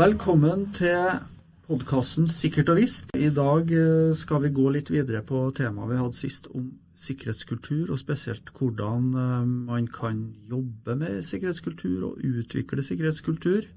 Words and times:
Velkommen 0.00 0.62
til 0.72 1.18
podkasten 1.68 2.24
Sikkert 2.30 2.70
og 2.72 2.78
visst. 2.78 3.10
I 3.12 3.28
dag 3.36 3.68
eh, 3.68 4.14
skal 4.16 4.40
vi 4.46 4.52
gå 4.56 4.70
litt 4.72 4.88
videre 4.88 5.20
på 5.26 5.42
temaet 5.52 5.90
vi 5.90 5.98
hadde 5.98 6.16
sist 6.16 6.46
om 6.56 6.70
sikkerhetskultur, 6.96 7.90
og 7.92 8.00
spesielt 8.00 8.48
hvordan 8.56 9.10
eh, 9.12 9.44
man 9.66 9.90
kan 9.92 10.22
jobbe 10.48 10.96
med 11.02 11.20
sikkerhetskultur 11.26 12.06
og 12.08 12.24
utvikle 12.24 12.86
sikkerhetskultur. 12.86 13.68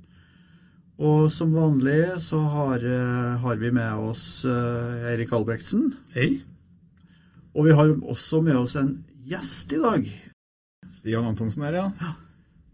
Og 1.04 1.28
som 1.34 1.52
vanlig 1.58 2.22
så 2.23 2.40
har, 2.55 2.88
eh, 2.88 3.36
har 3.44 3.59
vi 3.59 3.76
med 3.76 4.08
oss 4.08 4.45
Eirik 4.48 5.36
Albrektsen. 5.36 5.90
Hei. 6.16 6.38
Og 7.52 7.67
vi 7.67 7.76
har 7.76 7.98
også 8.00 8.40
med 8.45 8.62
oss 8.64 8.78
en 8.80 9.02
gjest 9.28 9.76
i 9.76 9.84
dag. 9.90 10.14
Stian 10.94 11.34
Antonsen 11.34 11.67
her, 11.67 11.81
ja. 11.84 12.14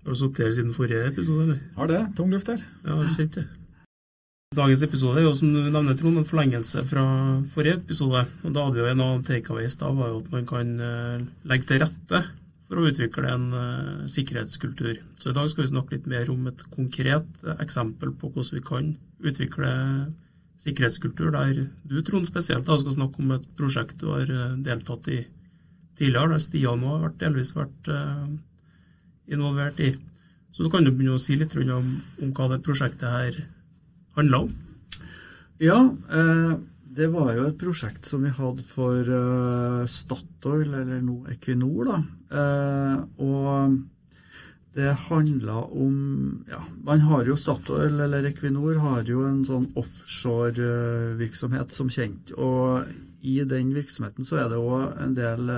Har 0.09 0.15
du 0.15 0.17
sittet 0.23 0.39
her 0.41 0.53
siden 0.57 0.71
forrige 0.73 1.05
episode, 1.05 1.43
eller? 1.43 1.57
Har 1.75 1.87
det. 1.87 1.97
Tung 2.17 2.31
luft 2.33 2.47
her. 2.49 2.61
Ja, 2.81 2.95
har 2.97 3.09
kjent 3.13 3.35
det. 3.37 3.43
Dagens 4.57 4.81
episode 4.81 5.19
er 5.21 5.27
jo, 5.27 5.33
som 5.37 5.51
du 5.53 5.59
nevner, 5.61 5.93
Trond, 5.99 6.17
en 6.17 6.25
forlengelse 6.25 6.81
fra 6.89 7.03
forrige 7.53 7.77
episode. 7.77 8.23
Og 8.41 8.55
da 8.55 8.63
hadde 8.65 8.79
vi 8.79 8.81
jo 8.81 8.87
en 8.89 9.03
av 9.05 9.21
takeaways 9.27 9.77
da 9.77 9.91
var 9.93 10.09
jo 10.09 10.23
at 10.23 10.31
man 10.33 10.49
kan 10.49 10.71
uh, 10.81 11.27
legge 11.51 11.69
til 11.69 11.83
rette 11.83 12.23
for 12.65 12.81
å 12.81 12.87
utvikle 12.89 13.35
en 13.35 13.45
uh, 13.53 14.09
sikkerhetskultur. 14.09 14.97
Så 15.21 15.29
i 15.29 15.37
dag 15.37 15.53
skal 15.53 15.67
vi 15.67 15.73
snakke 15.75 15.99
litt 15.99 16.09
mer 16.09 16.33
om 16.33 16.49
et 16.49 16.65
konkret 16.73 17.29
uh, 17.45 17.53
eksempel 17.61 18.17
på 18.17 18.33
hvordan 18.33 18.57
vi 18.57 18.65
kan 18.65 18.91
utvikle 19.21 19.71
sikkerhetskultur, 20.65 21.29
der 21.37 21.65
du, 21.85 21.99
Trond, 22.01 22.25
spesielt 22.25 22.65
da, 22.65 22.81
skal 22.81 22.97
snakke 22.97 23.21
om 23.21 23.37
et 23.37 23.49
prosjekt 23.61 24.01
du 24.01 24.09
har 24.15 24.25
deltatt 24.57 25.13
i 25.13 25.21
tidligere, 26.01 26.33
der 26.33 26.47
Stian 26.49 26.81
nå 26.81 26.95
har 26.95 27.11
vært, 27.11 27.21
delvis 27.21 27.53
vært 27.53 27.93
involvert 29.29 29.79
i. 29.79 29.93
Så 30.51 30.65
du 30.65 30.69
kan 30.73 30.83
jo 30.83 30.91
begynne 30.91 31.15
å 31.15 31.21
si 31.21 31.37
litt 31.39 31.55
om, 31.55 31.93
om 32.19 32.33
hva 32.35 32.49
det 32.51 32.63
prosjektet 32.65 33.07
her 33.07 33.37
handla 34.17 34.43
om? 34.43 34.49
Ja, 35.59 35.79
eh, 36.11 36.53
det 36.99 37.07
var 37.13 37.33
jo 37.35 37.45
et 37.49 37.59
prosjekt 37.59 38.07
som 38.09 38.23
vi 38.25 38.31
hadde 38.33 38.63
for 38.67 38.99
eh, 39.03 39.85
Statoil, 39.91 40.73
eller 40.73 41.01
nå 41.03 41.21
Equinor, 41.31 41.89
da. 41.89 41.99
Eh, 42.39 42.97
og 43.23 43.79
det 44.75 44.93
handla 45.07 45.63
om 45.71 45.95
Ja, 46.47 46.61
man 46.85 47.01
har 47.07 47.25
jo 47.27 47.35
Statoil, 47.39 47.99
eller 48.05 48.27
Equinor, 48.29 48.79
har 48.83 49.03
jo 49.07 49.25
en 49.27 49.43
sånn 49.47 49.71
offshore-virksomhet 49.79 51.75
som 51.75 51.91
kjent. 51.91 52.31
Og 52.35 52.83
i 53.19 53.39
den 53.43 53.73
virksomheten 53.75 54.27
så 54.27 54.43
er 54.43 54.51
det 54.51 54.59
òg 54.59 54.95
en 55.03 55.15
del 55.17 55.51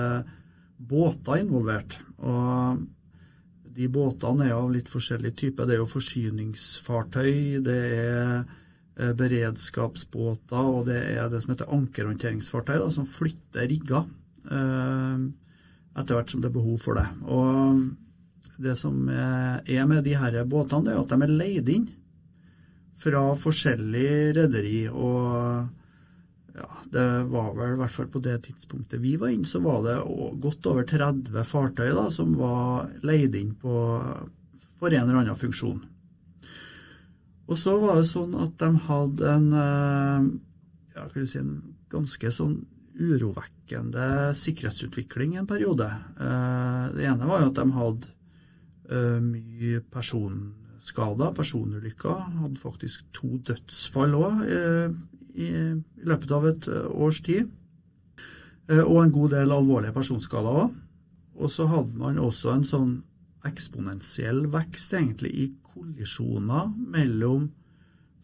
båter 0.82 1.42
involvert. 1.44 1.98
Og 2.18 2.82
de 3.76 3.88
båtene 3.92 4.48
er 4.48 4.56
av 4.56 4.70
litt 4.72 4.90
forskjellig 4.92 5.32
type. 5.38 5.66
Det 5.66 5.76
er 5.76 5.82
jo 5.82 5.90
forsyningsfartøy, 5.90 7.60
det 7.64 7.78
er 7.96 8.42
eh, 8.42 9.12
beredskapsbåter, 9.18 10.60
og 10.60 10.86
det 10.90 11.00
er 11.14 11.30
det 11.32 11.42
som 11.44 11.54
heter 11.54 11.72
ankerhåndteringsfartøy, 11.76 12.76
da, 12.84 12.90
som 12.92 13.08
flytter 13.08 13.68
rigger 13.72 14.06
eh, 14.50 15.26
etter 15.92 16.16
hvert 16.16 16.32
som 16.32 16.44
det 16.44 16.50
er 16.50 16.56
behov 16.56 16.78
for 16.84 17.00
det. 17.00 17.08
Og 17.28 18.60
det 18.62 18.76
som 18.78 19.08
er 19.10 19.86
med 19.88 20.04
de 20.06 20.16
her 20.16 20.38
båtene, 20.48 20.86
det 20.86 20.94
er 20.94 21.02
at 21.02 21.12
de 21.12 21.26
er 21.26 21.36
leid 21.40 21.70
inn 21.72 21.88
fra 23.02 23.32
forskjellige 23.38 24.34
rederi. 24.38 24.80
og 24.88 25.81
ja, 26.52 26.68
det 26.92 27.06
var 27.32 27.54
vel 27.56 27.74
i 27.74 27.80
hvert 27.80 27.94
fall 27.94 28.08
på 28.12 28.20
det 28.24 28.34
tidspunktet 28.46 29.00
vi 29.00 29.14
var 29.20 29.32
inne, 29.32 29.48
så 29.48 29.62
var 29.64 29.80
det 29.86 29.96
godt 30.42 30.68
over 30.68 30.84
30 30.88 31.46
fartøy 31.48 31.88
da, 31.96 32.08
som 32.12 32.34
var 32.36 32.90
leid 33.06 33.36
inn 33.38 33.54
på, 33.56 33.72
for 34.80 34.92
en 34.92 35.06
eller 35.06 35.22
annen 35.22 35.38
funksjon. 35.38 35.80
Og 37.48 37.58
så 37.58 37.76
var 37.80 37.98
det 37.98 38.08
sånn 38.08 38.36
at 38.38 38.54
de 38.60 38.68
hadde 38.86 39.30
en, 39.32 39.48
eh, 39.62 40.28
ja, 40.96 41.06
si, 41.24 41.40
en 41.40 41.56
ganske 41.92 42.32
sånn 42.32 42.58
urovekkende 43.00 44.32
sikkerhetsutvikling 44.36 45.38
en 45.40 45.48
periode. 45.48 45.88
Eh, 46.20 46.84
det 46.96 47.08
ene 47.08 47.28
var 47.28 47.42
jo 47.42 47.50
at 47.50 47.60
de 47.60 47.66
hadde 47.78 48.12
eh, 48.92 49.18
mye 49.24 49.80
personskader, 49.92 51.32
personulykker. 51.36 52.28
Hadde 52.44 52.60
faktisk 52.60 53.08
to 53.16 53.40
dødsfall 53.48 54.20
òg 54.20 54.44
i, 55.34 55.48
i 55.48 56.06
løpet 56.08 56.34
av 56.36 56.46
et 56.50 56.68
eh, 56.68 56.90
års 56.92 57.22
tid. 57.24 57.50
Eh, 58.68 58.82
og 58.82 59.02
en 59.02 59.14
god 59.14 59.34
del 59.36 59.54
alvorlige 59.54 59.96
personskader 59.96 60.60
òg. 60.66 60.76
Og 61.42 61.50
så 61.50 61.66
hadde 61.70 61.98
man 61.98 62.20
også 62.20 62.52
en 62.52 62.68
sånn 62.68 62.92
eksponentiell 63.48 64.44
vekst 64.52 64.92
egentlig 64.94 65.32
i 65.32 65.48
kollisjoner 65.72 66.68
mellom 66.92 67.48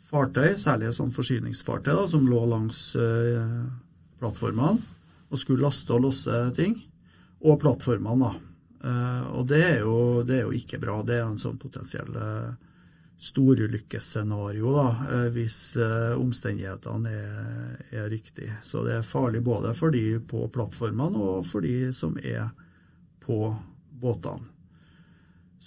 fartøy, 0.08 0.54
særlig 0.60 0.92
sånn 0.96 1.12
forsyningsfartøy 1.12 1.94
da, 1.94 2.04
som 2.08 2.28
lå 2.28 2.44
langs 2.48 2.92
eh, 3.00 3.64
plattformene 4.20 4.78
og 5.28 5.40
skulle 5.40 5.66
laste 5.66 5.92
og 5.92 6.06
losse 6.06 6.36
ting, 6.56 6.78
og 7.44 7.58
plattformene. 7.60 8.28
da. 8.28 8.48
Eh, 8.88 9.26
og 9.36 9.48
det 9.50 9.60
er, 9.64 9.78
jo, 9.82 10.22
det 10.24 10.38
er, 10.38 10.46
jo, 10.46 10.54
ikke 10.56 10.80
bra. 10.80 11.00
Det 11.04 11.18
er 11.18 11.26
en 11.26 11.40
sånn 11.40 11.58
potensiell 11.60 12.16
eh, 12.16 12.54
storulykkesscenario 13.18 14.72
da, 14.76 14.88
eh, 15.10 15.30
hvis 15.34 15.58
eh, 15.76 16.14
omstendighetene 16.18 17.10
er, 17.10 17.80
er 17.90 18.10
riktige. 18.12 18.60
Så 18.62 18.84
det 18.86 18.94
er 18.94 19.06
farlig 19.06 19.42
både 19.44 19.74
for 19.74 19.94
de 19.94 20.20
på 20.22 20.46
plattformene 20.54 21.18
og 21.18 21.42
for 21.46 21.66
de 21.66 21.90
som 21.96 22.14
er 22.22 22.46
på 23.24 23.50
båtene. 23.98 24.54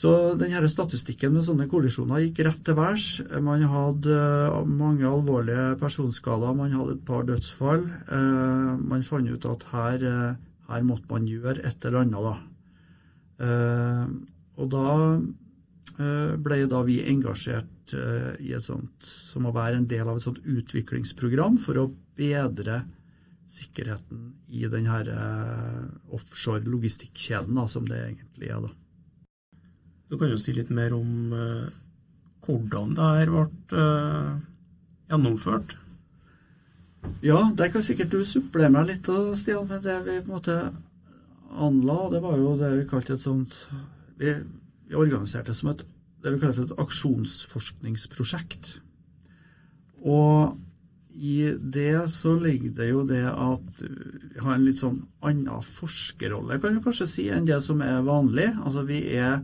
Så 0.02 0.34
denne 0.40 0.70
statistikken 0.72 1.34
med 1.36 1.44
sånne 1.44 1.68
kollisjoner 1.70 2.24
gikk 2.24 2.40
rett 2.48 2.62
til 2.66 2.78
værs. 2.80 3.08
Man 3.44 3.68
hadde 3.68 4.16
eh, 4.16 4.72
mange 4.72 5.10
alvorlige 5.10 5.76
personskader, 5.82 6.56
man 6.56 6.72
hadde 6.72 6.96
et 6.96 7.04
par 7.06 7.28
dødsfall. 7.28 7.84
Man 8.80 9.04
fant 9.04 9.28
ut 9.28 9.50
at 9.52 9.68
her, 9.74 10.08
her 10.72 10.88
måtte 10.88 11.12
man 11.12 11.28
gjøre 11.28 11.60
et 11.68 11.86
eller 11.86 12.06
annet, 12.06 12.32
da. 12.32 12.38
Og 14.62 14.68
da 14.72 14.88
ble 16.42 16.66
da 16.72 16.82
vi 16.88 17.02
engasjert 17.12 17.94
eh, 17.98 18.34
i 18.42 18.54
et 18.56 18.66
sånt, 18.66 19.04
som 19.04 19.48
å 19.48 19.54
være 19.56 19.82
en 19.82 19.88
del 19.90 20.08
av 20.08 20.18
et 20.18 20.26
sånt 20.26 20.42
utviklingsprogram 20.46 21.60
for 21.62 21.80
å 21.82 21.92
bedre 22.18 22.84
sikkerheten 23.52 24.32
i 24.48 24.64
denne 24.72 25.02
eh, 25.12 25.84
offshore 26.16 26.64
logistikkjeden, 26.70 27.58
da, 27.60 27.68
som 27.68 27.88
det 27.90 28.00
egentlig 28.06 28.52
er. 28.54 28.68
da. 28.68 29.60
Du 30.12 30.18
kan 30.20 30.32
jo 30.32 30.40
si 30.42 30.56
litt 30.56 30.72
mer 30.74 30.96
om 30.96 31.32
hvordan 32.42 32.96
det 32.98 33.12
her 33.16 33.30
ble 33.32 33.84
gjennomført? 35.12 35.78
Ja, 37.24 37.38
der 37.56 37.72
kan 37.72 37.84
sikkert 37.86 38.12
du 38.12 38.26
supplere 38.28 38.72
meg 38.74 38.90
litt, 38.90 39.08
Stian, 39.40 39.70
med 39.70 39.86
det 39.86 39.98
vi 40.06 40.18
på 40.20 40.28
en 40.28 40.36
måte 40.36 40.58
anla. 41.52 41.98
Det 42.12 42.22
var 42.24 42.36
jo 42.38 42.58
det 42.60 42.72
vi 42.76 42.90
kalte 42.90 43.16
et 43.16 43.24
sånt 43.24 43.56
vi 44.20 44.36
organiserte 44.98 45.54
som 45.58 45.72
et, 45.74 45.86
det 46.22 46.34
vi 46.34 46.42
kaller 46.42 46.58
for 46.58 46.68
et 46.68 46.82
aksjonsforskningsprosjekt. 46.86 48.76
Og 50.02 50.58
i 51.12 51.52
det 51.60 52.10
så 52.14 52.34
ligger 52.40 52.76
det 52.78 52.90
jo 52.90 53.02
det 53.08 53.24
at 53.28 53.82
vi 53.84 54.40
har 54.42 54.54
en 54.56 54.64
litt 54.64 54.80
sånn 54.80 55.02
annen 55.28 55.66
forskerrolle, 55.66 56.60
kan 56.62 56.78
du 56.78 56.84
kanskje 56.84 57.10
si, 57.10 57.26
enn 57.30 57.50
det 57.50 57.60
som 57.66 57.82
er 57.84 58.06
vanlig. 58.08 58.48
Altså 58.64 58.86
vi 58.88 59.04
er 59.18 59.42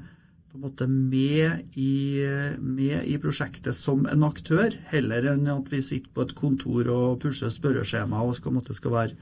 på 0.47 0.57
en 0.57 0.63
måte 0.63 0.87
med 0.87 1.77
i, 1.77 2.23
med 2.57 3.03
i 3.03 3.17
prosjektet 3.21 3.75
som 3.75 4.07
en 4.07 4.23
aktør, 4.25 4.71
heller 4.93 5.33
enn 5.33 5.49
at 5.51 5.71
vi 5.73 5.83
sitter 5.83 6.13
på 6.15 6.23
et 6.23 6.35
kontor 6.37 6.89
og 6.93 7.19
pusher 7.23 7.51
spørreskjema 7.53 8.23
og 8.23 8.37
skal, 8.39 8.55
måtte, 8.55 8.77
skal 8.77 8.95
være 8.95 9.17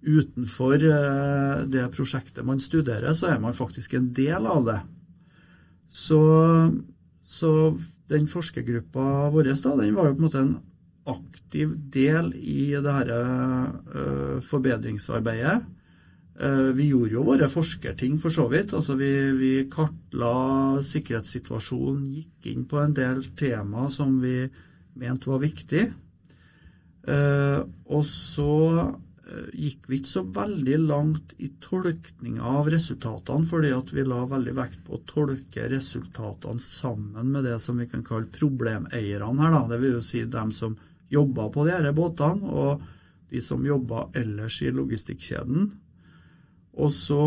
utenfor 0.00 0.84
eh, 0.84 1.66
det 1.68 1.88
prosjektet 1.96 2.46
man 2.46 2.60
studerer, 2.60 3.12
så 3.16 3.32
er 3.34 3.40
man 3.42 3.56
faktisk 3.56 3.96
en 3.96 4.12
del 4.16 4.46
av 4.48 4.64
det. 4.68 4.78
Så, 5.90 6.20
så 7.26 7.50
den 8.10 8.28
forskergruppa 8.30 9.30
vår 9.34 9.50
da, 9.50 9.74
den 9.80 9.96
var 9.96 10.10
jo 10.10 10.14
på 10.14 10.20
en 10.20 10.26
måte 10.26 10.42
en 10.44 10.56
aktiv 11.10 11.74
del 11.90 12.32
i 12.36 12.70
det 12.78 12.94
her 12.94 13.10
uh, 13.16 14.38
forbedringsarbeidet. 14.44 15.60
Uh, 16.40 16.70
vi 16.76 16.90
gjorde 16.92 17.16
jo 17.16 17.24
våre 17.26 17.48
forskerting, 17.50 18.18
for 18.22 18.32
så 18.32 18.46
vidt. 18.52 18.74
Altså 18.76 18.94
vi, 18.98 19.10
vi, 19.36 19.52
kartla 19.72 20.80
sikkerhetssituasjonen, 20.86 22.06
gikk 22.20 22.52
inn 22.52 22.68
på 22.70 22.78
en 22.80 22.94
del 22.96 23.24
tema 23.38 23.88
som 23.92 24.20
vi 24.22 24.44
mente 25.00 25.30
var 25.30 25.42
viktig. 25.42 25.88
Uh, 27.08 27.66
og 27.90 28.04
så 28.06 28.54
gikk 29.54 29.86
vi 29.88 30.00
ikke 30.00 30.10
så 30.10 30.22
veldig 30.34 30.76
langt 30.82 31.34
i 31.38 31.50
tolkninga 31.62 32.54
av 32.58 32.70
resultatene, 32.72 33.46
fordi 33.46 33.72
at 33.76 33.92
vi 33.94 34.04
la 34.06 34.24
veldig 34.28 34.54
vekt 34.56 34.80
på 34.86 34.96
å 34.96 35.02
tolke 35.08 35.68
resultatene 35.70 36.62
sammen 36.64 37.30
med 37.34 37.46
det 37.46 37.58
som 37.62 37.78
vi 37.78 37.86
kan 37.90 38.04
kalle 38.06 38.30
problemeierne 38.34 39.42
her. 39.42 39.54
Da. 39.54 39.62
Det 39.70 39.80
vil 39.82 39.98
jo 39.98 40.02
si 40.04 40.24
dem 40.26 40.54
som 40.56 40.76
jobba 41.10 41.48
på 41.50 41.66
de 41.68 41.76
disse 41.76 41.94
båtene, 41.96 42.50
og 42.50 42.82
de 43.30 43.42
som 43.44 43.66
jobba 43.66 44.08
ellers 44.18 44.58
i 44.62 44.72
logistikkjeden. 44.74 45.70
Og 46.82 46.92
så 46.94 47.24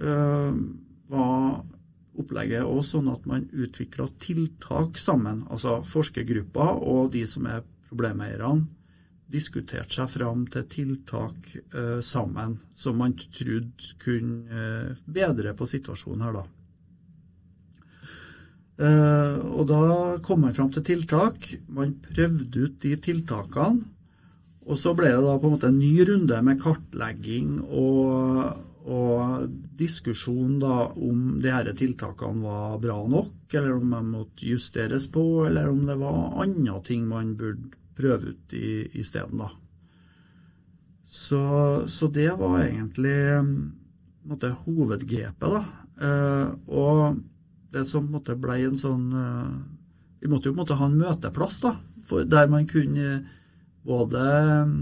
øh, 0.00 0.60
var 1.08 1.60
opplegget 2.18 2.66
òg 2.66 2.82
sånn 2.84 3.08
at 3.12 3.24
man 3.28 3.46
utvikla 3.52 4.08
tiltak 4.20 4.98
sammen. 5.00 5.44
Altså 5.48 5.78
forskergrupper 5.86 6.82
og 6.84 7.12
de 7.14 7.24
som 7.30 7.46
er 7.48 7.64
problemeierne, 7.88 8.66
diskuterte 9.28 9.92
seg 9.92 10.08
fram 10.10 10.46
til 10.52 10.64
tiltak 10.72 11.50
eh, 11.56 11.98
sammen 12.04 12.58
som 12.78 12.96
man 13.00 13.16
trodde 13.18 13.96
kunne 14.00 14.62
eh, 14.62 15.02
bedre 15.04 15.52
på 15.56 15.68
situasjonen 15.68 16.24
her, 16.24 16.38
da. 16.40 16.46
Eh, 18.78 19.36
og 19.42 19.66
da 19.66 19.82
kom 20.22 20.44
man 20.46 20.54
fram 20.56 20.70
til 20.74 20.86
tiltak. 20.86 21.50
Man 21.74 21.96
prøvde 22.04 22.64
ut 22.64 22.80
de 22.84 22.94
tiltakene. 23.02 23.94
Og 24.68 24.76
så 24.76 24.92
ble 24.92 25.08
det 25.14 25.24
da 25.24 25.38
på 25.40 25.48
en 25.48 25.54
måte 25.54 25.70
en 25.70 25.78
ny 25.80 25.94
runde 26.04 26.38
med 26.44 26.58
kartlegging 26.60 27.54
og, 27.64 28.58
og 28.84 29.46
diskusjon 29.80 30.58
da 30.60 30.90
om 30.92 31.38
de 31.40 31.54
her 31.54 31.70
tiltakene 31.72 32.44
var 32.44 32.76
bra 32.82 32.98
nok, 33.08 33.48
eller 33.48 33.78
om 33.78 33.94
de 33.96 34.02
måtte 34.10 34.44
justeres 34.44 35.08
på, 35.08 35.24
eller 35.46 35.72
om 35.72 35.86
det 35.88 35.96
var 36.02 36.36
andre 36.44 36.82
ting 36.84 37.08
man 37.08 37.32
burde 37.40 37.72
prøve 37.98 38.32
ut 38.32 38.54
isteden, 38.54 39.42
da. 39.42 39.50
Så, 41.08 41.42
så, 41.88 42.06
det 42.12 42.30
var 42.36 42.60
egentlig 42.62 43.16
måtte, 44.28 44.52
hovedgrepet, 44.64 45.54
da. 45.54 45.62
Eh, 46.04 46.50
og 46.68 47.20
det 47.72 47.86
som 47.88 48.10
måtte, 48.12 48.36
ble 48.38 48.60
en 48.66 48.76
sånn 48.78 49.08
eh, 49.16 49.54
Vi 50.22 50.28
måtte 50.30 50.50
jo 50.50 50.56
måtte, 50.56 50.76
ha 50.78 50.86
en 50.88 50.98
møteplass 51.00 51.58
da, 51.64 51.74
der 52.28 52.50
man 52.50 52.68
kunne 52.70 53.22
både 53.88 54.22
eh, 54.36 54.76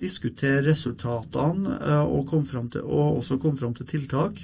diskutere 0.00 0.64
resultatene 0.66 1.78
eh, 1.78 2.04
og, 2.04 2.34
til, 2.72 2.82
og 2.82 3.20
også 3.20 3.38
komme 3.38 3.60
fram 3.60 3.76
til 3.76 3.86
tiltak. 3.86 4.40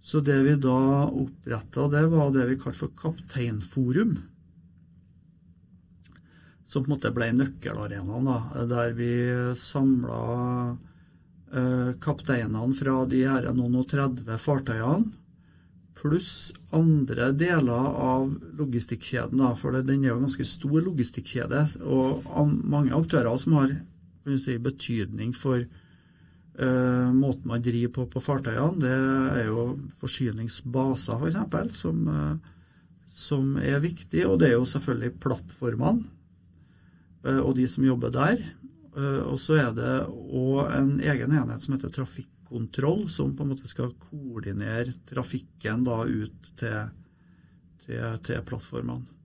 Så 0.00 0.22
det 0.24 0.38
vi 0.46 0.54
da 0.62 1.08
oppretta, 1.08 1.88
det 1.90 2.06
var 2.12 2.30
det 2.32 2.46
vi 2.52 2.58
kalte 2.60 2.84
for 2.84 2.94
Kapteinforum. 3.02 4.18
Som 6.68 6.84
på 6.84 6.90
en 6.90 6.96
måte 6.96 7.12
ble 7.16 7.30
nøkkelarenaen, 7.32 8.28
da, 8.28 8.64
der 8.68 8.92
vi 8.96 9.12
samla 9.56 10.18
eh, 11.52 11.94
kapteinene 12.04 12.76
fra 12.76 12.98
de 13.08 13.22
her 13.24 13.48
noen 13.56 13.80
og 13.80 13.88
30 13.88 14.36
fartøyene 14.42 15.08
pluss 15.98 16.52
andre 16.74 17.32
deler 17.36 17.88
av 17.88 18.30
logistikkjeden. 18.58 19.42
For 19.58 19.78
den 19.82 20.04
er 20.04 20.12
jo 20.12 20.18
en 20.18 20.26
ganske 20.28 20.46
stor 20.46 20.78
logistikkjede, 20.86 21.64
og 21.88 22.28
mange 22.62 22.94
aktører 22.96 23.38
som 23.40 23.58
har 23.58 23.74
si, 24.38 24.58
betydning 24.62 25.32
for 25.36 25.62
uh, 25.64 27.08
måten 27.14 27.48
man 27.50 27.64
driver 27.64 27.94
på 27.96 28.06
på 28.14 28.22
fartøyene. 28.22 28.82
Det 28.84 28.94
er 29.40 29.48
jo 29.48 29.66
forsyningsbaser, 30.00 31.18
f.eks., 31.18 31.40
for 31.50 31.74
som, 31.82 32.06
uh, 32.06 32.54
som 33.10 33.56
er 33.58 33.82
viktig. 33.82 34.26
Og 34.28 34.38
det 34.40 34.52
er 34.52 34.58
jo 34.58 34.68
selvfølgelig 34.68 35.18
plattformene 35.24 36.17
og 37.26 37.52
de 37.58 37.64
som 37.66 37.84
jobber 37.86 38.12
der. 38.14 38.42
og 38.98 39.38
så 39.42 39.56
er 39.58 39.72
det 39.74 39.94
òg 40.06 40.70
en 40.74 40.92
egen 41.00 41.32
enhet 41.34 41.62
som 41.62 41.74
heter 41.74 41.90
trafikkontroll, 41.94 43.08
som 43.10 43.34
på 43.36 43.42
en 43.42 43.52
måte 43.52 43.66
skal 43.66 43.92
koordinere 43.98 44.94
trafikken 45.06 45.84
da 45.86 46.04
ut 46.06 46.52
til, 46.58 46.92
til, 47.84 48.18
til 48.22 48.42
plattformene. 48.46 49.18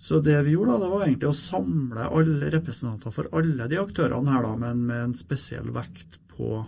Så 0.00 0.20
det 0.24 0.38
vi 0.42 0.54
gjorde, 0.54 0.72
da, 0.72 0.78
det 0.80 0.90
var 0.94 1.02
egentlig 1.04 1.28
å 1.28 1.36
samle 1.36 2.04
alle 2.08 2.48
representanter 2.54 3.12
for 3.12 3.26
alle 3.36 3.66
de 3.68 3.76
aktørene 3.76 4.32
her, 4.32 4.46
da, 4.46 4.52
men 4.62 4.86
med 4.88 5.02
en 5.04 5.16
spesiell 5.18 5.68
vekt 5.76 6.16
på 6.30 6.62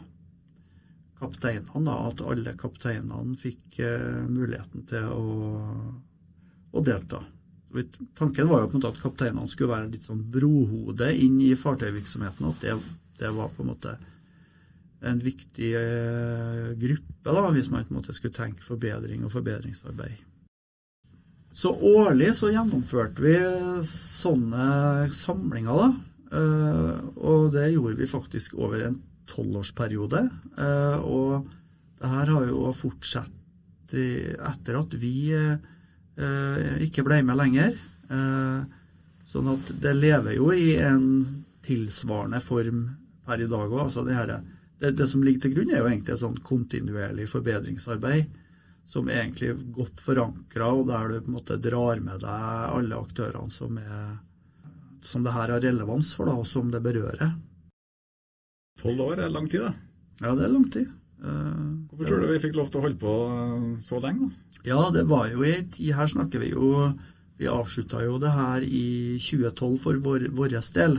kapteinene. 1.16 1.84
da, 1.86 1.94
At 2.10 2.20
alle 2.28 2.52
kapteinene 2.60 3.38
fikk 3.40 3.78
eh, 3.80 4.20
muligheten 4.28 4.84
til 4.90 5.08
å, 5.08 5.24
å 6.76 6.84
delta. 6.84 7.22
Tanken 8.19 8.48
var 8.50 8.62
jo 8.62 8.70
på 8.70 8.76
en 8.76 8.80
måte 8.80 8.92
at 8.92 9.02
kapteinene 9.02 9.48
skulle 9.50 9.72
være 9.72 9.92
litt 9.92 10.06
sånn 10.08 10.24
brohode 10.32 11.08
inn 11.16 11.38
i 11.44 11.54
fartøyvirksomheten. 11.58 12.48
At 12.50 12.64
det, 12.64 12.76
det 13.20 13.30
var 13.36 13.52
på 13.54 13.64
en 13.64 13.72
måte 13.72 13.96
en 15.02 15.19
viktig 15.19 15.72
eh, 15.74 16.69
gruppe, 16.78 17.32
da, 17.32 17.48
hvis 17.54 17.70
man 17.72 17.86
på 17.86 17.94
en 17.94 17.98
måte 18.00 18.14
skulle 18.14 18.36
tenke 18.36 18.62
forbedring 18.62 19.24
og 19.26 19.32
forbedringsarbeid. 19.34 20.20
Så 21.52 21.72
årlig 21.74 22.30
så 22.38 22.48
gjennomførte 22.52 23.24
vi 23.24 23.34
sånne 23.84 25.08
samlinger, 25.16 25.82
da. 25.82 25.88
Eh, 26.32 26.94
og 27.20 27.50
det 27.56 27.72
gjorde 27.74 27.98
vi 27.98 28.08
faktisk 28.08 28.56
over 28.56 28.86
en 28.86 29.00
tolvårsperiode. 29.28 30.22
Eh, 30.56 31.02
og 31.02 31.50
det 32.00 32.14
her 32.14 32.32
har 32.36 32.48
jo 32.48 32.72
fortsatt 32.76 33.38
etter 33.92 34.78
at 34.78 34.94
vi 34.96 35.28
ikke 36.85 37.05
ble 37.06 37.23
med 37.25 37.38
lenger. 37.41 37.76
Sånn 39.32 39.49
at 39.49 39.70
det 39.81 39.94
lever 39.97 40.37
jo 40.37 40.50
i 40.53 40.75
en 40.76 41.06
tilsvarende 41.64 42.41
form 42.44 42.82
per 43.25 43.41
i 43.41 43.49
dag 43.49 43.64
òg. 43.70 43.87
Altså 43.87 44.05
det 44.05 44.19
her 44.19 44.32
det, 44.82 44.91
det, 44.99 45.06
som 45.06 45.23
ligger 45.23 45.44
til 45.44 45.55
grunn, 45.55 45.70
er 45.70 45.81
jo 45.81 45.88
egentlig 45.88 46.17
et 46.17 46.23
sånn 46.25 46.41
kontinuerlig 46.43 47.29
forbedringsarbeid 47.31 48.41
som 48.85 49.06
er 49.09 49.20
egentlig 49.23 49.53
godt 49.76 50.03
forankra, 50.03 50.73
og 50.75 50.88
der 50.88 51.12
du 51.12 51.20
på 51.20 51.31
en 51.31 51.37
måte 51.37 51.59
drar 51.62 52.00
med 52.03 52.25
deg 52.25 52.73
alle 52.76 52.99
aktørene 52.99 53.55
som, 53.55 53.79
er, 53.79 54.17
som 55.06 55.23
det 55.23 55.35
her 55.37 55.55
har 55.55 55.62
relevans 55.62 56.11
for, 56.19 56.26
da, 56.26 56.35
og 56.35 56.49
som 56.50 56.73
det 56.73 56.82
berører. 56.82 57.37
Tolv 58.82 59.05
år 59.06 59.23
er 59.23 59.31
lang 59.31 59.47
tid, 59.47 59.69
da? 59.69 59.73
Ja, 60.25 60.35
det 60.35 60.49
er 60.49 60.53
lang 60.56 60.67
tid. 60.75 60.91
Uh, 61.22 61.86
Hvorfor 61.88 62.08
tror 62.08 62.22
du 62.24 62.32
vi 62.32 62.42
fikk 62.42 62.56
lov 62.58 62.70
til 62.72 62.80
å 62.80 62.84
holde 62.88 62.98
på 62.98 63.12
eh, 63.30 63.66
så 63.78 64.00
lenge? 64.02 64.26
da? 64.26 64.58
Ja, 64.66 64.80
det 64.94 65.04
var 65.06 65.28
jo 65.30 65.44
i 65.46 65.54
tid 65.70 65.94
Her 65.94 66.08
snakker 66.10 66.42
vi 66.42 66.48
jo 66.50 66.90
Vi 67.38 67.46
avslutta 67.50 68.02
jo 68.02 68.16
det 68.22 68.32
her 68.34 68.64
i 68.66 69.19
2012 69.22 69.76
for 69.82 69.98
vår, 70.02 70.28
vår 70.34 70.56
del. 70.74 70.98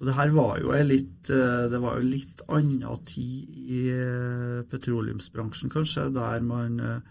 Så 0.00 0.06
det 0.08 0.14
her 0.16 0.30
var 0.32 0.56
jo 0.56 0.72
litt 0.88 1.28
eh, 1.28 1.66
Det 1.68 1.78
var 1.82 1.98
jo 1.98 2.08
litt 2.08 2.40
annen 2.48 3.04
tid 3.04 3.56
i 3.60 3.80
eh, 3.92 4.60
petroleumsbransjen, 4.72 5.68
kanskje, 5.68 6.06
der 6.14 6.40
man 6.40 6.80
eh, 6.80 7.02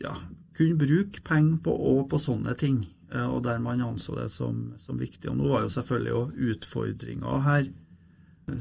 ja, 0.00 0.14
kunne 0.56 0.80
bruke 0.80 1.20
penger 1.20 1.58
på, 1.66 1.74
og 1.92 2.06
på 2.08 2.20
sånne 2.20 2.56
ting. 2.56 2.86
Og 3.12 3.42
der 3.44 3.60
man 3.62 3.84
anså 3.84 4.16
det 4.16 4.30
som, 4.32 4.72
som 4.82 4.96
viktig. 4.98 5.28
Og 5.30 5.36
nå 5.38 5.50
var 5.52 5.62
jo 5.62 5.74
selvfølgelig 5.76 6.10
jo 6.10 6.50
utfordringa 6.54 7.36
her 7.44 7.68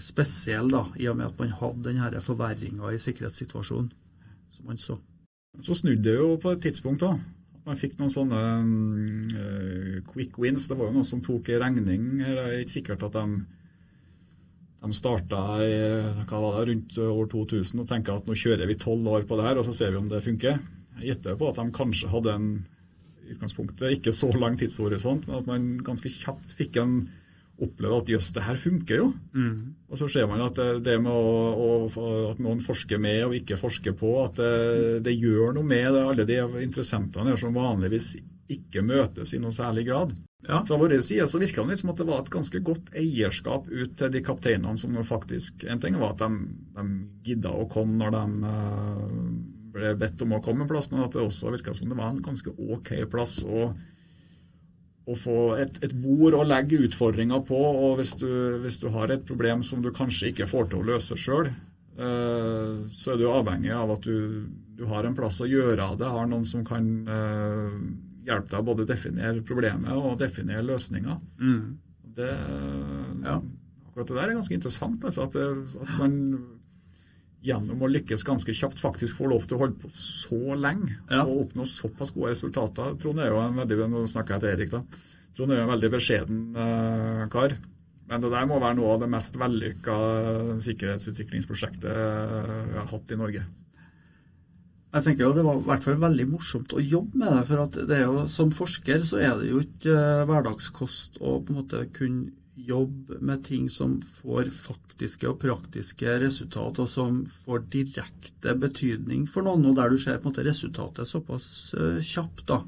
spesiell, 0.01 0.69
da, 0.73 0.85
i 0.97 1.07
og 1.11 1.17
med 1.19 1.29
at 1.29 1.39
man 1.41 1.53
hadde 1.59 1.89
denne 1.89 2.21
forverringa 2.23 2.91
i 2.93 3.01
sikkerhetssituasjonen 3.01 3.91
som 4.55 4.69
man 4.69 4.79
så. 4.81 4.97
Så 5.61 5.75
snudde 5.77 6.03
det 6.03 6.15
jo 6.17 6.35
på 6.41 6.55
et 6.55 6.63
tidspunkt, 6.65 7.03
da. 7.03 7.15
Man 7.65 7.79
fikk 7.79 7.95
noen 7.97 8.13
sånne 8.13 8.39
uh, 9.33 9.99
quick 10.11 10.37
wins. 10.41 10.67
Det 10.69 10.77
var 10.77 10.89
jo 10.89 10.97
noen 10.99 11.07
som 11.07 11.21
tok 11.25 11.49
regning. 11.61 12.19
Det 12.21 12.33
er 12.33 12.59
ikke 12.59 12.75
sikkert 12.75 13.05
at 13.07 13.15
de, 13.15 13.39
de 14.85 14.97
starta 14.97 15.41
i, 15.65 15.79
hva 16.29 16.41
var 16.43 16.59
det, 16.59 16.67
rundt 16.69 16.99
år 17.07 17.31
2000 17.31 17.81
og 17.81 17.89
tenker 17.89 18.19
at 18.19 18.29
nå 18.29 18.37
kjører 18.37 18.69
vi 18.69 18.77
tolv 18.81 19.09
år 19.15 19.25
på 19.25 19.39
det 19.39 19.47
her, 19.47 19.61
og 19.61 19.67
så 19.67 19.73
ser 19.73 19.95
vi 19.95 20.01
om 20.01 20.09
det 20.11 20.23
funker. 20.25 20.61
Jeg 20.99 21.11
gjetter 21.11 21.39
på 21.39 21.49
at 21.49 21.59
de 21.59 21.75
kanskje 21.75 22.11
hadde 22.13 22.37
en 22.37 22.49
utgangspunktet 23.33 23.97
ikke 23.97 24.13
så 24.13 24.29
lang 24.37 24.59
tidshorisont, 24.59 25.25
men 25.25 25.39
at 25.39 25.49
man 25.49 25.69
ganske 25.85 26.11
kjapt 26.13 26.53
fikk 26.59 26.77
en 26.83 26.99
oppleve 27.61 28.01
at 28.01 28.09
jøss, 28.11 28.33
det 28.35 28.43
her 28.43 28.57
funker 28.59 28.99
jo. 28.99 29.07
Mm. 29.31 29.57
Og 29.87 29.99
så 29.99 30.09
ser 30.11 30.27
man 30.27 30.43
at 30.43 30.57
det, 30.59 30.83
det 30.83 30.97
med 30.99 31.11
å, 31.11 31.85
å, 31.87 32.07
at 32.33 32.41
noen 32.43 32.61
forsker 32.63 32.99
med 33.01 33.21
og 33.29 33.35
ikke 33.37 33.59
forsker 33.59 33.95
på, 33.95 34.11
at 34.25 34.39
det, 34.41 35.03
det 35.07 35.15
gjør 35.15 35.55
noe 35.55 35.67
med 35.67 35.87
det, 35.95 36.03
alle 36.03 36.27
de 36.27 36.39
interessentene 36.65 37.37
som 37.39 37.55
vanligvis 37.55 38.15
ikke 38.51 38.83
møtes 38.85 39.33
i 39.33 39.41
noen 39.41 39.55
særlig 39.55 39.87
grad. 39.87 40.13
Ja. 40.45 40.59
Fra 40.67 40.77
vår 40.77 40.99
side 41.01 41.25
så 41.29 41.41
virka 41.41 41.63
det 41.65 41.79
som 41.79 41.89
at 41.93 42.01
det 42.01 42.05
var 42.05 42.21
et 42.21 42.33
ganske 42.33 42.61
godt 42.61 42.91
eierskap 42.93 43.65
ut 43.71 43.95
til 43.97 44.11
de 44.13 44.21
kapteinene 44.21 44.77
som 44.77 44.93
faktisk 45.01 45.63
En 45.65 45.81
ting 45.81 45.97
var 45.97 46.13
at 46.13 46.21
de, 46.21 46.51
de 46.75 46.85
gidda 47.25 47.49
å 47.49 47.65
komme 47.71 47.97
når 47.97 48.13
de 48.13 48.51
uh, 48.51 49.15
ble 49.75 49.95
bedt 49.99 50.21
om 50.21 50.37
å 50.37 50.43
komme 50.45 50.63
en 50.63 50.69
plass, 50.69 50.91
men 50.91 51.01
at 51.03 51.15
det 51.15 51.23
også 51.25 51.51
virka 51.55 51.73
som 51.75 51.89
det 51.89 51.97
var 51.97 52.13
en 52.13 52.21
ganske 52.23 52.53
OK 52.53 52.93
plass. 53.11 53.39
og 53.43 53.73
å 55.05 55.15
få 55.17 55.39
et, 55.61 55.77
et, 55.85 55.93
bord 55.93 56.33
å 56.33 56.45
legge 56.47 56.81
utfordringer 56.87 57.43
på. 57.45 57.57
og 57.57 57.99
hvis 57.99 58.15
du, 58.17 58.29
hvis 58.63 58.79
du, 58.81 58.89
har 58.95 59.13
et 59.13 59.25
problem 59.27 59.61
som 59.63 59.83
du 59.83 59.91
kanskje 59.93 60.31
ikke 60.31 60.49
får 60.49 60.71
til 60.71 60.81
å 60.81 60.87
løse 60.89 61.17
sjøl, 61.19 61.51
eh, 61.51 62.71
så 62.89 63.13
er 63.13 63.21
du 63.21 63.27
avhengig 63.29 63.73
av 63.75 63.93
at 63.97 64.07
du, 64.07 64.47
du, 64.77 64.85
har 64.89 65.05
en 65.05 65.17
plass 65.17 65.41
å 65.45 65.49
gjøre 65.49 65.91
av 65.91 65.99
det. 66.01 66.09
Har 66.09 66.29
noen 66.31 66.47
som 66.49 66.65
kan 66.65 66.89
eh, 67.05 67.77
hjelpe 68.25 68.49
deg 68.55 68.59
å 68.63 68.69
både 68.71 68.89
definere 68.89 69.45
problemet 69.45 69.93
og 69.93 70.17
definere 70.21 70.65
løsninger. 70.65 71.21
Mm. 71.37 71.61
Det, 72.15 72.33
ja. 73.27 73.39
Akkurat 73.85 74.09
det 74.09 74.17
der 74.17 74.29
er 74.29 74.37
ganske 74.39 74.57
interessant. 74.57 75.05
Altså, 75.05 75.29
at, 75.29 75.37
at 75.85 75.97
man 76.01 76.15
gjennom 77.45 77.83
å 77.85 77.89
lykkes 77.91 78.25
ganske 78.27 78.55
kjapt 78.57 78.81
faktisk 78.81 79.19
får 79.19 79.31
lov 79.31 79.45
til 79.45 79.57
å 79.57 79.61
holde 79.63 79.79
på 79.83 79.91
så 79.93 80.57
lenge 80.57 80.95
ja. 80.95 81.21
og 81.23 81.45
oppnå 81.45 81.67
såpass 81.69 82.13
gode 82.15 82.33
resultater. 82.33 82.95
Trond 83.01 83.21
er 83.21 83.31
jo 83.31 83.41
en 83.43 83.61
veldig 83.61 83.89
nå 83.91 84.05
snakker 84.09 84.35
jeg 84.35 84.43
til 84.43 84.53
Erik 84.53 84.73
da, 84.73 84.83
Trond 85.35 85.51
er 85.51 85.61
jo 85.61 85.67
en 85.67 85.73
veldig 85.73 85.91
beskjeden 85.97 86.41
uh, 86.55 87.25
kar. 87.31 87.57
Men 88.05 88.21
det 88.21 88.31
der 88.31 88.47
må 88.47 88.59
være 88.61 88.77
noe 88.77 88.93
av 88.93 89.01
det 89.01 89.09
mest 89.09 89.37
vellykka 89.41 89.95
sikkerhetsutviklingsprosjektet 90.61 91.89
vi 91.89 92.77
har 92.77 92.91
hatt 92.91 93.13
i 93.13 93.17
Norge. 93.17 93.45
Jeg 94.95 95.03
tenker 95.03 95.25
jo 95.25 95.33
Det 95.35 95.43
var 95.43 95.59
i 95.59 95.65
hvert 95.65 95.83
fall 95.83 95.97
veldig 95.99 96.25
morsomt 96.29 96.75
å 96.75 96.83
jobbe 96.83 97.19
med 97.19 97.33
det. 97.33 97.43
for 97.49 97.63
at 97.65 97.79
det 97.89 97.97
er 97.97 98.05
jo, 98.05 98.25
Som 98.31 98.53
forsker 98.55 99.03
så 99.03 99.19
er 99.19 99.33
det 99.41 99.51
jo 99.51 99.61
ikke 99.63 99.91
eh, 99.91 100.25
hverdagskost 100.29 101.19
å 101.19 101.39
på 101.43 101.51
en 101.51 101.59
måte 101.59 101.81
kunne 101.95 102.31
jobbe 102.55 103.19
med 103.19 103.43
ting 103.43 103.67
som 103.69 103.97
får 104.01 104.49
faktiske 104.53 105.27
og 105.27 105.39
praktiske 105.41 106.15
resultat, 106.23 106.79
og 106.79 106.89
som 106.89 107.23
får 107.45 107.67
direkte 107.73 108.55
betydning 108.59 109.25
for 109.27 109.45
noen, 109.45 109.65
og 109.69 109.77
der 109.77 109.91
du 109.91 109.99
ser 109.99 110.19
på 110.19 110.29
en 110.29 110.33
måte 110.33 110.47
resultatet 110.47 111.09
såpass 111.09 111.47
uh, 111.75 111.99
kjapt. 111.99 112.45
da. 112.47 112.61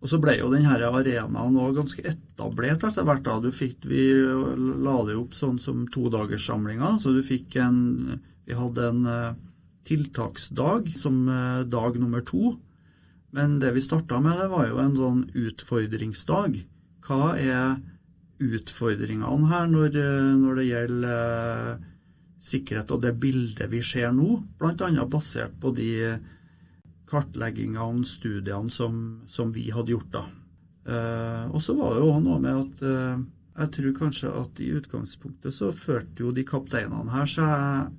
Og 0.00 0.10
så 0.10 0.20
ble 0.20 0.38
jo 0.38 0.50
denne 0.52 0.72
arenaen 0.72 1.60
òg 1.60 1.78
ganske 1.78 2.04
etablert 2.04 2.84
etter 2.84 3.06
hvert. 3.08 3.24
da. 3.24 3.38
Du 3.40 3.50
fikk, 3.52 3.84
Vi 3.88 4.04
la 4.84 4.98
det 5.04 5.16
opp 5.16 5.36
sånn 5.36 5.58
som 5.60 5.86
todagerssamlinger, 5.88 7.00
så 7.00 7.12
du 7.12 7.22
fikk 7.24 7.56
en 7.56 8.20
Vi 8.44 8.52
hadde 8.52 8.88
en 8.88 9.06
uh, 9.08 9.36
tiltaksdag 9.88 10.94
som 10.96 11.24
dag 11.68 11.96
nummer 12.00 12.20
to. 12.24 12.58
Men 13.32 13.58
det 13.60 13.72
vi 13.74 13.80
starta 13.84 14.20
med, 14.20 14.36
det 14.38 14.48
var 14.52 14.68
jo 14.68 14.78
en 14.80 14.96
sånn 14.96 15.22
utfordringsdag. 15.32 16.60
Hva 17.04 17.34
er 17.40 17.80
utfordringene 18.42 19.50
her 19.50 19.66
når, 19.70 19.98
eh, 20.00 20.30
når 20.40 20.60
det 20.60 20.68
gjelder 20.68 21.74
eh, 21.74 21.90
sikkerhet 22.44 22.94
og 22.94 23.02
det 23.04 23.14
bildet 23.20 23.70
vi 23.72 23.82
ser 23.84 24.12
nå, 24.12 24.38
bl.a. 24.58 25.06
basert 25.08 25.54
på 25.60 25.72
de 25.76 25.90
kartleggingene, 27.08 28.04
studiene 28.08 28.72
som, 28.72 29.22
som 29.30 29.52
vi 29.54 29.68
hadde 29.72 29.94
gjort 29.94 30.12
da. 30.12 30.24
Eh, 30.84 31.44
og 31.50 31.62
så 31.62 31.76
var 31.78 31.94
det 31.94 32.04
jo 32.04 32.20
noe 32.24 32.42
med 32.42 32.60
at 32.64 32.84
jeg 33.54 33.70
tror 33.76 33.92
kanskje 34.00 34.30
at 34.34 34.60
i 34.60 34.72
utgangspunktet 34.74 35.54
så 35.54 35.70
førte 35.70 36.24
jo 36.24 36.32
de 36.34 36.42
kapteinene 36.46 37.12
her 37.14 37.28
seg 37.30 37.92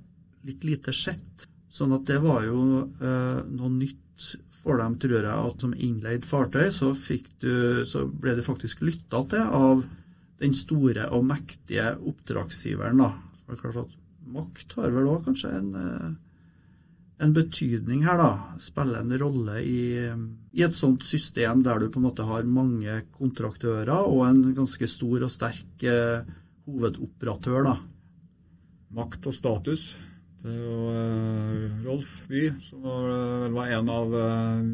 litt 0.46 0.66
lite 0.68 0.92
sett. 0.94 1.46
Sånn 1.72 1.94
at 1.96 2.04
det 2.08 2.18
var 2.24 2.44
jo 2.46 2.58
eh, 2.84 3.40
noe 3.48 3.70
nytt 3.72 4.26
for 4.66 4.80
dem, 4.80 4.96
tror 5.00 5.20
jeg, 5.20 5.30
at 5.32 5.62
som 5.62 5.72
innleid 5.72 6.26
fartøy 6.26 6.70
så, 6.74 6.90
du, 7.42 7.84
så 7.86 8.04
ble 8.10 8.34
du 8.36 8.42
faktisk 8.44 8.82
lytta 8.84 9.22
til 9.30 9.56
av 9.58 9.84
den 10.42 10.56
store 10.56 11.08
og 11.14 11.24
mektige 11.26 11.94
oppdragsgiveren. 11.96 13.00
da. 13.00 13.12
For 13.44 13.54
det 13.54 13.58
er 13.58 13.62
klart 13.62 13.86
at 13.86 14.02
Makt 14.26 14.72
har 14.74 14.90
vel 14.90 15.06
òg 15.06 15.26
kanskje 15.28 15.52
en, 15.54 15.68
eh, 15.78 16.14
en, 17.22 17.32
betydning 17.32 18.02
her, 18.04 18.18
da. 18.18 18.30
Spiller 18.58 19.00
en 19.00 19.18
rolle 19.22 19.60
i, 19.62 19.82
i, 20.02 20.62
et 20.66 20.74
sånt 20.74 21.06
system 21.06 21.62
der 21.62 21.78
du 21.78 21.88
på 21.90 22.00
en 22.00 22.08
måte 22.08 22.26
har 22.26 22.42
mange 22.42 23.04
kontraktører 23.14 24.02
og 24.02 24.26
en 24.26 24.42
ganske 24.56 24.88
stor 24.90 25.28
og 25.28 25.30
sterk 25.30 25.86
eh, 25.86 26.26
hovedoperatør. 26.66 27.70
da. 27.70 27.76
Makt 28.98 29.30
og 29.30 29.34
status. 29.34 29.94
Det 30.42 30.52
er 30.52 30.58
jo 30.62 30.90
uh, 30.94 31.86
Rolf 31.86 32.10
By, 32.28 32.42
som 32.62 32.82
var, 32.84 33.48
var 33.54 33.70
en 33.74 33.88
av 33.90 34.12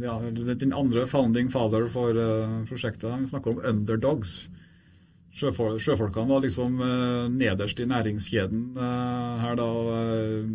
ja, 0.03 0.17
den 0.53 0.75
andre 0.77 1.07
founding 1.09 1.49
father 1.53 1.87
for 1.93 2.19
prosjektet. 2.69 3.09
Han 3.13 3.29
snakker 3.29 3.55
om 3.55 3.63
underdogs. 3.71 4.43
Sjøfol 5.33 5.79
sjøfolkene 5.81 6.29
var 6.29 6.43
liksom 6.45 6.81
uh, 6.83 7.27
nederst 7.33 7.81
i 7.81 7.89
næringskjeden 7.89 8.65
uh, 8.77 9.41
her 9.41 9.57
da. 9.57 9.69
Uh, 9.89 10.53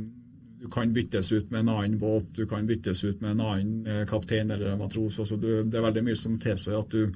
du 0.57 0.65
kan 0.73 0.89
byttes 0.93 1.29
ut 1.33 1.51
med 1.53 1.61
en 1.61 1.69
annen 1.69 1.99
båt, 2.01 2.31
du 2.33 2.47
kan 2.49 2.65
byttes 2.65 3.03
ut 3.05 3.21
med 3.21 3.35
en 3.35 3.41
annen 3.45 4.05
kaptein 4.09 4.49
eller 4.51 4.73
matros. 4.79 5.19
Altså, 5.21 5.37
det 5.37 5.69
er 5.69 5.85
veldig 5.85 6.01
mye 6.07 6.17
som 6.17 6.39
tilsier 6.41 6.79
at 6.79 6.89
du 6.93 7.11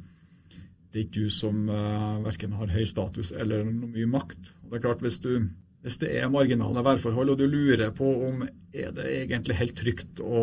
det 0.91 0.99
er 0.99 1.05
ikke 1.05 1.23
du 1.23 1.31
som 1.31 1.69
uh, 1.71 2.19
verken 2.25 2.53
har 2.59 2.71
høy 2.73 2.83
status 2.87 3.31
eller 3.31 3.63
noe 3.63 3.89
mye 3.93 4.09
makt. 4.11 4.49
Det 4.67 4.77
er 4.77 4.83
klart, 4.83 5.03
hvis, 5.05 5.21
du, 5.23 5.47
hvis 5.85 5.97
det 6.01 6.09
er 6.19 6.31
marginale 6.31 6.83
værforhold, 6.83 7.31
og 7.31 7.39
du 7.39 7.45
lurer 7.47 7.93
på 7.95 8.09
om 8.27 8.43
er 8.43 8.91
det 8.97 9.05
egentlig 9.21 9.55
helt 9.61 9.77
trygt 9.79 10.19
å, 10.19 10.41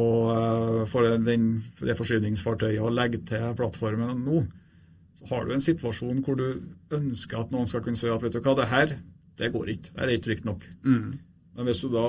for 0.88 1.04
den, 1.26 1.58
det 1.82 1.98
forsyningsfartøyet 2.00 2.80
å 2.80 2.92
legge 2.92 3.20
til 3.28 3.52
plattformen 3.60 4.24
nå, 4.24 4.40
så 5.18 5.26
har 5.32 5.46
du 5.46 5.54
en 5.54 5.62
situasjon 5.62 6.20
hvor 6.22 6.38
du 6.38 6.46
ønsker 6.94 7.40
at 7.40 7.50
noen 7.54 7.66
skal 7.66 7.82
kunne 7.82 7.98
si 7.98 8.10
at 8.10 8.22
vet 8.22 8.36
du 8.36 8.42
hva, 8.42 8.54
det 8.58 8.68
her 8.70 8.94
det 9.38 9.50
går 9.54 9.72
ikke. 9.74 9.90
Det 9.94 10.04
er 10.04 10.12
ikke 10.14 10.26
trygt 10.28 10.46
nok. 10.46 10.64
Mm. 10.84 11.10
Men 11.58 11.68
hvis 11.68 11.82
du 11.82 11.90
da 11.92 12.06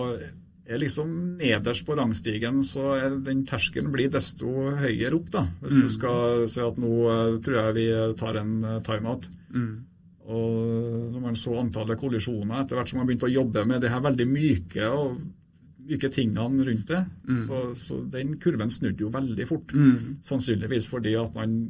er 0.70 0.82
liksom 0.82 1.12
nederst 1.39 1.86
på 1.86 1.98
rangstigen, 1.98 2.62
så 2.66 2.94
er 2.98 3.18
den 3.25 3.44
terskelen 3.50 3.92
blir 3.94 4.10
desto 4.13 4.50
høyere 4.78 5.18
opp. 5.18 5.32
da. 5.34 5.44
Hvis 5.63 5.78
mm. 5.78 5.82
du 5.82 5.94
skal 5.94 6.48
si 6.50 6.62
at 6.66 6.78
nå 6.82 6.94
uh, 7.10 7.38
tror 7.46 7.60
jeg 7.60 7.78
vi 7.78 7.88
tar 8.20 8.42
en 8.42 8.56
uh, 8.66 8.78
timeout. 8.86 9.25
Mm. 9.54 9.72
Og 10.30 11.12
når 11.16 11.25
man 11.25 11.38
så 11.38 11.56
antallet 11.58 11.98
kollisjoner 11.98 12.62
etter 12.62 12.78
hvert 12.78 12.92
som 12.92 13.01
man 13.01 13.10
begynte 13.10 13.30
å 13.30 13.34
jobbe 13.34 13.66
med 13.66 13.82
det 13.82 13.89
her 13.89 14.04
veldig 14.06 14.28
myke 14.30 14.89
og 14.94 15.20
myke 15.89 16.12
tingene 16.13 16.66
rundt 16.68 16.92
det, 16.92 17.04
mm. 17.25 17.44
så, 17.48 17.62
så, 17.74 18.01
den 18.13 18.36
kurven 18.42 18.70
snudde 18.70 19.06
jo 19.08 19.13
veldig 19.13 19.48
fort. 19.50 19.74
Mm. 19.74 20.20
Sannsynligvis 20.25 20.89
fordi 20.92 21.16
at 21.18 21.34
man 21.38 21.62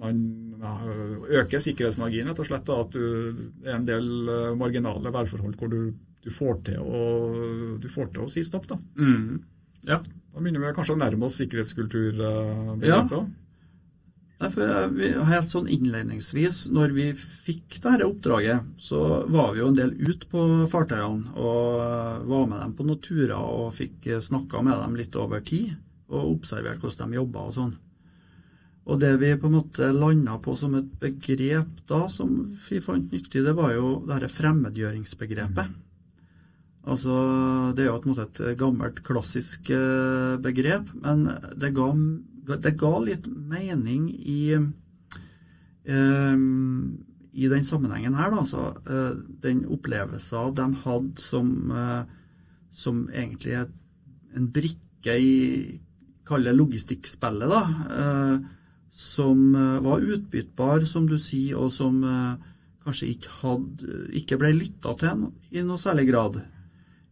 man 0.00 0.18
øker 0.60 1.62
sikkerhetsmarginen, 1.62 2.30
rett 2.30 2.42
og 2.42 2.48
slett. 2.48 2.66
Da, 2.68 2.78
at 2.84 2.94
du, 2.94 3.50
er 3.64 3.76
en 3.78 3.88
del 3.88 4.08
eh, 4.28 4.54
marginale 4.58 5.12
værforhold 5.14 5.58
hvor 5.60 5.72
du, 5.72 5.92
du, 6.24 6.30
får 6.34 6.62
til 6.68 6.80
å, 6.80 7.04
du 7.80 7.88
får 7.90 8.12
til 8.14 8.26
å 8.26 8.30
si 8.32 8.44
stopp. 8.46 8.68
Da. 8.70 8.80
Mm. 9.00 9.40
Ja. 9.88 10.00
da 10.00 10.40
begynner 10.40 10.66
vi 10.66 10.74
kanskje 10.76 10.96
å 10.98 11.00
nærme 11.00 11.28
oss 11.28 11.38
sikkerhetskulturbegrepet. 11.40 13.14
Ja. 13.14 13.24
Derfor, 14.40 14.94
helt 15.28 15.50
sånn 15.52 15.66
innledningsvis, 15.68 16.62
når 16.72 16.94
vi 16.96 17.06
fikk 17.12 17.74
dette 17.84 18.06
oppdraget, 18.06 18.70
så 18.80 19.26
var 19.28 19.52
vi 19.52 19.60
jo 19.60 19.68
en 19.68 19.76
del 19.76 19.92
ut 20.00 20.24
på 20.32 20.44
fartøyene 20.72 21.34
og 21.36 22.24
var 22.30 22.46
med 22.48 22.62
dem 22.62 22.72
på 22.78 22.86
noen 22.88 23.02
turer 23.04 23.36
og 23.36 23.74
fikk 23.76 24.08
snakka 24.24 24.62
med 24.64 24.80
dem 24.80 24.96
litt 24.96 25.18
over 25.20 25.44
tid 25.44 25.74
og 26.08 26.38
observert 26.38 26.80
hvordan 26.80 27.12
de 27.12 27.20
jobba 27.20 27.44
og 27.50 27.56
sånn. 27.58 27.74
Og 28.90 28.98
det 28.98 29.12
vi 29.20 29.36
på 29.38 29.46
en 29.46 29.54
måte 29.54 29.92
landa 29.94 30.34
på 30.42 30.56
som 30.58 30.74
et 30.74 30.88
begrep 30.98 31.84
da, 31.86 32.00
som 32.10 32.32
vi 32.64 32.80
fant 32.82 33.12
nyttig, 33.12 33.44
det 33.46 33.54
var 33.54 33.76
jo 33.76 34.00
det 34.02 34.16
dette 34.16 34.34
fremmedgjøringsbegrepet. 34.34 35.76
Altså, 36.90 37.14
Det 37.76 37.84
er 37.84 37.90
jo 37.90 38.00
på 38.00 38.08
en 38.08 38.16
måte 38.16 38.26
et 38.50 38.58
gammelt, 38.58 39.02
klassisk 39.06 39.70
eh, 39.70 40.40
begrep, 40.42 40.90
men 41.04 41.28
det 41.54 41.74
ga, 41.76 41.92
det 42.56 42.76
ga 42.80 42.92
litt 43.04 43.28
mening 43.30 44.08
i, 44.10 44.56
um, 45.86 46.98
i 47.30 47.46
den 47.52 47.64
sammenhengen 47.64 48.16
her. 48.18 48.30
da, 48.32 48.42
altså 48.42 48.74
Den 49.44 49.66
opplevelsen 49.70 50.56
de 50.56 50.70
hadde 50.82 51.22
som, 51.22 51.52
som 52.72 53.04
egentlig 53.12 53.60
en 54.34 54.50
brikke 54.50 55.14
i 55.14 55.36
Kall 56.30 56.44
det 56.46 56.54
logistikkspillet. 56.54 57.50
da, 57.50 57.62
som 58.90 59.54
eh, 59.54 59.78
var 59.84 60.02
utbyttbar, 60.02 60.84
som 60.88 61.06
du 61.08 61.16
sier, 61.18 61.58
og 61.58 61.72
som 61.74 62.02
eh, 62.04 62.50
kanskje 62.84 63.12
ikke, 63.14 63.36
hadde, 63.42 64.00
ikke 64.18 64.38
ble 64.40 64.52
lytta 64.56 64.94
til 65.00 65.28
i 65.54 65.64
noe 65.64 65.80
særlig 65.80 66.08
grad. 66.10 66.40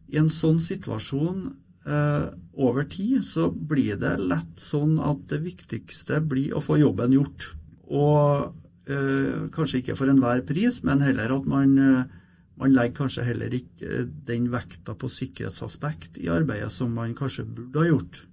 I 0.09 0.19
en 0.21 0.31
sånn 0.33 0.59
situasjon 0.63 1.43
eh, 1.85 2.29
over 2.59 2.87
tid 2.89 3.23
så 3.25 3.49
blir 3.49 3.99
det 4.01 4.17
lett 4.21 4.61
sånn 4.61 4.97
at 5.03 5.27
det 5.31 5.43
viktigste 5.45 6.21
blir 6.25 6.55
å 6.57 6.63
få 6.63 6.79
jobben 6.81 7.13
gjort. 7.15 7.51
Og 7.89 8.89
eh, 8.89 9.49
kanskje 9.53 9.83
ikke 9.83 9.97
for 9.99 10.11
enhver 10.11 10.43
pris, 10.47 10.81
men 10.87 11.05
heller 11.05 11.35
at 11.37 11.45
man, 11.49 11.77
eh, 11.77 12.17
man 12.59 12.73
legger 12.75 13.03
kanskje 13.03 13.27
heller 13.29 13.53
ikke 13.55 14.07
den 14.27 14.49
vekta 14.53 14.97
på 14.97 15.11
sikkerhetsaspekt 15.13 16.19
i 16.21 16.31
arbeidet 16.33 16.71
som 16.73 16.91
man 16.97 17.15
kanskje 17.17 17.47
burde 17.47 17.85
ha 17.85 17.93
gjort. 17.93 18.25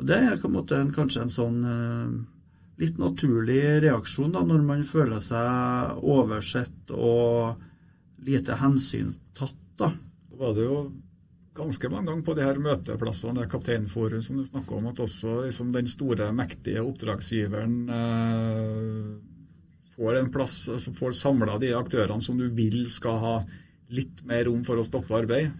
Og 0.00 0.06
Det 0.08 0.16
er 0.16 0.38
på 0.40 0.48
en 0.48 0.56
måte 0.56 0.78
en, 0.80 0.92
kanskje 0.96 1.26
en 1.26 1.32
sånn 1.32 1.58
eh, 1.68 2.12
litt 2.80 2.98
naturlig 3.00 3.60
reaksjon 3.84 4.32
da, 4.34 4.42
når 4.46 4.64
man 4.64 4.82
føler 4.86 5.20
seg 5.24 6.00
oversett 6.00 6.92
og 6.96 7.60
lite 8.24 8.56
hensyn 8.60 9.14
tatt. 9.36 9.56
da. 9.80 9.90
Så 10.28 10.40
var 10.40 10.56
det 10.56 10.66
jo 10.66 10.80
ganske 11.56 11.90
mange 11.92 12.08
ganger 12.08 12.24
på 12.24 12.36
de 12.36 12.44
her 12.46 12.60
møteplassene, 12.62 13.36
det 13.40 13.50
kapteinforum 13.52 14.22
som 14.24 14.38
du 14.38 14.46
snakker 14.48 14.78
om, 14.78 14.90
at 14.90 15.00
også 15.02 15.40
liksom, 15.46 15.72
den 15.74 15.88
store, 15.90 16.30
mektige 16.36 16.84
oppdragsgiveren 16.84 17.74
eh, 17.96 19.08
får 19.96 20.20
en 20.20 20.30
plass, 20.32 20.62
altså, 20.72 20.94
får 20.96 21.16
samla 21.18 21.58
de 21.60 21.74
aktørene 21.76 22.24
som 22.24 22.38
du 22.40 22.46
vil 22.56 22.86
skal 22.92 23.18
ha 23.24 23.34
litt 23.90 24.22
mer 24.28 24.46
rom 24.48 24.62
for 24.64 24.80
å 24.80 24.86
stoppe 24.86 25.16
arbeid 25.18 25.50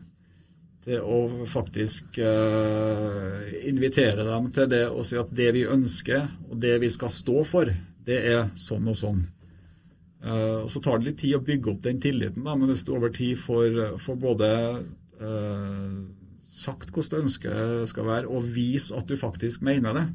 til 0.85 1.03
å 1.05 1.45
faktisk 1.49 2.17
uh, 2.25 3.43
invitere 3.69 4.25
dem 4.25 4.49
til 4.55 4.71
det 4.71 4.87
og 4.89 5.05
si 5.07 5.19
at 5.21 5.33
det 5.37 5.51
vi 5.57 5.67
ønsker, 5.69 6.25
og 6.49 6.57
det 6.63 6.79
vi 6.83 6.89
skal 6.93 7.13
stå 7.13 7.43
for, 7.49 7.73
det 8.07 8.21
er 8.31 8.49
sånn 8.59 8.89
og 8.89 8.97
sånn. 8.97 9.21
Uh, 10.25 10.65
og 10.65 10.71
Så 10.73 10.83
tar 10.85 11.01
det 11.01 11.11
litt 11.11 11.21
tid 11.23 11.37
å 11.37 11.45
bygge 11.45 11.75
opp 11.75 11.85
den 11.85 12.01
tilliten, 12.01 12.47
da, 12.47 12.57
men 12.57 12.73
hvis 12.73 12.87
du 12.89 12.95
over 12.97 13.13
tid 13.13 13.37
får, 13.41 14.01
får 14.01 14.19
både 14.25 14.51
uh, 15.21 16.01
sagt 16.51 16.93
hvordan 16.97 17.29
ønsket 17.29 17.93
skal 17.93 18.09
være, 18.09 18.29
og 18.29 18.51
vise 18.57 18.97
at 18.97 19.09
du 19.09 19.17
faktisk 19.21 19.65
mener 19.67 19.97
det, 19.97 20.07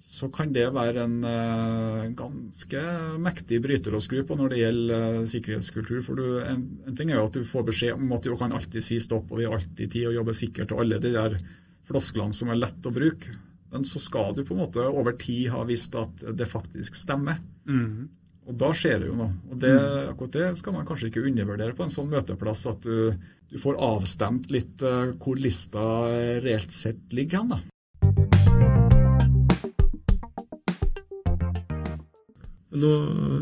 så 0.00 0.28
kan 0.32 0.52
det 0.54 0.66
være 0.74 1.04
en 1.04 1.18
uh, 1.24 2.08
ganske 2.16 2.82
mektig 3.20 3.60
bryter 3.62 3.94
å 3.94 4.02
skru 4.02 4.22
på 4.26 4.36
når 4.38 4.52
det 4.52 4.60
gjelder 4.62 5.18
uh, 5.20 5.28
sikkerhetskultur. 5.28 6.00
For 6.06 6.20
du, 6.20 6.40
en, 6.44 6.64
en, 6.86 6.96
ting 6.96 7.12
er 7.12 7.20
jo 7.20 7.26
at 7.28 7.36
du 7.36 7.46
får 7.46 7.66
beskjed 7.68 7.96
om 7.98 8.16
at 8.16 8.26
du 8.26 8.32
kan 8.40 8.56
alltid 8.56 8.84
si 8.84 9.00
stopp, 9.02 9.28
og 9.30 9.40
vi 9.40 9.48
har 9.48 9.58
alltid 9.58 9.92
tid 9.92 10.08
å 10.10 10.14
jobbe 10.16 10.36
sikkert, 10.36 10.74
og 10.74 10.84
alle 10.84 11.00
de 11.02 11.12
der 11.14 11.36
flosklene 11.88 12.36
som 12.36 12.52
er 12.52 12.60
lett 12.60 12.88
å 12.88 12.94
bruke. 12.94 13.36
Men 13.70 13.84
så 13.86 14.02
skal 14.02 14.34
du 14.34 14.42
på 14.44 14.56
en 14.56 14.64
måte 14.64 14.82
over 14.82 15.14
tid 15.20 15.50
ha 15.54 15.62
visst 15.68 15.94
at 15.98 16.24
det 16.36 16.48
faktisk 16.50 16.96
stemmer. 16.98 17.38
Mm. 17.70 18.08
Og 18.50 18.56
da 18.58 18.70
skjer 18.74 19.02
det 19.02 19.10
jo 19.10 19.18
noe. 19.18 19.34
Og 19.52 19.60
det, 19.62 19.74
akkurat 20.10 20.38
det 20.38 20.48
skal 20.58 20.74
man 20.74 20.88
kanskje 20.88 21.10
ikke 21.10 21.26
undervurdere 21.28 21.76
på 21.78 21.86
en 21.86 21.92
sånn 21.92 22.10
møteplass, 22.10 22.64
at 22.72 22.82
du, 22.82 23.12
du 23.52 23.58
får 23.62 23.78
avstemt 23.78 24.50
litt 24.50 24.82
uh, 24.82 25.12
hvor 25.20 25.38
lista 25.38 25.84
reelt 26.42 26.74
sett 26.74 27.14
ligger 27.14 27.44
hen. 27.44 27.54
da. 27.54 27.60
Nå, 32.70 32.90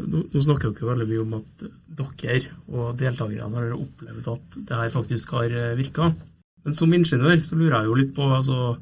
nå, 0.08 0.22
nå, 0.32 0.40
snakker 0.40 0.72
dere 0.72 0.88
veldig 0.88 1.06
mye 1.10 1.20
om 1.20 1.34
at 1.36 1.64
dere 1.98 2.38
og 2.72 2.94
deltakerne 2.96 3.60
har 3.60 3.74
opplevd 3.76 4.30
at 4.32 4.56
det 4.56 4.78
her 4.80 4.94
faktisk 4.94 5.34
har 5.36 5.52
virka. 5.76 6.08
Men 6.64 6.74
som 6.76 6.92
ingeniør 6.92 7.40
så 7.44 7.56
lurer 7.58 7.76
jeg 7.76 7.86
jo 7.88 7.94
litt 7.98 8.14
på 8.16 8.24
altså, 8.28 8.76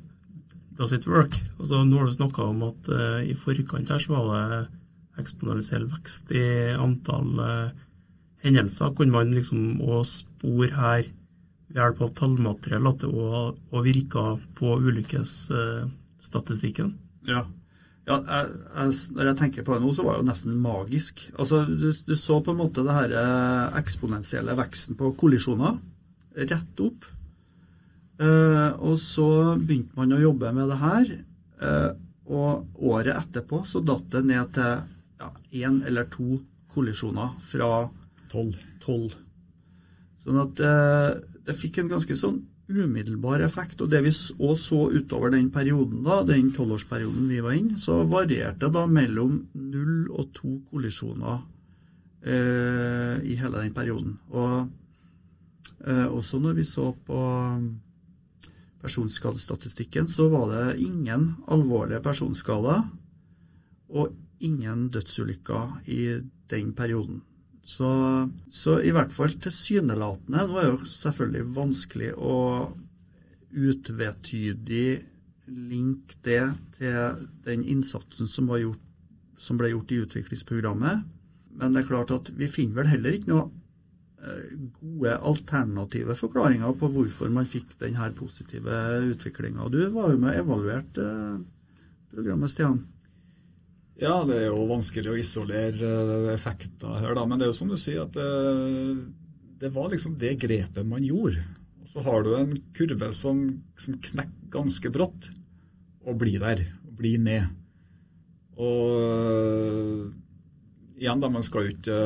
Does 0.76 0.93
it 0.93 1.07
work? 1.09 1.33
Altså, 1.59 1.85
nå 1.88 1.99
har 1.99 2.07
du 2.07 2.12
snakka 2.12 2.43
om 2.50 2.62
at 2.67 2.88
uh, 2.93 3.21
i 3.25 3.35
forkant 3.38 3.91
her 3.91 3.99
så 4.03 4.12
var 4.12 4.49
det 4.53 4.69
eksponentiell 5.23 5.85
vekst 5.88 6.33
i 6.37 6.43
antall 6.76 7.41
uh, 7.41 7.71
hendelser. 8.45 8.95
Kunne 8.97 9.12
man 9.15 9.31
liksom 9.33 9.81
òg 9.81 10.05
spore 10.09 10.71
her 10.76 11.03
ved 11.73 11.81
hjelp 11.81 12.00
av 12.05 12.11
tallmateriell 12.19 12.87
at 12.91 13.00
det 13.03 13.09
òg 13.09 13.55
virka 13.87 14.25
på 14.59 14.67
ulykkesstatistikken? 14.83 16.88
Uh, 17.25 17.31
ja. 17.33 17.43
Ja, 18.07 18.21
jeg, 18.23 18.51
jeg, 18.71 18.95
Når 19.17 19.29
jeg 19.31 19.39
tenker 19.41 19.67
på 19.67 19.75
det 19.75 19.83
nå, 19.83 19.91
så 19.97 20.05
var 20.07 20.15
det 20.15 20.23
jo 20.23 20.31
nesten 20.31 20.57
magisk. 20.63 21.27
Altså, 21.39 21.65
Du, 21.67 21.91
du 21.91 22.15
så 22.15 22.39
på 22.41 22.55
en 22.55 22.61
måte 22.61 22.85
det 22.87 22.95
her 22.95 23.15
eksponentielle 23.81 24.55
veksten 24.59 24.99
på 24.99 25.11
kollisjoner 25.19 25.81
rett 26.37 26.83
opp. 26.85 27.07
Eh, 28.17 28.71
og 28.81 28.97
så 29.01 29.29
begynte 29.61 29.97
man 29.99 30.15
å 30.17 30.23
jobbe 30.23 30.53
med 30.57 30.71
det 30.73 30.79
her. 30.81 31.13
Eh, 31.61 31.91
og 32.27 32.83
året 32.83 33.15
etterpå 33.17 33.63
så 33.69 33.83
datt 33.85 34.09
det 34.13 34.25
ned 34.27 34.53
til 34.57 35.63
én 35.63 35.81
eller 35.87 36.09
to 36.13 36.41
kollisjoner 36.75 37.37
fra 37.41 37.87
tolv. 38.33 39.15
Sånn 40.25 40.41
at 40.43 40.61
eh, 40.65 41.11
det 41.47 41.57
fikk 41.57 41.81
en 41.81 41.93
ganske 41.93 42.17
sånn 42.19 42.41
umiddelbar 42.68 43.44
effekt. 43.46 43.80
Og 43.80 43.90
det 43.90 44.02
vi 44.04 44.12
òg 44.12 44.56
så 44.61 44.87
utover 44.90 45.35
den 45.35 45.50
perioden, 45.54 46.02
da, 46.06 46.23
den 46.26 46.52
tolvårsperioden 46.56 47.28
vi 47.30 47.42
var 47.44 47.56
inne, 47.58 47.78
så 47.78 48.02
varierte 48.11 48.70
da 48.73 48.87
mellom 48.90 49.38
null 49.54 50.08
og 50.11 50.32
to 50.37 50.58
kollisjoner 50.70 51.44
i 52.26 53.35
hele 53.38 53.61
den 53.62 53.75
perioden. 53.75 54.16
Og 54.35 54.66
også 56.11 56.40
når 56.42 56.56
vi 56.58 56.64
så 56.66 56.88
på 57.06 57.20
personskadestatistikken, 58.82 60.08
så 60.11 60.26
var 60.32 60.50
det 60.50 60.80
ingen 60.82 61.37
alvorlige 61.46 62.02
personskader 62.02 62.82
og 63.88 64.12
ingen 64.40 64.88
dødsulykker 64.90 65.80
i 65.87 66.20
den 66.50 66.73
perioden. 66.75 67.23
Så, 67.66 67.88
så 68.52 68.76
i 68.78 68.92
hvert 68.94 69.11
fall 69.11 69.32
tilsynelatende 69.42 70.44
Nå 70.46 70.58
er 70.61 70.68
det 70.68 70.68
jo 70.70 70.87
selvfølgelig 70.87 71.46
vanskelig 71.56 72.12
å 72.14 72.37
utvetydig 73.56 74.88
linke 75.46 76.18
det 76.26 76.42
til 76.76 77.26
den 77.46 77.64
innsatsen 77.66 78.30
som, 78.30 78.50
gjort, 78.55 78.83
som 79.38 79.59
ble 79.59 79.72
gjort 79.72 79.94
i 79.94 80.00
utviklingsprogrammet. 80.05 81.05
Men 81.57 81.74
det 81.74 81.83
er 81.83 81.88
klart 81.88 82.12
at 82.14 82.31
vi 82.37 82.50
finner 82.50 82.83
vel 82.83 82.90
heller 82.92 83.16
ikke 83.16 83.33
noe 83.33 83.48
gode 84.81 85.14
alternative 85.31 86.16
forklaringer 86.18 86.74
på 86.81 86.88
hvorfor 86.92 87.31
man 87.33 87.48
fikk 87.48 87.76
denne 87.81 88.11
positive 88.16 88.81
utviklinga. 89.12 89.68
Du 89.70 89.81
var 89.94 90.12
jo 90.12 90.20
med 90.20 90.35
og 90.35 90.42
evaluerte 90.42 91.07
programmet, 92.12 92.50
Stian? 92.50 92.81
Ja, 93.96 94.18
det 94.28 94.37
er 94.42 94.48
jo 94.50 94.66
vanskelig 94.68 95.12
å 95.12 95.20
isolere 95.20 95.92
effekter 96.35 96.98
her, 97.00 97.14
da. 97.16 97.22
Men 97.24 97.40
det 97.40 97.46
er 97.46 97.52
jo 97.54 97.61
som 97.61 97.70
du 97.72 97.78
sier, 97.80 98.04
at 98.04 98.12
det, 98.16 98.26
det 99.62 99.70
var 99.72 99.88
liksom 99.92 100.18
det 100.20 100.35
grepet 100.42 100.85
man 100.88 101.04
gjorde. 101.04 101.44
Og 101.80 101.88
så 101.88 102.04
har 102.04 102.26
du 102.26 102.35
en 102.37 102.52
kurve 102.76 103.12
som, 103.16 103.46
som 103.80 103.96
knekker 104.11 104.50
ganske 104.52 104.90
brått, 104.92 105.30
og 106.06 106.20
blir 106.20 106.40
der. 106.42 106.66
Og 106.87 106.96
blir 107.00 107.18
ned. 107.22 107.48
Og 108.56 110.12
igjen, 110.96 111.20
da, 111.20 111.28
man 111.32 111.44
skal 111.44 111.66
jo 111.66 111.74
ikke 111.74 111.98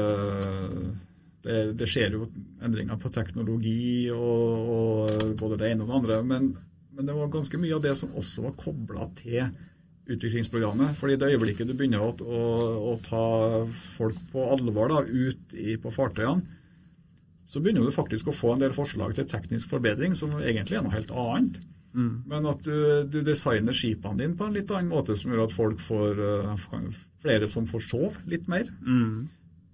det, 1.45 1.57
det, 1.79 1.89
skjer 1.89 2.17
jo 2.17 2.27
endringer 2.65 2.99
på 3.01 3.13
teknologi 3.15 4.11
og, 4.13 4.73
og, 4.75 5.27
både 5.41 5.61
det 5.61 5.73
ene 5.73 5.87
og 5.87 5.91
det 5.91 5.99
andre. 6.01 6.21
Men, 6.27 6.51
men, 6.93 7.07
det 7.07 7.17
var 7.17 7.33
ganske 7.33 7.61
mye 7.61 7.77
av 7.79 7.85
det 7.87 7.95
som 7.99 8.15
også 8.19 8.49
var 8.49 8.59
kobla 8.61 9.09
til 9.21 9.51
utviklingsprogrammet. 10.11 10.97
fordi 10.97 11.17
det 11.17 11.33
øyeblikket 11.35 11.69
du 11.69 11.75
begynner 11.75 12.03
å, 12.03 12.15
å, 12.21 12.45
å 12.93 12.95
ta 13.05 13.25
folk 13.97 14.17
på 14.33 14.47
alvor 14.55 14.91
da, 14.91 15.03
ut 15.07 15.55
i, 15.55 15.77
på 15.81 15.93
fartøyene, 15.95 16.57
så 17.51 17.61
begynner 17.61 17.83
du 17.83 17.95
faktisk 17.95 18.31
å 18.31 18.35
få 18.37 18.55
en 18.55 18.63
del 18.63 18.73
forslag 18.75 19.15
til 19.15 19.27
teknisk 19.27 19.73
forbedring 19.73 20.15
som 20.15 20.37
egentlig 20.39 20.79
er 20.79 20.87
noe 20.87 20.95
helt 20.95 21.11
annet. 21.11 21.59
Mm. 21.91 22.13
Men 22.31 22.47
at 22.47 22.63
du, 22.63 22.77
du, 23.11 23.19
designer 23.27 23.75
skipene 23.75 24.21
dine 24.21 24.39
på 24.39 24.47
en 24.47 24.55
litt 24.55 24.71
annen 24.71 24.93
måte 24.93 25.17
som 25.19 25.33
gjør 25.33 25.49
at 25.49 25.55
folk 25.57 25.81
får 25.83 26.21
uh, 26.23 26.91
flere 27.19 27.49
som 27.51 27.67
får 27.67 27.83
sove 27.89 28.31
litt 28.31 28.47
mer. 28.51 28.71
Mm 28.87 29.27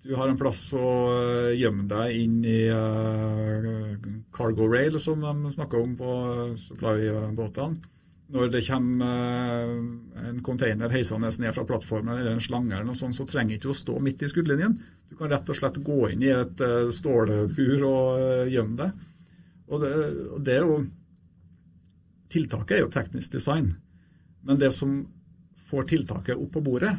du 0.07 0.15
har 0.15 0.31
en 0.31 0.39
plass 0.39 0.61
å 0.77 0.87
eh, 1.17 1.57
gjemme 1.59 1.87
deg 1.91 2.21
inn 2.21 2.39
i 2.47 2.61
uh, 2.71 3.97
cargo 4.35 4.69
rail, 4.71 4.99
som 5.03 5.23
de 5.23 5.53
snakker 5.55 5.83
om 5.83 5.97
på 5.99 6.13
supply-båtene. 6.63 7.95
Når 8.35 8.49
det 8.51 8.65
kommer 8.67 9.07
uh, 9.07 10.23
en 10.27 10.39
container 10.43 10.91
heisende 10.91 11.31
ned 11.43 11.55
fra 11.55 11.65
plattformen 11.69 12.17
eller 12.17 12.35
en 12.35 12.43
slange, 12.43 12.73
eller 12.75 12.89
noe 12.89 12.99
sånt, 12.99 13.15
så 13.15 13.27
trenger 13.29 13.55
ikke 13.57 13.71
å 13.71 13.77
stå 13.79 14.01
midt 14.03 14.25
i 14.27 14.31
skuddlinjen. 14.33 14.75
Du 15.07 15.15
kan 15.19 15.31
rett 15.31 15.47
og 15.53 15.59
slett 15.59 15.79
gå 15.87 16.01
inn 16.11 16.25
i 16.27 16.33
et 16.35 16.63
uh, 16.65 16.89
stålbur 16.91 17.85
og 17.87 18.51
gjemme 18.51 18.81
deg. 18.81 19.05
Og 19.67 19.83
det, 19.83 19.93
og 20.35 20.41
det, 20.47 20.57
er 20.57 20.67
jo 20.67 20.79
Tiltaket 22.31 22.75
er 22.75 22.83
jo 22.83 22.91
teknisk 22.91 23.37
design, 23.37 23.69
men 24.43 24.59
det 24.59 24.73
som 24.75 24.97
får 25.71 25.87
tiltaket 25.93 26.35
opp 26.35 26.51
på 26.57 26.63
bordet, 26.67 26.91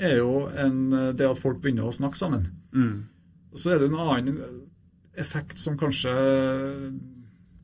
er 0.00 0.16
jo 0.22 0.46
en, 0.48 0.78
det 1.16 1.26
at 1.28 1.38
folk 1.38 1.60
begynner 1.60 1.88
å 1.88 1.92
snakke 1.94 2.16
sammen. 2.16 2.46
Mm. 2.72 3.04
Så 3.52 3.74
er 3.74 3.82
det 3.82 3.90
en 3.90 3.98
annen 4.00 4.40
effekt 5.20 5.60
som 5.60 5.76
kanskje 5.78 6.12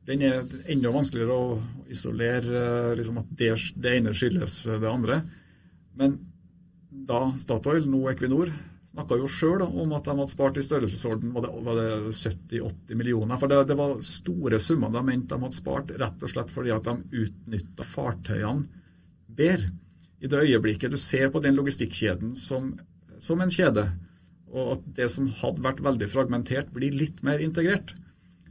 den 0.07 0.23
er 0.23 0.45
enda 0.71 0.93
vanskeligere 0.93 1.35
å 1.35 1.59
isolere, 1.91 2.95
liksom 2.95 3.19
at 3.19 3.31
det, 3.39 3.51
det, 3.75 3.97
ene 3.97 4.15
skyldes 4.15 4.61
det 4.79 4.87
andre. 4.87 5.19
Men 5.99 6.15
da 7.07 7.25
Statoil, 7.41 7.89
nå 7.91 8.05
Equinor, 8.13 8.53
snakka 8.93 9.17
jo 9.19 9.27
sjøl 9.29 9.65
om 9.67 9.91
at 9.97 10.07
de 10.07 10.15
hadde 10.15 10.31
spart 10.31 10.57
i 10.57 10.63
størrelsesorden 10.65 11.33
var 11.35 11.49
det, 11.49 11.89
det 12.07 12.15
70-80 12.15 13.01
millioner. 13.01 13.41
For 13.41 13.51
det, 13.51 13.59
det, 13.69 13.77
var 13.77 13.99
store 14.05 14.61
summer 14.63 14.93
de 14.95 15.03
mente 15.09 15.35
de 15.35 15.43
hadde 15.43 15.59
spart, 15.59 15.93
rett 15.99 16.23
og 16.23 16.33
slett 16.33 16.55
fordi 16.55 16.73
at 16.73 16.87
de 16.87 17.25
utnytta 17.25 17.87
fartøyene 17.91 18.65
bedre 19.37 19.75
i 20.17 20.31
det 20.31 20.39
øyeblikket 20.47 20.95
du 20.95 20.97
ser 20.97 21.29
på 21.29 21.43
den 21.43 21.53
logistikkjeden 21.59 22.31
som, 22.39 22.71
som 23.21 23.43
en 23.43 23.53
kjede, 23.53 23.83
og 24.49 24.77
at 24.77 24.87
det 24.97 25.11
som 25.13 25.27
hadde 25.43 25.61
vært 25.61 25.83
veldig 25.85 26.07
fragmentert, 26.09 26.71
blir 26.73 26.95
litt 26.95 27.19
mer 27.27 27.43
integrert, 27.43 27.93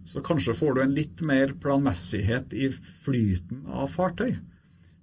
så 0.06 0.22
kanskje 0.24 0.54
får 0.56 0.76
du 0.76 0.82
en 0.82 0.94
litt 0.94 1.22
mer 1.26 1.54
planmessighet 1.62 2.54
i 2.54 2.70
flyten 3.04 3.64
av 3.66 3.90
fartøy. 3.92 4.36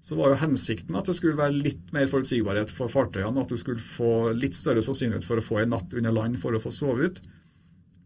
Så 0.03 0.17
var 0.19 0.33
jo 0.33 0.41
hensikten 0.41 0.95
at 0.99 1.07
det 1.07 1.15
skulle 1.15 1.39
være 1.39 1.55
litt 1.55 1.91
mer 1.95 2.09
forutsigbarhet 2.11 2.71
for 2.75 2.91
fartøyene, 2.91 3.43
at 3.43 3.51
du 3.51 3.59
skulle 3.59 3.83
få 3.83 4.31
litt 4.35 4.55
større 4.57 4.83
sannsynlighet 4.83 5.27
for 5.27 5.39
å 5.39 5.45
få 5.45 5.61
en 5.61 5.75
natt 5.75 5.95
under 5.95 6.15
land 6.15 6.39
for 6.41 6.55
å 6.55 6.63
få 6.63 6.71
sove 6.75 7.11
ut. 7.11 7.21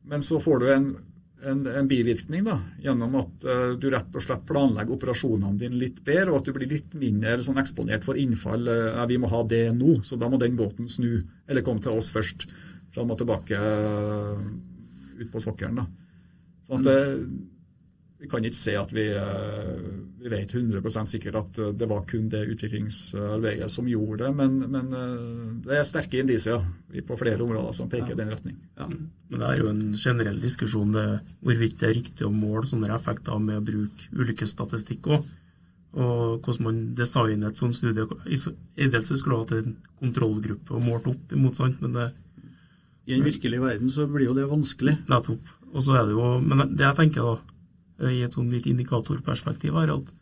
Men 0.07 0.25
så 0.25 0.41
får 0.41 0.61
du 0.61 0.67
en 0.73 0.89
en, 1.45 1.67
en, 1.67 1.87
bivirkning 1.87 2.45
da, 2.47 2.55
gjennom 2.81 3.17
at 3.19 3.45
uh, 3.45 3.73
du 3.77 3.89
rett 3.93 4.15
og 4.15 4.23
slett 4.23 4.45
planlegger 4.49 4.95
operasjonene 4.95 5.59
dine 5.61 5.77
litt 5.79 5.99
bedre, 6.05 6.31
og 6.31 6.39
at 6.39 6.49
du 6.49 6.55
blir 6.55 6.71
litt 6.71 6.95
mindre 6.97 7.37
sånn, 7.45 7.59
eksponert 7.61 8.07
for 8.07 8.17
innfall. 8.19 8.65
Uh, 8.67 9.03
vi 9.09 9.19
må 9.21 9.29
ha 9.31 9.43
det 9.47 9.67
nå, 9.77 9.99
så 10.07 10.17
da 10.19 10.29
må 10.31 10.39
den 10.41 10.57
båten 10.57 10.89
snu, 10.89 11.21
eller 11.47 11.65
komme 11.65 11.83
til 11.83 11.97
oss 11.97 12.09
først. 12.15 12.47
Fram 12.95 13.13
og 13.13 13.21
tilbake 13.21 13.61
uh, 13.61 14.41
ut 15.21 15.29
på 15.33 15.43
sokkelen. 15.43 15.83
da. 15.83 16.06
Sånn 16.67 16.83
at 16.83 16.87
det, 16.89 17.27
Vi 18.17 18.27
kan 18.27 18.43
ikke 18.43 18.57
se 18.57 18.73
at 18.73 18.89
vi, 18.91 19.03
vi 20.17 20.29
vet 20.33 20.53
100% 20.57 21.05
sikkert 21.05 21.35
at 21.37 21.59
det 21.77 21.87
var 21.87 22.01
kun 22.09 22.25
det 22.33 22.47
utviklingsarbeidet 22.49 23.67
som 23.69 23.85
gjorde 23.87 24.23
det, 24.23 24.31
men, 24.39 24.55
men 24.73 24.87
det 25.61 25.75
er 25.77 25.85
sterke 25.85 26.23
indisier 26.23 26.65
på 27.05 27.17
flere 27.19 27.45
områder 27.45 27.75
som 27.77 27.91
peker 27.91 28.15
i 28.15 28.17
den 28.17 28.31
retning. 28.33 28.55
Ja. 28.79 28.87
Men 28.89 29.43
det 29.43 29.51
er 29.51 29.61
jo 29.61 29.69
en 29.69 29.93
generell 29.93 30.39
diskusjon 30.41 30.95
det, 30.95 31.05
hvorvidt 31.45 31.77
det 31.83 31.91
er 31.91 31.97
riktig 31.99 32.25
å 32.25 32.33
måle 32.33 32.65
sånne 32.65 32.89
effekter 32.95 33.37
med 33.37 33.59
å 33.59 33.67
bruke 33.69 34.09
ulykkesstatistikk 34.17 35.11
òg. 35.13 35.29
Og 35.97 36.41
hvordan 36.45 36.65
man 36.65 36.79
designer 36.97 37.49
et 37.49 37.57
sånt 37.57 37.77
studie. 37.77 38.05
Ideelt 38.77 39.07
skulle 39.07 39.39
hatt 39.39 39.53
en 39.55 39.77
kontrollgruppe 40.01 40.75
og 40.75 40.83
målt 40.85 41.07
opp 41.09 41.37
imot, 41.37 41.57
sant, 41.57 41.79
men 41.81 41.95
det 41.95 42.09
I 43.07 43.15
en 43.15 43.23
virkelig 43.23 43.61
verden 43.61 43.89
så 43.93 44.05
blir 44.11 44.27
jo 44.27 44.35
det 44.35 44.49
vanskelig. 44.49 44.97
Nettopp. 45.07 45.53
Og 45.73 45.83
så 45.83 45.97
er 45.99 46.07
det 46.07 46.15
jo 46.15 46.37
Men 46.39 46.63
det 46.71 46.85
jeg 46.85 46.97
tenker 47.01 47.25
da, 47.27 47.35
i 48.11 48.21
et 48.23 48.33
sånn 48.33 48.51
litt 48.53 48.67
indikatorperspektiv, 48.69 49.75
er 49.81 49.95
at 49.95 50.13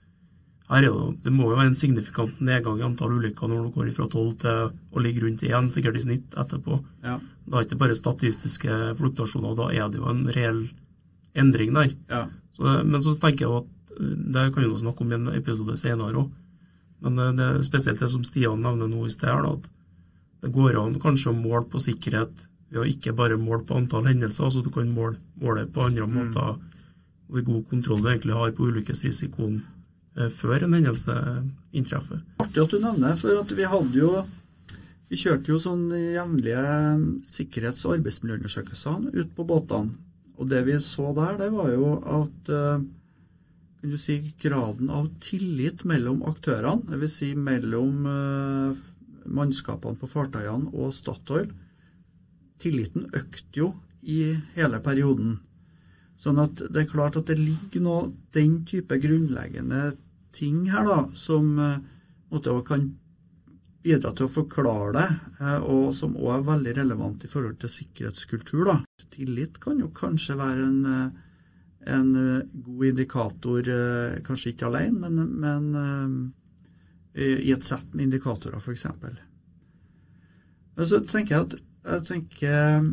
her 0.66 0.82
er 0.82 0.88
jo, 0.88 1.12
Det 1.22 1.34
må 1.34 1.52
jo 1.52 1.58
være 1.60 1.70
en 1.70 1.78
signifikant 1.78 2.40
nedgang 2.42 2.80
i 2.80 2.86
antall 2.88 3.20
ulykker 3.20 3.52
når 3.52 3.68
du 3.68 3.76
går 3.76 3.92
fra 3.94 4.08
12 4.08 4.32
til 4.42 4.72
å 4.74 5.04
ligge 5.04 5.22
rundt 5.22 5.44
én, 5.46 5.70
sikkert 5.74 6.00
i 6.00 6.06
snitt 6.08 6.34
etterpå. 6.34 6.80
Ja. 7.04 7.20
Da 7.46 7.60
er 7.60 7.62
det 7.62 7.68
ikke 7.70 7.84
bare 7.84 7.98
statistiske 7.98 8.80
fluktuasjoner, 8.98 9.54
da 9.60 9.70
er 9.70 9.92
det 9.94 10.02
jo 10.02 10.10
en 10.10 10.24
reell 10.34 10.64
endring 11.38 11.76
der. 11.76 11.94
Ja. 12.10 12.24
Så, 12.58 12.66
men 12.82 13.04
så 13.04 13.14
tenker 13.22 13.46
jeg 13.46 13.62
at 13.62 14.00
eh, 14.00 14.18
det 14.34 14.48
kan 14.56 14.64
vi 14.64 14.72
jo 14.72 14.82
snakke 14.82 15.06
om 15.06 15.14
i 15.14 15.20
en 15.20 15.30
episode 15.36 15.78
senere 15.78 16.24
òg. 16.24 16.34
Men 17.06 17.22
eh, 17.22 17.36
det 17.38 17.68
spesielt 17.68 18.02
det 18.02 18.10
som 18.10 18.26
Stian 18.26 18.66
nevner 18.66 18.90
nå 18.90 19.06
i 19.06 19.14
sted, 19.14 19.30
at 19.30 19.70
det 20.42 20.54
går 20.56 20.80
an 20.82 20.98
kanskje 21.02 21.30
å 21.30 21.38
måle 21.38 21.68
på 21.70 21.82
sikkerhet 21.84 22.48
ved 22.76 22.84
å 22.84 22.90
ikke 22.92 23.16
bare 23.16 23.40
måle 23.40 23.64
på 23.68 23.78
antall 23.80 24.10
hendelser, 24.10 24.52
så 24.52 24.64
du 24.64 24.72
kan 24.74 24.92
måle, 24.92 25.20
måle 25.40 25.66
på 25.72 25.86
andre 25.88 26.08
måter 26.10 26.58
hvor 27.26 27.46
god 27.48 27.64
kontroll 27.72 28.04
du 28.04 28.10
egentlig 28.12 28.36
har 28.38 28.52
på 28.54 28.68
ulykkesrisikoen 28.70 29.60
eh, 30.20 30.30
før 30.30 30.66
en 30.66 30.76
hendelse 30.78 31.16
inntreffer. 31.74 32.22
Artig 32.44 32.66
at 32.66 32.76
du 32.76 32.82
nevner, 32.84 33.16
for 33.20 33.42
at 33.42 33.54
vi 33.56 33.70
hadde 33.76 34.02
jo 34.02 34.26
Vi 35.06 35.20
kjørte 35.22 35.52
jo 35.52 35.60
sånn 35.62 35.84
jevnlige 35.94 36.62
sikkerhets- 37.30 37.84
og 37.86 38.00
arbeidsmiljøundersøkelser 38.00 39.04
ut 39.14 39.36
på 39.38 39.44
båtene. 39.46 39.94
Og 40.42 40.50
det 40.50 40.64
vi 40.66 40.80
så 40.82 41.12
der, 41.14 41.38
det 41.44 41.52
var 41.54 41.70
jo 41.70 41.92
at 42.02 42.50
eh, 42.50 42.82
kan 43.86 43.94
du 43.94 44.00
si, 44.02 44.16
graden 44.42 44.90
av 44.90 45.12
tillit 45.22 45.84
mellom 45.86 46.24
aktørene, 46.26 46.90
dvs. 46.90 47.20
Si 47.20 47.30
mellom 47.38 48.10
eh, 48.10 48.82
mannskapene 49.30 50.02
på 50.02 50.10
fartøyene 50.10 50.74
og 50.74 50.90
Statoil, 50.98 51.54
tilliten 52.62 53.10
økte 53.14 53.60
jo 53.60 53.74
i 54.06 54.36
hele 54.56 54.80
perioden. 54.84 55.40
Sånn 56.22 56.40
at 56.40 56.62
det 56.72 56.86
er 56.86 56.92
klart 56.92 57.18
at 57.20 57.28
det 57.30 57.40
ligger 57.40 57.84
noe 57.84 58.12
den 58.36 58.62
type 58.68 58.98
grunnleggende 59.02 59.90
ting 60.36 60.64
her 60.72 60.88
da, 60.88 61.00
som 61.18 61.58
eh, 61.60 61.82
måtte, 62.32 62.54
kan 62.68 62.88
bidra 63.86 64.12
til 64.16 64.28
å 64.28 64.32
forklare 64.32 64.94
det, 64.96 65.08
eh, 65.42 65.60
og 65.60 65.92
som 65.98 66.16
òg 66.18 66.32
er 66.38 66.48
veldig 66.50 66.78
relevant 66.80 67.26
i 67.26 67.32
forhold 67.32 67.60
til 67.62 67.74
sikkerhetskultur. 67.76 68.64
da. 68.72 68.78
Tillit 69.16 69.60
kan 69.64 69.80
jo 69.84 69.92
kanskje 69.96 70.40
være 70.40 70.66
en, 70.70 70.82
eh, 70.94 71.22
en 71.96 72.10
god 72.66 72.86
indikator, 72.88 73.68
kanskje 74.26 74.56
ikke 74.56 74.66
alene, 74.72 75.10
men, 75.14 75.36
men 75.38 76.32
i 77.14 77.52
et 77.54 77.64
sett 77.64 77.94
med 77.94 78.08
indikatorer, 78.08 78.58
f.eks. 78.58 78.88
Så 80.90 81.00
tenker 81.06 81.36
jeg 81.36 81.44
at 81.44 81.54
jeg 81.86 82.06
tenker 82.08 82.86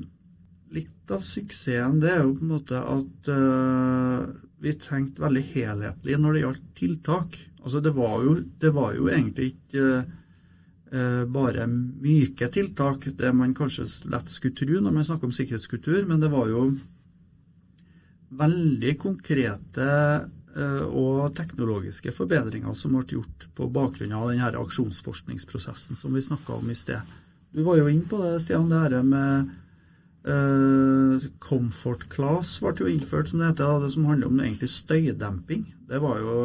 litt 0.73 1.13
av 1.13 1.23
suksessen 1.25 2.01
det 2.03 2.11
er 2.13 2.25
jo 2.25 2.35
på 2.37 2.47
en 2.47 2.55
måte 2.55 2.81
at 2.81 3.31
uh, 3.33 4.25
vi 4.63 4.75
tenkte 4.79 5.25
veldig 5.25 5.43
helhetlig 5.53 6.19
når 6.23 6.35
det 6.35 6.43
gjaldt 6.45 6.67
tiltak. 6.79 7.39
Altså 7.65 7.81
det 7.83 7.93
var 7.97 8.21
jo, 8.23 8.37
det 8.63 8.71
var 8.75 8.93
jo 8.95 9.09
egentlig 9.11 9.49
ikke 9.57 9.87
uh, 10.93 11.25
bare 11.35 11.67
myke 11.69 12.49
tiltak, 12.55 13.09
det 13.19 13.33
man 13.35 13.57
kanskje 13.59 13.89
lett 14.13 14.31
skulle 14.31 14.59
tro 14.59 14.79
når 14.79 14.95
man 14.95 15.09
snakker 15.09 15.29
om 15.29 15.35
sikkerhetskultur, 15.35 16.05
men 16.09 16.23
det 16.23 16.31
var 16.33 16.53
jo 16.53 16.69
veldig 18.39 18.95
konkrete 19.03 19.89
uh, 20.55 20.85
og 20.87 21.35
teknologiske 21.37 22.15
forbedringer 22.15 22.79
som 22.79 22.95
ble 22.97 23.19
gjort 23.19 23.51
på 23.57 23.69
bakgrunn 23.73 24.15
av 24.17 24.31
denne 24.31 24.53
aksjonsforskningsprosessen 24.63 25.99
som 25.99 26.15
vi 26.15 26.25
snakka 26.25 26.61
om 26.61 26.71
i 26.71 26.79
sted. 26.79 27.03
Du 27.53 27.63
var 27.67 27.77
jo 27.77 27.89
inne 27.91 28.09
på 28.09 28.21
det, 28.23 28.39
Stian, 28.41 28.71
det 28.71 28.81
her 28.81 29.03
med 29.05 29.51
uh, 30.25 31.25
Comfort 31.43 32.07
class 32.13 32.55
ble 32.63 32.73
jo 32.81 32.89
innført, 32.89 33.29
som 33.29 33.43
det 33.43 33.51
heter. 33.51 33.83
Det 33.83 33.91
som 33.93 34.07
handler 34.09 34.31
om 34.31 34.41
egentlig 34.41 34.71
støydemping. 34.73 35.67
Det 35.91 36.01
var 36.01 36.23
jo, 36.23 36.37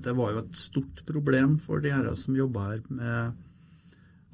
det 0.00 0.14
var 0.16 0.32
jo 0.32 0.44
et 0.44 0.56
stort 0.56 1.02
problem 1.08 1.58
for 1.60 1.84
de 1.84 1.92
her 1.92 2.08
som 2.16 2.38
jobba 2.38 2.70
her 2.70 2.80
med 2.88 3.42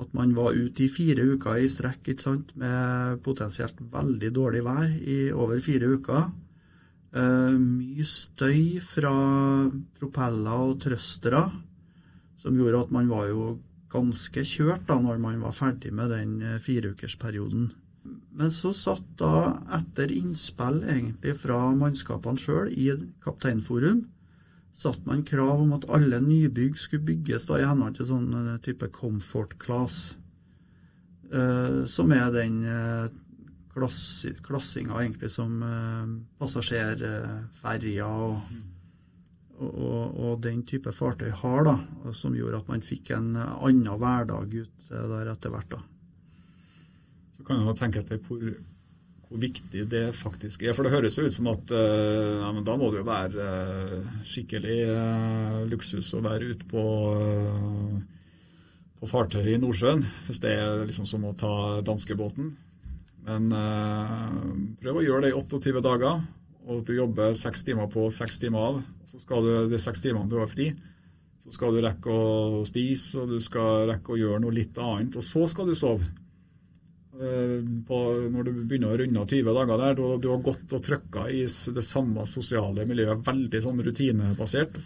at 0.02 0.14
man 0.16 0.32
var 0.35 0.56
ute 0.56 0.87
i 0.87 0.90
fire 0.90 1.24
uker 1.35 1.61
i 1.62 1.68
strekk 1.70 2.12
ikke 2.12 2.24
sant, 2.24 2.54
med 2.58 3.20
potensielt 3.22 3.78
veldig 3.92 4.30
dårlig 4.35 4.62
vær 4.66 4.88
i 4.88 5.18
over 5.35 5.61
fire 5.62 5.90
uker. 5.96 6.30
Uh, 7.12 7.58
mye 7.58 8.06
støy 8.08 8.78
fra 8.80 9.12
propeller 9.98 10.64
og 10.70 10.78
trøstere, 10.87 11.42
som 12.40 12.56
gjorde 12.56 12.87
at 12.87 12.94
man 12.94 13.11
var 13.11 13.28
jo 13.28 13.44
ganske 13.92 14.44
kjørt 14.48 14.87
da 14.88 14.98
når 15.02 15.20
man 15.22 15.42
var 15.44 15.55
ferdig 15.57 15.92
med 15.94 16.12
den 16.14 16.35
eh, 16.42 16.59
fireukersperioden. 16.62 17.70
Men 18.35 18.50
så 18.50 18.72
satt 18.74 19.05
da, 19.20 19.61
etter 19.76 20.11
innspill 20.11 20.81
egentlig 20.83 21.37
fra 21.38 21.59
mannskapene 21.78 22.40
sjøl 22.40 22.72
i 22.72 22.88
Kapteinforum, 23.22 24.07
satt 24.74 25.05
man 25.07 25.22
krav 25.28 25.61
om 25.62 25.74
at 25.76 25.85
alle 25.92 26.18
nybygg 26.24 26.78
skulle 26.81 27.07
bygges 27.12 27.46
da 27.50 27.61
i 27.61 27.66
henhold 27.68 27.98
til 27.98 28.09
sånn 28.09 28.31
eh, 28.40 28.61
type 28.64 28.88
comfort 28.96 29.59
class, 29.62 30.16
eh, 31.31 31.85
som 31.87 32.16
er 32.16 32.33
den 32.35 32.62
klass, 33.72 34.26
klassinga 34.44 35.00
egentlig 35.00 35.31
som 35.33 35.62
eh, 35.62 36.07
og, 38.05 38.38
og, 39.60 40.18
og, 40.18 40.34
den 40.42 40.62
type 40.66 40.92
fartøy 40.94 41.30
har, 41.42 41.64
da, 41.66 41.76
som 42.16 42.34
gjorde 42.36 42.62
at 42.62 42.68
man 42.72 42.84
fikk 42.84 43.12
en 43.16 43.32
annen 43.36 43.88
hverdag 44.00 44.54
ut 44.54 44.90
eh, 44.90 45.08
der 45.12 45.32
etter 45.32 45.52
hvert. 45.52 45.76
da. 45.76 45.82
Så 47.36 47.46
kan 47.46 47.64
man 47.66 47.78
tenke 47.78 48.02
etter 48.02 48.20
hvor, 48.26 48.42
hvor 49.28 49.42
viktig 49.42 49.86
det 49.90 50.04
faktisk 50.16 50.64
er. 50.64 50.74
For 50.76 50.86
det 50.86 50.94
høres 50.94 51.18
jo 51.18 51.26
ut 51.28 51.36
som 51.36 51.52
at 51.52 51.74
eh, 51.76 52.40
ja, 52.40 52.50
da 52.64 52.76
må 52.80 52.90
det 52.90 53.02
jo 53.02 53.08
være 53.08 53.46
eh, 53.46 54.10
skikkelig 54.32 54.80
luksus 55.70 56.12
å 56.16 56.24
være 56.24 56.52
ute 56.52 56.68
på, 56.70 56.84
på 58.98 59.14
fartøy 59.14 59.54
i 59.54 59.60
Nordsjøen. 59.62 60.04
Hvis 60.28 60.42
det 60.42 60.58
er 60.58 60.86
liksom 60.88 61.08
som 61.08 61.28
å 61.28 61.36
ta 61.38 61.54
danskebåten. 61.86 62.54
Men 63.22 63.52
prøv 64.82 64.96
å 64.98 65.02
gjøre 65.04 65.28
det 65.28 65.28
i 65.30 65.34
28 65.38 65.82
dager, 65.84 66.24
og 66.66 66.81
at 66.81 66.88
du 66.88 66.94
jobber 66.94 67.35
seks 67.38 67.64
timer 67.66 67.88
på 67.90 68.07
seks 68.14 68.38
timer 68.42 68.66
av. 68.70 68.81
Så 69.11 69.20
skal 69.22 69.44
du 69.44 69.53
de 69.72 69.79
seks 69.83 70.01
timene 70.05 70.31
du 70.31 70.38
har 70.40 70.51
fri, 70.51 70.70
så 71.42 71.53
skal 71.53 71.75
du 71.75 71.83
rekke 71.83 72.14
å 72.14 72.62
spise, 72.68 73.18
og 73.20 73.33
du 73.35 73.40
skal 73.42 73.88
rekke 73.90 74.14
å 74.14 74.18
gjøre 74.20 74.42
noe 74.44 74.55
litt 74.55 74.79
annet. 74.79 75.16
Og 75.18 75.27
så 75.27 75.42
skal 75.51 75.66
du 75.68 75.75
sove. 75.75 76.07
Eh, 77.18 77.59
På, 77.87 77.98
når 78.33 78.46
du 78.46 78.53
begynner 78.62 78.94
å 78.94 78.98
runde 79.03 79.20
av 79.20 79.29
20 79.29 79.55
dager 79.59 79.83
der, 79.83 79.98
da 79.98 80.16
du 80.22 80.29
har 80.31 80.42
gått 80.46 80.72
og 80.72 80.83
trykka 80.87 81.27
i 81.35 81.42
det 81.44 81.85
samme 81.85 82.25
sosiale 82.31 82.87
miljøet, 82.88 83.27
veldig 83.27 83.62
sånn 83.66 83.83
rutinebasert. 83.85 84.79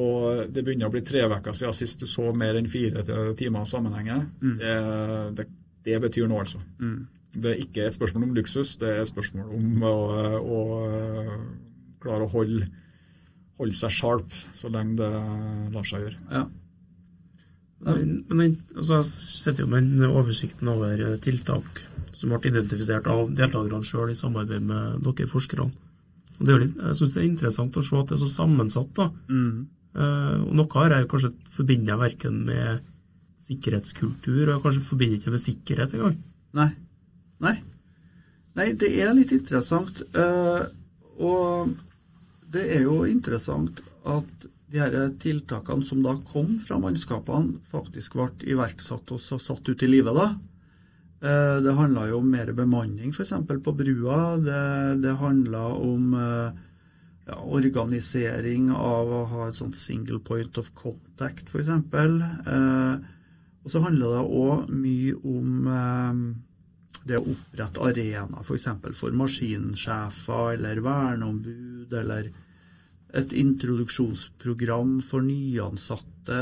Og 0.00 0.50
det 0.54 0.62
begynner 0.64 0.86
å 0.86 0.94
bli 0.94 1.02
tre 1.02 1.24
uker 1.26 1.52
siden 1.52 1.74
sist 1.74 2.00
du 2.02 2.06
så 2.06 2.28
mer 2.34 2.54
enn 2.58 2.68
fire 2.70 3.02
timer 3.38 3.64
sammenhengende. 3.66 4.28
Det, 4.58 4.74
det, 5.38 5.46
det 5.86 6.00
betyr 6.08 6.28
noe, 6.30 6.44
altså. 6.46 6.60
Det 7.30 7.52
er 7.52 7.60
ikke 7.62 7.86
et 7.86 7.94
spørsmål 7.94 8.28
om 8.28 8.36
luksus, 8.38 8.76
det 8.80 8.88
er 8.90 9.02
et 9.04 9.10
spørsmål 9.10 9.52
om 9.54 9.84
å, 9.86 9.96
å 10.40 10.60
klare 12.02 12.26
å 12.26 12.32
holde, 12.32 12.66
holde 13.60 13.76
seg 13.78 13.94
sharp 13.94 14.34
så 14.34 14.70
lenge 14.72 14.98
det 14.98 15.10
lar 15.74 15.86
seg 15.86 16.06
gjøre. 16.06 16.18
Ja. 16.32 16.48
Men, 17.80 18.08
men 18.28 18.58
altså, 18.76 18.98
jeg 18.98 19.06
sitter 19.08 19.64
jo 19.64 19.70
med 19.72 20.02
oversikten 20.10 20.68
over 20.68 21.00
eh, 21.00 21.14
tiltak 21.24 21.78
som 22.12 22.32
ble 22.34 22.50
identifisert 22.50 23.06
av 23.08 23.30
deltakerne 23.32 23.86
sjøl 23.86 24.12
i 24.12 24.18
samarbeid 24.18 24.66
med 24.68 25.06
dere 25.06 25.30
forskerne. 25.30 25.70
Og 26.40 26.42
det 26.44 26.52
er 26.52 26.58
jo 26.58 26.64
litt, 26.64 26.76
jeg 26.76 26.98
syns 26.98 27.14
det 27.14 27.22
er 27.22 27.28
interessant 27.28 27.76
å 27.76 27.84
se 27.84 27.96
at 27.96 28.10
det 28.10 28.16
er 28.16 28.22
så 28.24 28.30
sammensatt. 28.32 28.92
da. 28.96 29.08
Mm. 29.32 29.68
Uh, 29.96 30.36
og 30.46 30.52
Noe 30.56 30.76
har 30.76 30.94
jeg 30.94 31.08
kanskje 31.10 31.32
forbinder 31.52 31.94
jeg 31.94 32.02
verken 32.04 32.38
med 32.48 32.84
sikkerhetskultur, 33.44 34.42
og 34.44 34.52
jeg 34.54 34.62
kanskje 34.66 34.86
forbinder 34.86 35.20
ikke 35.20 35.34
med 35.34 35.42
sikkerhet 35.42 35.96
engang. 35.96 36.16
Nei. 36.60 36.70
Nei. 37.40 37.56
Nei, 38.58 38.72
det 38.76 38.90
er 39.00 39.14
litt 39.14 39.32
interessant. 39.32 40.02
eh, 40.14 40.64
og 41.20 41.74
det 42.50 42.64
er 42.76 42.82
jo 42.82 43.04
interessant 43.06 43.80
at 44.04 44.46
de 44.70 44.78
her 44.78 44.94
tiltakene 45.22 45.84
som 45.84 46.02
da 46.02 46.14
kom 46.32 46.58
fra 46.62 46.78
mannskapene, 46.78 47.58
faktisk 47.66 48.14
ble 48.14 48.28
iverksatt 48.54 49.10
og 49.12 49.20
satt 49.20 49.68
ut 49.68 49.82
i 49.82 49.88
livet. 49.90 50.14
da. 50.14 50.28
Eh, 51.22 51.60
Det 51.62 51.74
handla 51.76 52.08
jo 52.08 52.18
om 52.18 52.30
mer 52.30 52.52
bemanning, 52.52 53.10
f.eks. 53.12 53.32
på 53.46 53.76
brua. 53.76 54.36
Det, 54.38 55.02
det 55.02 55.16
handla 55.18 55.64
om 55.74 56.14
eh, 56.14 56.52
ja, 57.26 57.36
organisering 57.42 58.70
av 58.70 59.10
å 59.10 59.24
ha 59.26 59.48
et 59.48 59.58
sånt 59.58 59.76
single 59.76 60.18
point 60.20 60.56
of 60.58 60.72
contact, 60.74 61.48
f.eks. 61.48 61.68
Eh, 61.68 62.94
og 63.62 63.70
så 63.70 63.82
handler 63.84 64.14
det 64.16 64.22
òg 64.40 64.70
mye 64.72 65.14
om 65.28 65.66
det 67.08 67.18
å 67.18 67.26
opprette 67.32 67.82
arenaer 67.82 68.44
f.eks. 68.44 68.68
For, 68.82 68.96
for 68.96 69.16
maskinsjefer 69.16 70.54
eller 70.56 70.82
verneombud, 70.84 71.92
eller 72.02 72.30
et 73.16 73.32
introduksjonsprogram 73.34 74.98
for 75.02 75.26
nyansatte 75.26 76.40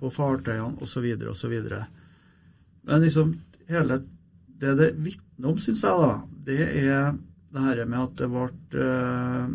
på 0.00 0.10
fartøyene 0.12 0.80
osv. 0.84 1.08
osv. 1.32 1.56
Men 2.86 3.02
liksom 3.04 3.34
hele 3.68 4.00
det 4.56 4.74
det 4.78 4.92
vitner 4.96 5.50
om, 5.52 5.58
syns 5.60 5.84
jeg, 5.84 5.96
da, 6.00 6.12
det 6.46 6.60
er 6.64 7.16
det 7.52 7.64
her 7.64 7.82
med 7.88 7.98
at 8.00 8.14
det 8.20 8.28
ble 8.32 8.84
uh, 8.84 9.50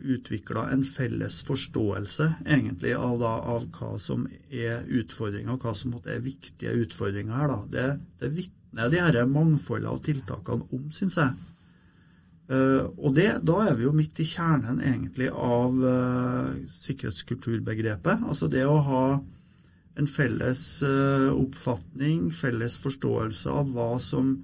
utvikla 0.00 0.66
en 0.72 0.84
felles 0.84 1.40
forståelse 1.48 2.26
egentlig 2.44 2.92
av, 2.96 3.18
da, 3.20 3.32
av 3.54 3.66
hva 3.76 3.94
som 4.00 4.26
er 4.48 4.84
utfordringer, 5.00 5.54
og 5.54 5.64
hva 5.64 5.74
som 5.76 5.96
er 6.04 6.22
viktige 6.24 6.76
utfordringer 6.84 7.36
her. 7.36 7.52
Da. 7.52 7.60
Det, 7.72 7.86
det 8.20 8.32
vitner 8.70 8.90
de 8.90 9.00
her 9.02 9.26
mangfoldet 9.26 9.90
av 9.90 10.02
tiltakene 10.04 10.66
om, 10.70 10.90
syns 10.94 11.16
jeg. 11.18 11.34
Uh, 12.50 12.90
og 12.98 13.14
det, 13.14 13.44
da 13.46 13.60
er 13.68 13.76
vi 13.78 13.84
jo 13.84 13.92
midt 13.94 14.18
i 14.18 14.26
kjernen 14.26 14.80
egentlig 14.82 15.28
av 15.30 15.74
uh, 15.78 16.50
sikkerhetskulturbegrepet. 16.66 18.24
Altså 18.26 18.48
det 18.50 18.64
å 18.66 18.80
ha 18.82 19.04
en 19.98 20.08
felles 20.10 20.82
uh, 20.82 21.30
oppfatning, 21.30 22.30
felles 22.34 22.78
forståelse 22.82 23.50
av 23.50 23.70
hva 23.70 23.92
som 24.02 24.40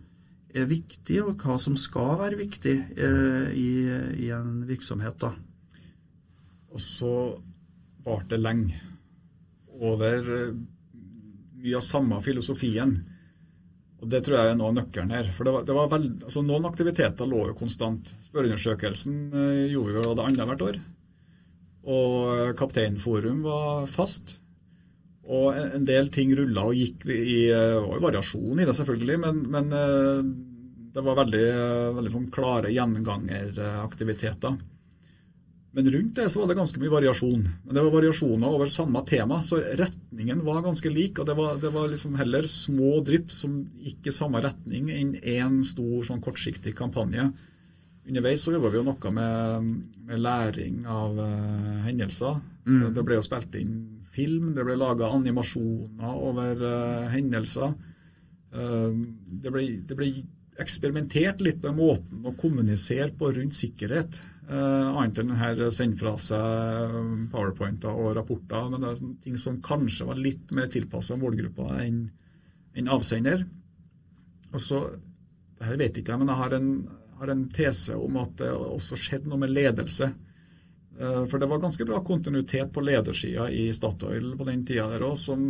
er 0.57 0.69
viktig, 0.71 1.21
og 1.23 1.43
hva 1.43 1.59
som 1.61 1.77
skal 1.79 2.17
være 2.21 2.39
viktig 2.41 2.77
eh, 2.97 3.49
i, 3.53 3.71
i, 4.25 4.31
en 4.33 4.63
virksomhet. 4.69 5.19
Da. 5.21 5.33
Og 6.73 6.81
så 6.81 7.13
varte 8.07 8.35
det 8.35 8.41
lenge. 8.41 8.81
Over 9.77 10.31
eh, 10.39 10.55
mye 11.61 11.77
av 11.77 11.85
samme 11.85 12.23
filosofien. 12.25 12.97
Og 14.03 14.11
Det 14.13 14.21
tror 14.25 14.37
jeg 14.37 14.53
er 14.53 14.59
noe 14.59 14.71
av 14.73 14.77
nøkkelen 14.77 15.15
her. 15.15 15.31
For 15.33 15.49
det 15.49 15.55
var, 15.55 15.67
det 15.69 15.77
var 15.77 15.93
veld, 15.93 16.11
altså 16.29 16.43
Noen 16.45 16.69
aktiviteter 16.69 17.29
lå 17.31 17.47
jo 17.51 17.59
konstant. 17.59 18.11
Spørreundersøkelsen 18.29 19.21
eh, 19.33 19.63
gjorde 19.73 19.95
vi 19.95 20.03
jo 20.05 20.17
det 20.19 20.27
annethvert 20.27 20.67
år. 20.67 20.81
Og 21.87 22.17
eh, 22.35 22.53
Kapteinforum 22.59 23.41
var 23.47 23.89
fast. 23.91 24.37
Og 25.27 25.57
en 25.59 25.87
del 25.89 26.13
ting 26.15 26.37
rulla 26.39 26.69
og 26.69 26.77
gikk 26.79 27.09
i 27.11 27.49
og 27.51 27.97
variasjon 28.05 28.61
i 28.63 28.67
det, 28.69 28.77
selvfølgelig, 28.79 29.17
men, 29.25 29.41
men 29.51 29.73
det 30.95 31.03
var 31.03 31.19
veldig, 31.19 31.47
veldig 31.97 32.13
sånn 32.15 32.29
klare 32.31 32.71
gjengangeraktiviteter. 32.71 34.55
Men 35.77 35.91
rundt 35.93 36.15
det 36.17 36.31
så 36.33 36.41
var 36.41 36.49
det 36.49 36.57
ganske 36.57 36.81
mye 36.81 36.93
variasjon. 36.95 37.43
Men 37.67 37.77
det 37.77 37.83
var 37.85 37.93
variasjoner 37.93 38.55
over 38.57 38.71
samme 38.73 39.03
tema, 39.05 39.43
så 39.45 39.59
retningen 39.77 40.39
var 40.47 40.63
ganske 40.65 40.89
lik. 40.89 41.19
Og 41.21 41.27
det 41.29 41.35
var, 41.37 41.59
det 41.61 41.73
var 41.75 41.91
liksom 41.93 42.15
heller 42.17 42.47
små 42.49 42.95
drypp 43.05 43.35
som 43.37 43.59
gikk 43.85 44.09
i 44.09 44.15
samme 44.17 44.41
retning 44.41 44.89
enn 44.95 45.11
én 45.21 45.59
stor 45.69 46.07
sånn 46.09 46.23
kortsiktig 46.25 46.73
kampanje. 46.79 47.27
Underveis 48.09 48.47
så 48.47 48.55
jobba 48.55 48.71
vi 48.73 48.81
jo 48.81 48.87
noe 48.87 49.13
med, 49.19 49.69
med 50.09 50.23
læring 50.25 50.87
av 50.89 51.21
uh, 51.21 51.85
hendelser. 51.85 52.39
Mm. 52.65 52.95
Det 52.97 53.05
ble 53.05 53.19
jo 53.19 53.27
spilt 53.27 53.59
inn 53.61 53.75
film, 54.17 54.55
det 54.57 54.65
ble 54.65 54.79
laga 54.81 55.11
animasjoner 55.13 56.23
over 56.31 56.63
uh, 56.63 57.11
hendelser. 57.13 57.75
Uh, 58.55 58.97
det, 59.29 59.53
ble, 59.53 59.67
det 59.85 59.99
ble 59.99 60.09
eksperimentert 60.63 61.45
litt 61.45 61.61
med 61.67 61.77
måten 61.77 62.25
å 62.25 62.33
kommunisere 62.39 63.11
på 63.19 63.29
rundt 63.37 63.59
sikkerhet. 63.59 64.17
Uh, 64.47 64.95
annet 64.95 65.19
enn 65.19 65.33
denne 65.33 65.71
sende 65.75 65.99
fra 65.99 66.13
seg 66.23 66.39
eh, 66.39 67.07
powerpointer 67.33 67.91
og 67.91 68.13
rapporter. 68.15 68.69
Men 68.71 68.85
det 68.85 68.93
er 68.93 69.09
ting 69.25 69.41
som 69.43 69.59
kanskje 69.65 70.07
var 70.07 70.21
litt 70.21 70.53
mer 70.55 70.71
tilpassa 70.71 71.19
målgruppa 71.19 71.81
enn 71.83 72.05
en 72.77 72.93
avsender. 72.95 73.43
Og 74.53 74.63
så, 74.63 74.85
det 75.59 75.67
her 75.67 75.81
vet 75.81 75.99
ikke 75.99 76.15
jeg, 76.15 76.23
men 76.23 76.31
jeg 76.31 76.41
har 76.43 76.55
en, 76.61 76.71
har 77.19 77.33
en, 77.33 77.45
tese 77.57 77.97
om 77.99 78.21
at 78.23 78.37
det 78.39 78.53
også 78.53 78.99
skjedde 79.01 79.33
noe 79.33 79.41
med 79.43 79.55
ledelse. 79.57 80.13
For 80.97 81.41
det 81.41 81.49
var 81.51 81.61
ganske 81.61 81.85
bra 81.89 81.99
kontinuitet 82.05 82.71
på 82.73 82.85
ledersida 82.85 83.51
i 83.53 83.67
Statoil 83.77 84.31
på 84.39 84.47
den 84.49 84.63
tida 84.69 84.87
der 84.93 85.05
òg, 85.05 85.17
som 85.21 85.49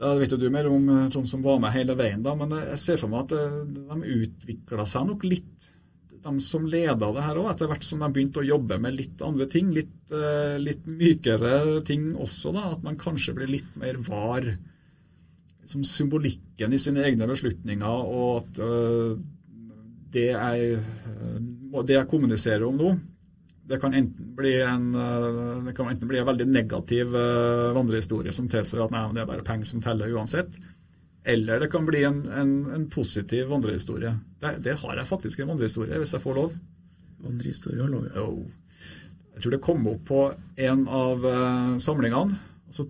vet 0.00 0.32
du 0.40 0.48
mer 0.50 0.68
om 0.70 0.88
eh, 0.88 1.08
sånn 1.12 1.28
som 1.28 1.42
var 1.44 1.60
med 1.60 1.74
hele 1.74 1.96
veien, 1.98 2.22
da, 2.24 2.34
men 2.38 2.54
jeg 2.56 2.80
ser 2.80 3.00
for 3.00 3.12
meg 3.12 3.28
at 3.28 3.36
eh, 3.36 3.58
de 3.68 4.14
utvikla 4.24 4.86
seg 4.88 5.10
nok 5.10 5.26
litt, 5.28 5.68
de 6.24 6.32
som 6.44 6.66
leda 6.68 7.10
det 7.14 7.24
her 7.24 7.38
òg, 7.40 7.50
etter 7.52 7.70
hvert 7.70 7.86
som 7.86 8.02
de 8.02 8.10
begynte 8.12 8.42
å 8.42 8.46
jobbe 8.46 8.78
med 8.82 8.96
litt 8.96 9.22
andre 9.24 9.46
ting. 9.50 9.70
Litt, 9.76 9.94
eh, 10.12 10.56
litt 10.60 10.86
mykere 10.86 11.80
ting 11.86 12.12
også, 12.14 12.52
da. 12.56 12.72
At 12.74 12.84
man 12.86 12.98
kanskje 13.00 13.34
blir 13.36 13.50
litt 13.50 13.76
mer 13.80 14.00
var. 14.06 14.48
Som 15.70 15.84
symbolikken 15.86 16.72
i 16.74 16.80
sine 16.82 17.04
egne 17.06 17.28
beslutninger, 17.30 17.84
og 17.86 18.40
at 18.40 18.60
det 20.10 20.24
jeg, 20.32 20.80
det 21.86 21.94
jeg 21.94 22.08
kommuniserer 22.10 22.64
om 22.66 22.80
nå, 22.80 22.90
det 23.70 23.78
kan 23.78 23.94
en, 23.94 24.08
eh, 24.98 25.64
det 25.66 25.76
kan 25.76 25.88
enten 25.92 26.08
bli 26.10 26.18
en 26.18 26.26
veldig 26.26 26.48
negativ 26.50 27.14
vandrehistorie 27.76 28.32
som 28.34 28.48
tilsier 28.50 28.82
at 28.82 28.90
nei, 28.90 29.04
det 29.14 29.22
er 29.22 29.30
bare 29.30 29.46
penger 29.46 29.68
som 29.68 29.82
teller 29.84 30.10
uansett. 30.10 30.58
Eller 31.24 31.60
det 31.60 31.68
kan 31.72 31.84
bli 31.86 32.02
en, 32.04 32.22
en, 32.32 32.52
en 32.72 32.86
positiv 32.90 33.50
vandrehistorie. 33.50 34.14
Der, 34.40 34.58
der, 34.58 34.78
har 34.80 34.96
jeg 34.96 35.08
faktisk 35.08 35.40
en 35.40 35.52
vandrehistorie, 35.52 35.98
hvis 36.00 36.14
jeg 36.16 36.22
får 36.22 36.38
lov. 36.38 36.54
Vandrehistorie 37.20 37.82
har 37.82 37.92
lov, 37.92 38.06
ja. 38.08 38.24
Oh. 38.24 38.46
Jeg 39.34 39.44
tror 39.44 39.54
det 39.54 39.64
kom 39.64 39.86
opp 39.88 40.06
på 40.08 40.22
en 40.68 40.86
av 40.88 41.26
uh, 41.26 41.76
samlingene. 41.80 42.38
og 42.68 42.76
Så 42.76 42.86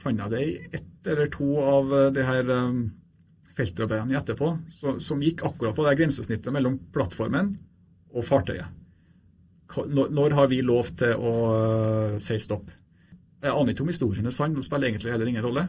fant 0.00 0.20
jeg 0.24 0.32
det 0.32 0.44
i 0.44 0.56
ett 0.80 1.10
eller 1.12 1.28
to 1.32 1.50
av 1.62 1.92
uh, 1.92 2.06
de 2.12 2.24
her 2.24 2.48
um, 2.52 2.80
feltarbeidene 3.56 4.18
etterpå, 4.18 4.50
så, 4.72 4.96
som 5.00 5.22
gikk 5.24 5.44
akkurat 5.46 5.76
på 5.76 5.86
det 5.86 5.96
grensesnittet 6.00 6.52
mellom 6.52 6.78
plattformen 6.92 7.54
og 8.12 8.24
fartøyet. 8.24 8.72
Når 9.76 10.36
har 10.36 10.48
vi 10.48 10.60
lov 10.64 10.92
til 10.96 11.16
å 11.16 11.32
uh, 11.44 12.18
si 12.22 12.38
stopp? 12.40 12.68
Jeg 13.42 13.52
aner 13.52 13.72
ikke 13.72 13.84
om 13.84 13.92
historien 13.92 14.28
er 14.28 14.34
sann, 14.34 14.54
det 14.56 14.64
spiller 14.64 14.88
egentlig 14.88 15.12
heller 15.12 15.28
ingen 15.28 15.44
rolle. 15.44 15.66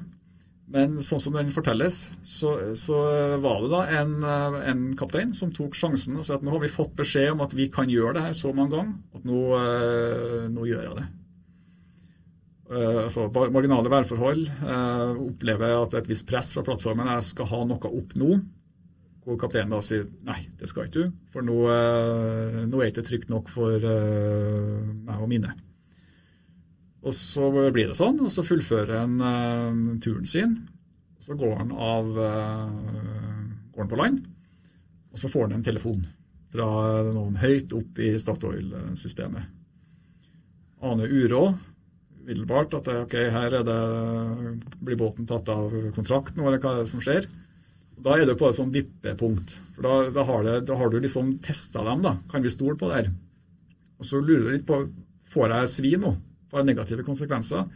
Men 0.67 0.97
sånn 1.05 1.21
som 1.23 1.35
den 1.37 1.53
fortelles, 1.55 2.01
så, 2.27 2.49
så 2.75 2.97
var 3.39 3.61
det 3.63 3.69
da 3.71 3.83
en, 4.01 4.15
en, 4.67 4.81
kaptein 4.99 5.31
som 5.35 5.53
tok 5.55 5.77
sjansen 5.79 6.17
og 6.19 6.25
sa 6.27 6.35
at 6.35 6.43
nå 6.43 6.51
har 6.51 6.59
vi 6.59 6.71
fått 6.71 6.91
beskjed 6.97 7.31
om 7.31 7.43
at 7.45 7.55
vi 7.55 7.69
kan 7.71 7.87
gjøre 7.87 8.17
det 8.17 8.23
her 8.25 8.35
så 8.35 8.51
mange 8.55 8.75
ganger 8.75 8.97
at 9.15 9.29
nå, 9.29 9.43
uh, 9.55 10.43
nå 10.51 10.65
gjør 10.67 10.83
jeg 10.83 10.97
det. 10.97 11.05
Uh, 12.67 12.99
altså 13.05 13.29
Marginale 13.55 13.93
værforhold. 13.93 14.43
opplever 15.23 15.77
at 15.77 15.93
det 15.93 16.01
er 16.01 16.03
et 16.03 16.11
visst 16.11 16.27
press 16.27 16.51
fra 16.51 16.65
plattformen. 16.67 17.13
Jeg 17.15 17.29
skal 17.29 17.47
ha 17.53 17.61
noe 17.69 17.93
opp 18.01 18.17
nå. 18.19 18.35
Hvor 19.23 19.39
kapteinen 19.39 19.71
da 19.71 19.79
sier 19.83 20.03
nei, 20.27 20.41
det 20.59 20.67
skal 20.71 20.87
ikke 20.87 21.03
du, 21.03 21.15
for 21.33 21.43
nå, 21.43 21.55
eh, 21.67 22.61
nå 22.63 22.79
er 22.79 22.85
det 22.85 22.93
ikke 22.93 23.03
trygt 23.09 23.31
nok 23.31 23.49
for 23.51 23.83
meg 23.83 25.17
og 25.19 25.27
mine. 25.27 25.51
Og 27.07 27.15
så 27.15 27.47
blir 27.71 27.87
det 27.87 27.95
sånn, 27.97 28.19
og 28.19 28.31
så 28.33 28.43
fullfører 28.43 28.97
han 28.99 29.15
uh, 29.23 29.95
turen 30.03 30.27
sin. 30.27 30.57
Så 31.23 31.37
går 31.39 31.55
han 31.61 31.71
av 31.71 32.09
uh, 32.19 32.67
går 33.71 33.85
han 33.85 33.91
på 33.91 33.99
land, 33.99 34.21
og 35.13 35.21
så 35.21 35.31
får 35.31 35.47
han 35.47 35.59
en 35.59 35.65
telefon 35.65 36.03
fra 36.51 36.67
noen 37.07 37.39
høyt 37.39 37.73
opp 37.75 37.99
i 38.01 38.13
Statoil-systemet. 38.19 39.55
Aner 40.87 41.09
uro 41.09 41.49
umiddelbart 42.27 42.73
at 42.75 42.87
ok, 42.91 43.13
her 43.31 43.53
det, 43.63 43.75
blir 44.83 44.99
båten 44.99 45.27
tatt 45.29 45.47
av 45.51 45.71
kontrakt 45.95 46.35
nå, 46.35 46.47
eller 46.47 46.59
hva 46.59 46.73
er 46.75 46.81
det 46.83 46.91
som 46.91 47.03
skjer? 47.03 47.27
Da 48.03 48.17
er 48.17 48.27
du 48.27 48.35
på 48.37 48.49
et 48.49 48.57
sånt 48.57 48.75
vippepunkt. 48.75 49.55
For 49.77 49.85
da, 49.87 49.93
da, 50.13 50.25
har 50.27 50.43
det, 50.45 50.55
da, 50.67 50.75
har 50.77 50.91
du 50.91 50.99
liksom 51.01 51.37
testa 51.45 51.85
dem. 51.87 52.03
da. 52.03 52.17
Kan 52.29 52.43
vi 52.43 52.51
stole 52.53 52.75
på 52.77 52.89
det 52.91 52.99
her? 52.99 53.07
Og 53.97 54.09
så 54.09 54.19
lurer 54.21 54.43
du 54.43 54.51
litt 54.57 54.67
på 54.67 54.83
får 55.31 55.55
jeg 55.55 55.71
svi 55.71 55.93
nå. 56.01 56.13
Får 56.51 56.67
negative 56.67 57.05
konsekvenser? 57.07 57.67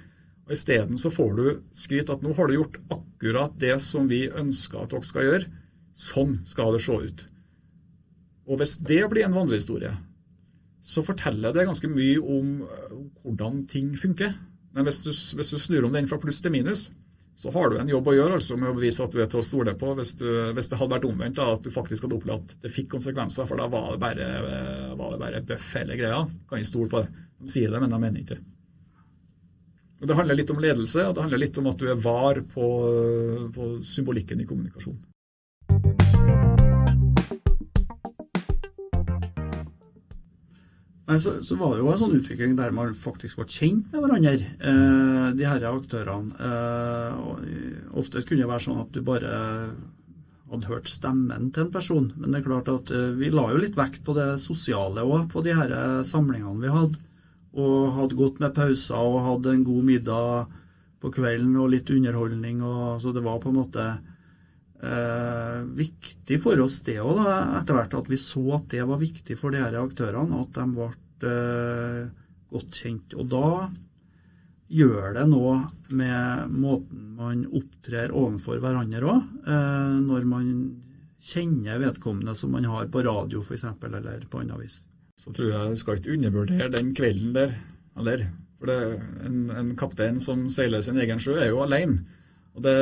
Og 0.48 0.54
Isteden 0.56 1.00
så 1.00 1.12
får 1.14 1.34
du 1.38 1.44
skryt 1.78 2.12
at 2.12 2.24
nå 2.24 2.34
har 2.38 2.50
du 2.50 2.58
gjort 2.58 2.80
akkurat 2.92 3.58
det 3.62 3.76
som 3.84 4.08
vi 4.12 4.26
ønsker 4.28 4.84
at 4.84 4.94
dere 4.94 5.08
skal 5.08 5.28
gjøre. 5.28 5.50
Sånn 5.98 6.40
skal 6.48 6.76
det 6.76 6.86
se 6.86 6.96
ut. 7.08 7.26
Og 8.50 8.60
hvis 8.60 8.78
det 8.84 9.04
blir 9.12 9.28
en 9.28 9.36
vandrehistorie, 9.36 9.92
så 10.82 11.04
forteller 11.06 11.54
det 11.54 11.68
ganske 11.70 11.90
mye 11.92 12.18
om 12.20 12.64
hvordan 13.22 13.66
ting 13.70 13.92
funker. 13.98 14.34
Men 14.74 14.88
hvis 14.88 15.02
du, 15.06 15.12
hvis 15.12 15.52
du 15.54 15.60
snur 15.62 15.86
om 15.86 15.94
den 15.94 16.10
fra 16.10 16.20
pluss 16.20 16.42
til 16.42 16.54
minus, 16.56 16.88
så 17.42 17.52
har 17.54 17.72
du 17.72 17.78
en 17.80 17.90
jobb 17.90 18.10
å 18.12 18.14
gjøre 18.14 18.38
altså 18.38 18.58
med 18.60 18.70
å 18.70 18.76
bevise 18.78 19.02
at 19.02 19.14
du 19.14 19.22
er 19.22 19.30
til 19.30 19.42
å 19.42 19.46
stole 19.46 19.74
på. 19.78 19.94
Hvis, 19.98 20.14
du, 20.20 20.28
hvis 20.56 20.70
det 20.72 20.78
hadde 20.78 20.94
vært 20.94 21.08
omvendt, 21.10 21.40
da, 21.40 21.48
at 21.56 21.64
du 21.66 21.72
faktisk 21.74 22.06
hadde 22.06 22.18
opplevd 22.20 22.52
at 22.52 22.66
det 22.66 22.74
fikk 22.74 22.92
konsekvenser, 22.94 23.48
for 23.50 23.62
da 23.62 23.70
var 23.72 23.94
det 23.94 24.02
bare, 24.04 24.28
var 25.00 25.14
det 25.16 25.22
bare 25.22 25.44
bøff 25.54 25.70
hele 25.80 25.98
greia. 26.00 26.24
Kan 26.50 26.62
ikke 26.62 26.70
stole 26.74 26.92
på 26.92 27.02
det. 27.02 27.24
De 27.42 27.54
sier 27.56 27.74
det, 27.74 27.82
men 27.82 27.94
de 27.94 28.02
mener 28.02 28.22
ikke 28.22 28.38
det. 28.38 28.44
Det 30.02 30.16
handler 30.18 30.38
litt 30.40 30.50
om 30.50 30.60
ledelse, 30.62 31.04
og 31.06 31.14
det 31.14 31.22
handler 31.22 31.42
litt 31.44 31.58
om 31.62 31.68
at 31.70 31.78
du 31.78 31.90
er 31.92 32.00
var 32.02 32.42
på, 32.54 32.68
på 33.54 33.72
symbolikken 33.86 34.42
i 34.42 34.50
kommunikasjon. 34.50 34.98
så, 41.22 41.32
så, 41.44 41.58
var 41.60 41.74
det 41.76 41.82
jo 41.82 41.90
en 41.92 42.00
sånn 42.00 42.14
utvikling 42.16 42.54
der 42.56 42.72
man 42.72 42.94
faktisk 42.96 43.42
ble 43.42 43.46
kjent 43.52 43.90
med 43.92 44.00
hverandre, 44.00 44.32
eh, 44.64 45.26
de 45.36 45.44
her 45.46 45.66
aktørene. 45.68 46.32
Eh, 46.40 47.90
ofte 48.00 48.24
kunne 48.24 48.46
det 48.46 48.48
være 48.50 48.64
sånn 48.64 48.80
at 48.86 48.94
du 48.96 49.02
bare 49.06 49.34
hadde 50.52 50.70
hørt 50.72 50.90
stemmen 50.92 51.50
til 51.52 51.66
en 51.66 51.74
person. 51.74 52.10
Men 52.18 52.32
det 52.32 52.42
er 52.42 52.48
klart 52.48 52.72
at 52.72 52.92
eh, 52.96 53.14
vi 53.20 53.32
la 53.34 53.48
jo 53.52 53.62
litt 53.62 53.78
vekt 53.78 54.04
på 54.08 54.16
det 54.18 54.34
sosiale 54.44 55.06
òg, 55.06 55.30
på 55.32 55.44
de 55.46 55.56
her 55.56 55.76
eh, 55.76 56.02
samlingene 56.08 56.64
vi 56.64 56.74
hadde. 56.74 57.02
Og 57.52 57.92
hadde 57.98 58.20
gått 58.20 58.40
med 58.40 58.56
pauser 58.56 58.96
og 58.96 59.26
hadde 59.26 59.56
en 59.58 59.68
god 59.68 59.88
middag 59.90 60.58
på 61.02 61.12
kvelden 61.12 61.58
og 61.60 61.72
litt 61.74 61.92
underholdning. 61.92 62.62
Og, 62.64 63.02
så 63.04 63.12
det 63.16 63.24
var 63.26 63.42
på 63.44 63.52
en 63.52 63.60
måte 63.60 63.86
eh, 64.80 65.60
viktig 65.82 66.40
for 66.44 66.64
oss 66.64 66.80
det 66.88 67.00
òg, 67.04 67.22
etter 67.60 67.78
hvert. 67.78 67.98
At 68.00 68.12
vi 68.12 68.20
så 68.22 68.46
at 68.58 68.70
det 68.72 68.86
var 68.88 69.02
viktig 69.02 69.38
for 69.40 69.54
de 69.54 69.64
her 69.64 69.80
aktørene. 69.82 70.44
At 70.46 70.60
de 70.60 70.68
ble 70.78 70.92
eh, 71.32 72.04
godt 72.52 72.84
kjent. 72.84 73.18
Og 73.20 73.32
da 73.32 73.48
gjør 74.72 75.18
det 75.18 75.26
noe 75.28 75.58
med 75.92 76.54
måten 76.56 77.12
man 77.18 77.44
opptrer 77.52 78.14
overfor 78.16 78.62
hverandre 78.64 79.04
òg, 79.12 79.28
eh, 79.44 79.98
når 80.06 80.30
man 80.30 80.54
kjenner 81.22 81.82
vedkommende 81.82 82.36
som 82.38 82.56
man 82.56 82.66
har 82.66 82.88
på 82.92 83.04
radio 83.06 83.44
f.eks., 83.44 83.68
eller 83.84 84.24
på 84.30 84.42
annen 84.42 84.64
vis. 84.64 84.82
Så 85.22 85.34
tror 85.36 85.52
jeg 85.52 85.74
jeg 85.74 85.82
skal 85.82 86.00
ikke 86.00 86.16
undervurdere 86.16 86.72
den 86.74 86.96
kvelden 86.98 87.36
der, 87.36 87.54
eller 88.00 88.26
For 88.62 88.70
det, 88.70 88.82
en, 89.26 89.38
en 89.58 89.70
kaptein 89.78 90.20
som 90.22 90.44
seiler 90.54 90.84
sin 90.86 91.00
egen 91.02 91.18
sjø, 91.22 91.34
er 91.42 91.50
jo 91.50 91.64
alene. 91.64 92.04
Og 92.54 92.62
det, 92.62 92.76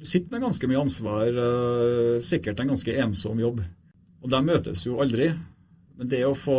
Du 0.00 0.04
sitter 0.04 0.34
med 0.34 0.44
ganske 0.44 0.68
mye 0.68 0.82
ansvar, 0.82 1.30
uh, 1.32 2.20
sikkert 2.20 2.60
en 2.60 2.74
ganske 2.74 2.96
ensom 3.06 3.40
jobb. 3.40 3.62
Og 4.20 4.28
de 4.32 4.40
møtes 4.44 4.84
jo 4.84 4.98
aldri. 5.00 5.30
Men 5.96 6.10
det 6.12 6.20
å 6.26 6.36
få 6.36 6.58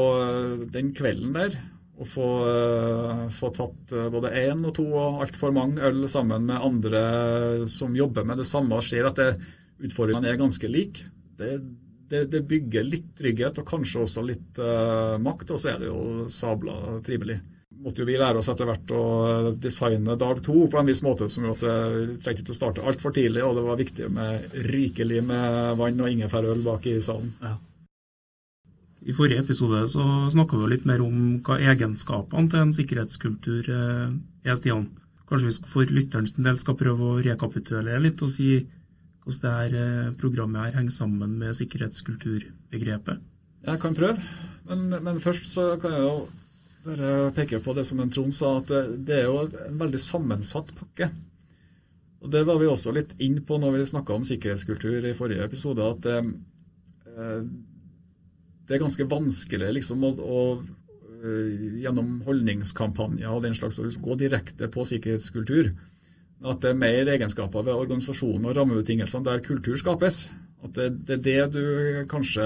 den 0.73 0.89
kvelden 0.97 1.35
der, 1.35 1.59
å 1.95 2.07
få, 2.09 2.29
uh, 2.49 3.25
få 3.29 3.51
tatt 3.53 3.93
både 4.15 4.33
én 4.47 4.65
og 4.65 4.73
to 4.79 4.87
og 4.97 5.21
altfor 5.27 5.53
mange 5.53 5.85
øl 5.85 6.07
sammen 6.09 6.49
med 6.49 6.65
andre 6.71 7.05
som 7.69 7.93
jobber 7.93 8.25
med 8.25 8.41
det 8.41 8.49
samme, 8.49 8.81
ser 8.81 9.11
at 9.11 9.21
utfordringene 9.21 10.33
er 10.33 10.41
ganske 10.41 10.73
like, 10.73 11.05
det, 11.37 11.59
det, 12.15 12.23
det, 12.31 12.45
bygger 12.47 12.87
litt 12.87 13.11
trygghet 13.19 13.59
og 13.61 13.67
kanskje 13.69 14.05
også 14.05 14.23
litt 14.25 14.63
makt, 15.21 15.51
og 15.51 15.61
så 15.61 15.73
er 15.73 15.83
det 15.83 15.91
jo 15.91 16.29
sabla 16.31 17.01
trivelig 17.05 17.41
måtte 17.85 18.01
jo 18.01 18.07
vi 18.07 18.17
lære 18.17 18.39
oss 18.39 18.49
etter 18.49 18.67
hvert 18.69 18.91
å 18.95 19.03
designe 19.61 20.17
dag 20.19 20.41
to 20.45 20.65
på 20.71 20.79
en 20.79 20.89
viss 20.89 21.03
måte, 21.05 21.27
som 21.29 21.45
gjorde 21.45 21.69
at 21.69 21.93
vi 21.93 22.17
trengte 22.23 22.45
ikke 22.45 22.55
å 22.55 22.57
starte 22.57 22.85
altfor 22.87 23.13
tidlig, 23.15 23.43
og 23.45 23.55
det 23.57 23.63
var 23.67 23.79
viktig 23.81 24.09
med 24.15 24.59
rikelig 24.71 25.21
med 25.25 25.77
vann 25.79 26.01
og 26.01 26.11
ingefærøl 26.11 26.63
bak 26.65 26.87
i 26.89 26.97
salen. 27.03 27.33
Ja. 27.43 27.55
I 29.05 29.13
forrige 29.13 29.43
episode 29.43 29.83
så 29.91 30.03
snakka 30.33 30.57
vi 30.57 30.71
litt 30.71 30.85
mer 30.89 31.03
om 31.05 31.17
hva 31.45 31.59
egenskapene 31.73 32.49
til 32.49 32.63
en 32.63 32.73
sikkerhetskultur 32.73 33.67
eh, 33.69 34.15
er, 34.47 34.55
Stian. 34.57 34.87
Kanskje 35.29 35.51
vi 35.51 35.69
for 35.69 35.93
lytterens 35.93 36.33
del 36.37 36.57
skal 36.57 36.77
prøve 36.79 37.11
å 37.11 37.19
rekapitulere 37.21 38.01
litt 38.01 38.21
og 38.25 38.31
si 38.33 38.63
hvordan 39.25 39.41
det 39.41 39.53
her 39.57 39.77
eh, 39.81 40.15
programmet 40.21 40.61
her 40.61 40.79
henger 40.79 40.93
sammen 40.93 41.37
med 41.41 41.57
sikkerhetskulturbegrepet? 41.57 43.21
Jeg 43.65 43.81
kan 43.81 43.95
prøve, 43.97 44.21
men, 44.69 44.89
men 45.03 45.21
først 45.21 45.47
så 45.49 45.71
kan 45.81 45.95
jeg 45.95 46.03
jo 46.05 46.27
bare 46.85 47.31
peke 47.33 47.59
på 47.65 47.73
det 47.73 47.85
som 47.89 47.99
en 47.99 48.11
Trond 48.13 48.33
sa, 48.37 48.59
at 48.59 48.69
det 49.07 49.23
er 49.23 49.25
jo 49.25 49.47
en 49.49 49.79
veldig 49.81 50.01
sammensatt 50.01 50.69
pakke. 50.77 51.09
Og 52.21 52.31
Det 52.31 52.41
var 52.45 52.57
vi 52.57 52.69
også 52.69 52.93
litt 52.93 53.13
inn 53.21 53.41
på 53.45 53.57
når 53.61 53.75
vi 53.75 53.87
snakka 53.89 54.15
om 54.15 54.23
sikkerhetskultur 54.25 55.05
i 55.05 55.13
forrige 55.17 55.45
episode. 55.45 55.81
At 55.85 56.01
det, 56.05 56.17
eh, 57.13 57.41
det 58.65 58.75
er 58.75 58.81
ganske 58.81 59.09
vanskelig 59.09 59.73
liksom 59.77 60.05
å, 60.05 60.11
å 60.17 60.39
eh, 61.21 61.81
gjennom 61.83 62.21
holdningskampanjer 62.25 63.29
og 63.29 63.43
den 63.45 63.57
slags 63.57 63.77
å 63.81 63.85
gå 63.89 64.17
direkte 64.21 64.69
på 64.73 64.85
sikkerhetskultur. 64.89 65.75
At 66.45 66.61
det 66.61 66.71
er 66.71 66.77
mer 66.77 67.09
egenskaper 67.15 67.65
ved 67.65 67.73
organisasjonen 67.73 68.45
og 68.49 68.57
rammebetingelsene 68.57 69.25
der 69.25 69.43
kultur 69.45 69.79
skapes. 69.81 70.25
At 70.63 70.75
det, 70.77 70.89
det 71.07 71.15
er 71.17 71.47
det 71.49 71.53
du 71.55 72.03
kanskje 72.09 72.45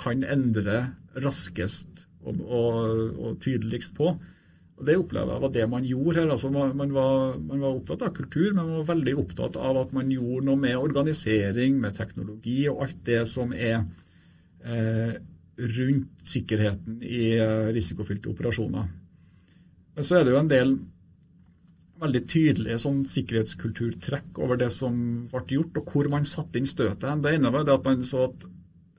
kan 0.00 0.24
endre 0.24 0.86
raskest 1.22 2.06
og, 2.24 2.38
og, 2.40 3.18
og 3.18 3.40
tydeligst 3.42 3.96
på. 3.98 4.14
Og 4.78 4.86
Det 4.86 4.96
opplever 4.98 5.34
jeg 5.34 5.42
var 5.42 5.52
det 5.54 5.66
man 5.70 5.84
gjorde 5.86 6.14
her. 6.18 6.30
altså 6.30 6.50
man, 6.50 6.76
man, 6.76 6.94
var, 6.94 7.36
man, 7.38 7.60
var, 7.60 7.76
opptatt 7.76 8.02
av 8.02 8.14
kultur, 8.16 8.48
men 8.54 8.64
man 8.64 8.80
var 8.80 8.94
veldig 8.94 9.16
opptatt 9.20 9.56
av 9.56 9.78
at 9.84 9.92
man 9.92 10.10
gjorde 10.10 10.46
noe 10.48 10.58
med 10.58 10.76
organisering, 10.76 11.76
med 11.80 11.94
teknologi 11.94 12.64
og 12.70 12.82
alt 12.86 13.04
det 13.06 13.20
som 13.30 13.52
er 13.52 13.84
eh, 14.64 15.12
rundt 15.76 16.26
sikkerheten 16.26 16.98
i 17.04 17.36
eh, 17.36 17.68
risikofylte 17.76 18.32
operasjoner. 18.32 18.90
Men 19.92 20.08
så 20.08 20.18
er 20.18 20.24
det 20.24 20.34
jo 20.34 20.40
en 20.40 20.50
del 20.50 20.74
veldig 22.02 22.22
tydelige 22.30 22.80
sånn 22.82 23.04
sikkerhetskulturtrekk 23.08 24.40
over 24.42 24.58
det 24.60 24.72
som 24.74 24.96
ble 25.30 25.44
gjort, 25.54 25.78
og 25.78 25.92
hvor 25.94 26.10
man 26.12 26.26
satte 26.28 26.58
inn 26.58 26.68
støtet. 26.68 27.22
Det 27.22 27.36
ene 27.36 27.52
var 27.54 27.64
det 27.66 27.76
at 27.76 27.86
man 27.86 28.02
så 28.06 28.26
at 28.26 28.46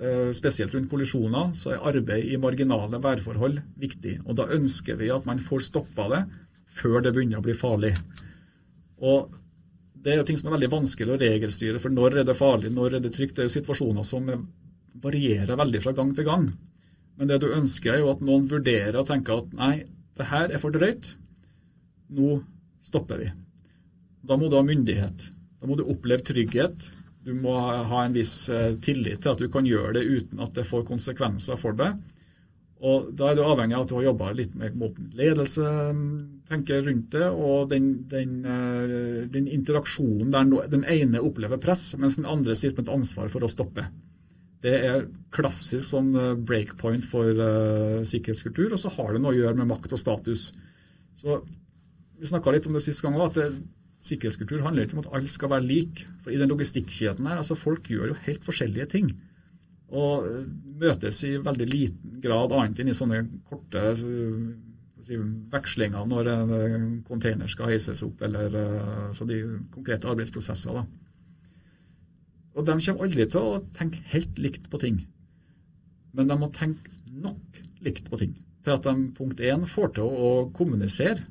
Eh, 0.03 0.31
spesielt 0.35 0.73
rundt 0.73 0.89
kollisjoner, 0.91 1.51
så 1.53 1.75
er 1.75 1.85
arbeid 1.93 2.25
i 2.27 2.39
marginale 2.41 2.97
værforhold 2.99 3.59
viktig. 3.79 4.17
Og 4.25 4.35
Da 4.35 4.49
ønsker 4.51 4.97
vi 4.97 5.11
at 5.13 5.25
man 5.25 5.39
får 5.39 5.69
stoppa 5.69 6.09
det 6.09 6.23
før 6.73 7.03
det 7.03 7.13
begynner 7.13 7.39
å 7.39 7.45
bli 7.45 7.53
farlig. 7.53 7.95
Og 8.99 9.31
Det 10.03 10.11
er 10.11 10.17
jo 10.17 10.23
ting 10.27 10.35
som 10.35 10.49
er 10.49 10.57
veldig 10.57 10.71
vanskelig 10.71 11.13
å 11.13 11.19
regelstyre, 11.19 11.79
for 11.79 11.89
når 11.89 12.17
er 12.17 12.23
det 12.27 12.35
farlig, 12.35 12.73
når 12.73 12.95
er 12.95 12.99
det 12.99 13.13
trygt? 13.13 13.35
Det 13.35 13.39
er 13.39 13.47
jo 13.47 13.53
situasjoner 13.55 14.03
som 14.03 14.25
varierer 14.99 15.55
veldig 15.55 15.81
fra 15.81 15.93
gang 15.93 16.13
til 16.13 16.25
gang. 16.25 16.49
Men 17.15 17.27
det 17.29 17.39
du 17.39 17.47
ønsker, 17.47 17.93
er 17.93 17.99
jo 17.99 18.09
at 18.11 18.19
noen 18.19 18.49
vurderer 18.49 18.99
og 18.99 19.07
tenker 19.07 19.37
at 19.37 19.53
nei, 19.53 19.85
det 20.17 20.27
her 20.27 20.51
er 20.51 20.59
for 20.59 20.75
drøyt. 20.75 21.15
Nå 22.09 22.43
stopper 22.83 23.23
vi. 23.23 23.31
Da 24.23 24.37
må 24.39 24.49
du 24.51 24.57
ha 24.59 24.65
myndighet. 24.65 25.29
Da 25.59 25.69
må 25.69 25.79
du 25.79 25.87
oppleve 25.87 26.25
trygghet 26.27 26.91
du 27.23 27.31
må 27.39 27.53
ha 27.55 28.03
en 28.03 28.15
viss 28.15 28.49
eh, 28.51 28.73
tillit 28.83 29.23
til 29.23 29.31
at 29.31 29.39
du 29.39 29.47
kan 29.51 29.67
gjøre 29.67 29.95
det 29.97 30.03
uten 30.03 30.43
at 30.43 30.53
det 30.57 30.67
får 30.67 30.83
konsekvenser 30.89 31.59
for 31.59 31.77
deg. 31.79 32.01
Og 32.83 33.13
Da 33.15 33.29
er 33.29 33.37
du 33.37 33.45
avhengig 33.45 33.77
av 33.77 33.85
at 33.85 33.91
du 33.93 33.95
har 33.95 34.09
jobba 34.09 34.33
litt 34.35 34.55
med 34.59 34.75
måten 34.75 35.07
ledelse 35.15 35.63
mm, 35.95 36.07
tenker 36.49 36.83
rundt 36.83 37.13
det, 37.15 37.29
og 37.31 37.69
den, 37.71 37.93
den, 38.11 38.41
eh, 38.43 39.21
den 39.31 39.47
interaksjonen 39.47 40.33
der 40.35 40.67
den 40.73 40.83
ene 40.83 41.23
opplever 41.23 41.61
press, 41.63 41.93
mens 41.95 42.19
den 42.19 42.27
andre 42.27 42.57
sitter 42.59 42.81
med 42.81 42.89
et 42.89 42.97
ansvar 42.97 43.31
for 43.31 43.47
å 43.47 43.51
stoppe. 43.51 43.87
Det 44.63 44.75
er 44.89 45.07
klassisk 45.35 45.85
sånn 45.93 46.11
eh, 46.19 46.35
breakpoint 46.35 47.07
for 47.07 47.39
sikkerhetskultur, 48.09 48.75
og 48.75 48.83
så 48.83 48.91
har 48.97 49.15
det 49.15 49.23
noe 49.23 49.31
å 49.31 49.39
gjøre 49.39 49.61
med 49.63 49.71
makt 49.71 49.95
og 49.95 50.03
status. 50.03 50.49
Så 51.23 51.39
Vi 52.23 52.29
snakka 52.31 52.53
litt 52.55 52.67
om 52.69 52.77
det 52.77 52.85
sist 52.85 53.03
gang 53.03 53.17
òg, 53.19 53.33
at 53.33 53.39
det, 53.41 53.47
Sikkerhetskultur 54.03 54.61
handler 54.63 54.83
ikke 54.83 54.97
om 54.97 55.01
at 55.05 55.13
alle 55.15 55.29
skal 55.31 55.49
være 55.51 55.63
like. 55.63 56.05
For 56.23 56.31
I 56.31 56.39
den 56.39 56.51
logistikkjeden 56.51 57.27
her, 57.27 57.37
altså 57.39 57.55
folk 57.55 57.87
gjør 57.87 58.09
jo 58.11 58.19
helt 58.25 58.43
forskjellige 58.43 58.85
ting. 58.91 59.09
Og 59.95 60.25
eh, 60.27 60.45
møtes 60.81 61.21
i 61.23 61.37
veldig 61.39 61.67
liten 61.69 62.17
grad 62.23 62.51
annet 62.55 62.79
enn 62.79 62.91
i 62.91 62.95
sånne 62.97 63.21
korte 63.47 63.83
eh, 63.93 64.41
si, 65.03 65.19
vekslinger 65.53 66.07
når 66.11 66.31
en 66.33 66.89
container 67.07 67.51
skal 67.51 67.71
heises 67.71 68.03
opp, 68.07 68.23
eller 68.27 68.57
så 69.15 69.27
de 69.27 69.39
konkrete 69.71 70.11
arbeidsprosesser. 70.11 70.79
da. 70.79 70.85
Og 72.55 72.67
De 72.67 72.79
kommer 72.79 73.07
aldri 73.07 73.27
til 73.27 73.51
å 73.51 73.61
tenke 73.75 74.03
helt 74.15 74.39
likt 74.39 74.71
på 74.71 74.79
ting. 74.83 75.03
Men 76.15 76.31
de 76.31 76.39
må 76.39 76.51
tenke 76.55 76.91
nok 77.11 77.63
likt 77.83 78.11
på 78.11 78.19
ting 78.19 78.35
til 78.63 78.75
at 78.75 78.83
de 78.87 79.11
punkt 79.15 79.43
én 79.43 79.63
får 79.67 79.95
til 79.99 80.07
å 80.07 80.33
kommunisere 80.55 81.23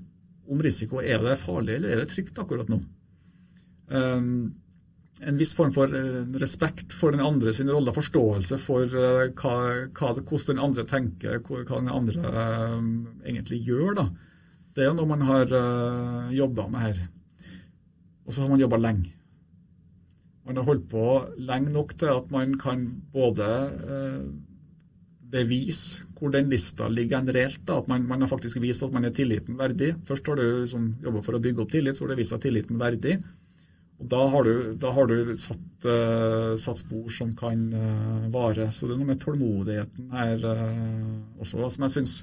om 0.50 0.62
risiko. 0.62 1.00
Er 1.00 1.22
det 1.22 1.38
farlig, 1.42 1.78
eller 1.78 1.94
er 1.94 2.02
det 2.02 2.10
trygt 2.12 2.38
akkurat 2.38 2.70
nå? 2.70 2.80
Um, 3.92 4.54
en 5.22 5.38
viss 5.38 5.52
form 5.54 5.72
for 5.74 5.92
uh, 5.92 6.24
respekt 6.40 6.94
for 6.96 7.14
den 7.14 7.22
andre 7.24 7.52
sin 7.54 7.70
rolle, 7.70 7.94
forståelse 7.94 8.58
for 8.62 8.88
uh, 8.90 9.28
hva, 9.38 9.56
hva, 9.92 10.12
hvordan 10.18 10.56
den 10.56 10.62
andre 10.64 10.86
tenker, 10.88 11.40
hva, 11.46 11.64
den 11.72 11.92
andre 11.92 12.34
uh, 12.34 12.78
egentlig 13.26 13.62
gjør. 13.68 13.96
Da. 14.00 14.06
Det 14.76 14.86
er 14.86 14.94
noe 14.96 15.10
man 15.10 15.26
har 15.28 15.50
uh, 15.52 16.30
jobba 16.34 16.68
med 16.72 16.86
her. 16.86 17.02
Og 18.26 18.32
så 18.32 18.44
har 18.44 18.52
man 18.52 18.62
jobba 18.62 18.80
lenge. 18.80 19.12
Man 20.46 20.58
har 20.58 20.66
holdt 20.66 20.88
på 20.90 21.04
lenge 21.38 21.70
nok 21.70 21.92
til 22.00 22.10
at 22.10 22.32
man 22.34 22.56
kan 22.58 22.88
både 23.14 23.46
bevise 25.32 26.08
hvor 26.18 26.30
den 26.30 26.50
lista 26.52 26.88
ligger 26.88 27.18
generelt. 27.18 27.58
reelt. 27.66 27.70
At 27.70 27.88
man, 27.90 28.06
man, 28.06 28.20
har 28.22 28.30
faktisk 28.30 28.60
vist 28.62 28.84
at 28.86 28.92
man 28.94 29.04
er 29.08 29.14
tilliten 29.14 29.56
verdig. 29.58 29.94
Først 30.06 30.26
har 30.30 30.38
du 30.38 30.44
liksom, 30.62 30.90
jobba 31.02 31.22
for 31.26 31.34
å 31.34 31.42
bygge 31.42 31.64
opp 31.64 31.72
tillit, 31.72 31.96
så 31.98 32.04
har 32.04 32.12
du 32.12 32.20
vist 32.20 32.36
at 32.36 32.44
tilliten 32.44 32.78
verdig. 32.78 33.16
Og 34.02 34.06
Da 34.10 34.20
har 34.28 34.46
du, 34.46 34.54
da 34.82 34.92
har 34.94 35.06
du 35.10 35.34
satt, 35.38 35.86
uh, 35.86 36.54
satt, 36.58 36.78
spor 36.82 37.10
som 37.10 37.34
kan 37.38 37.64
uh, 37.74 38.28
vare. 38.34 38.68
Så 38.70 38.86
det 38.86 38.94
er 38.94 39.02
noe 39.02 39.10
med 39.12 39.20
tålmodigheten 39.22 40.14
her 40.14 40.46
uh, 40.46 41.42
også, 41.42 41.58
da, 41.62 41.72
som 41.72 41.88
jeg 41.88 41.96
syns 41.98 42.22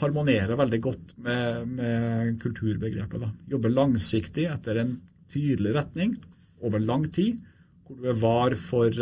harmonerer 0.00 0.56
veldig 0.58 0.78
godt 0.82 1.10
med, 1.22 1.74
med 1.76 2.38
kulturbegrepet. 2.42 3.20
Da. 3.22 3.28
Jobbe 3.52 3.70
langsiktig 3.70 4.48
etter 4.50 4.80
en 4.80 4.96
tydelig 5.30 5.76
retning 5.76 6.16
over 6.64 6.82
lang 6.82 7.04
tid, 7.14 7.38
hvor 7.84 8.00
du 8.00 8.08
er 8.10 8.18
var 8.18 8.56
for 8.58 8.98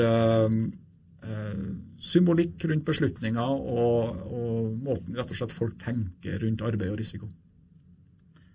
symbolikk 2.02 2.64
rundt 2.66 2.86
beslutninger 2.86 3.52
og, 3.52 4.24
og, 4.26 4.72
måten 4.82 5.14
rett 5.18 5.30
og 5.30 5.38
slett 5.38 5.54
folk 5.54 5.76
tenker 5.82 6.40
rundt 6.42 6.64
arbeid 6.66 6.90
og 6.90 6.98
risiko. 6.98 7.28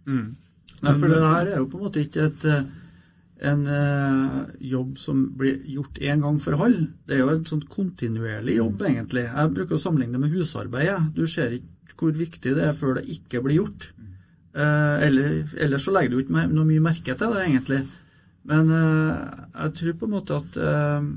Mm. 0.08 0.36
Nei, 0.84 0.92
for 1.00 1.08
det 1.08 1.22
her 1.24 1.54
er 1.54 1.56
jo 1.62 1.70
på 1.72 1.80
en 1.80 1.86
måte 1.88 2.04
ikke 2.04 2.28
et, 2.28 2.44
eh, 2.52 2.66
en 3.48 3.64
uh, 3.70 4.42
jobb 4.60 4.98
som 5.00 5.24
blir 5.40 5.62
gjort 5.70 6.00
én 6.04 6.24
gang 6.26 6.40
for 6.44 6.60
halv. 6.60 6.90
Det 7.08 7.16
er 7.16 7.24
jo 7.24 7.32
en 7.34 7.48
sånn 7.48 7.64
kontinuerlig 7.72 8.58
jobb, 8.60 8.84
egentlig. 8.90 9.26
Jeg 9.30 9.54
bruker 9.56 9.78
å 9.78 9.82
sammenligne 9.82 10.18
det 10.18 10.24
med 10.26 10.36
husarbeidet. 10.36 11.00
Du 11.16 11.24
ser 11.32 11.56
ikke 11.56 11.98
hvor 11.98 12.14
viktig 12.14 12.54
det 12.54 12.68
er 12.68 12.76
før 12.78 13.00
det 13.00 13.08
ikke 13.16 13.42
blir 13.46 13.62
gjort. 13.62 13.90
Uh, 14.58 14.98
eller, 15.06 15.40
ellers 15.62 15.88
så 15.88 15.94
legger 15.96 16.16
du 16.16 16.22
ikke 16.24 16.46
noe 16.52 16.68
mye 16.68 16.84
merke 16.84 17.16
til 17.18 17.34
det, 17.34 17.48
egentlig. 17.48 17.82
Men 18.48 18.70
uh, 18.74 19.48
jeg 19.54 19.76
tror 19.80 19.98
på 20.02 20.08
en 20.08 20.14
måte 20.14 20.38
at 20.38 20.58
eh, 20.62 21.10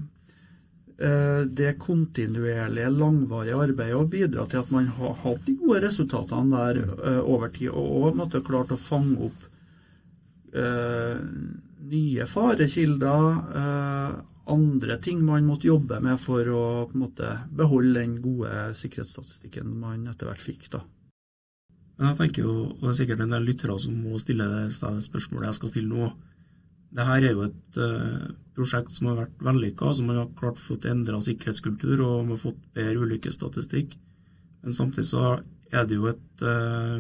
det 1.01 1.71
kontinuerlige, 1.81 2.91
langvarige 2.93 3.57
arbeidet 3.57 3.97
og 3.97 4.11
bidra 4.13 4.43
til 4.51 4.61
at 4.61 4.73
man 4.75 4.91
har 4.99 5.15
hatt 5.23 5.47
de 5.47 5.55
gode 5.57 5.81
resultatene 5.87 6.59
der 6.59 6.81
eh, 6.85 7.21
over 7.25 7.49
tid, 7.55 7.71
og 7.73 8.19
òg 8.21 8.35
klart 8.45 8.75
å 8.75 8.77
fange 8.77 9.17
opp 9.31 9.47
eh, 10.53 11.23
nye 11.91 12.27
farekilder, 12.27 13.27
eh, 13.63 14.21
andre 14.51 14.97
ting 15.03 15.23
man 15.25 15.47
måtte 15.47 15.71
jobbe 15.71 16.01
med 16.03 16.21
for 16.21 16.49
å 16.53 16.65
måte, 16.99 17.33
beholde 17.49 18.01
den 18.01 18.17
gode 18.23 18.73
sikkerhetsstatistikken 18.79 19.71
man 19.81 20.09
etter 20.11 20.31
hvert 20.31 20.43
fikk. 20.43 20.69
da. 20.75 20.83
Jeg 22.01 22.17
tenker 22.17 22.47
jo, 22.47 22.55
og 22.73 22.85
det 22.85 22.93
er 22.95 22.99
sikkert 23.03 23.25
en 23.25 23.35
del 23.37 23.45
lyttere 23.45 23.77
som 23.79 23.97
må 24.01 24.19
stille 24.19 24.47
det 24.49 24.71
spørsmålet 24.73 25.51
jeg 25.51 25.59
skal 25.59 25.73
stille 25.75 25.93
nå. 25.93 26.13
Dette 26.91 27.17
er 27.17 27.27
jo 27.31 27.45
et 27.47 27.79
uh, 27.79 28.31
prosjekt 28.57 28.95
som 28.95 29.11
har 29.11 29.21
vært 29.25 29.43
vellykka, 29.47 29.93
som 29.95 30.11
har 30.11 30.31
klart 30.39 30.59
fått 30.59 30.89
endra 30.91 31.21
sikkerhetskultur 31.23 32.03
og 32.03 32.25
vi 32.27 32.35
har 32.35 32.41
fått 32.43 32.63
bedre 32.77 33.05
ulykkesstatistikk. 33.07 33.95
Men 34.65 34.77
samtidig 34.77 35.09
så 35.13 35.27
er 35.71 35.87
det 35.87 36.01
jo 36.01 36.09
et 36.11 36.43
uh, 36.43 36.99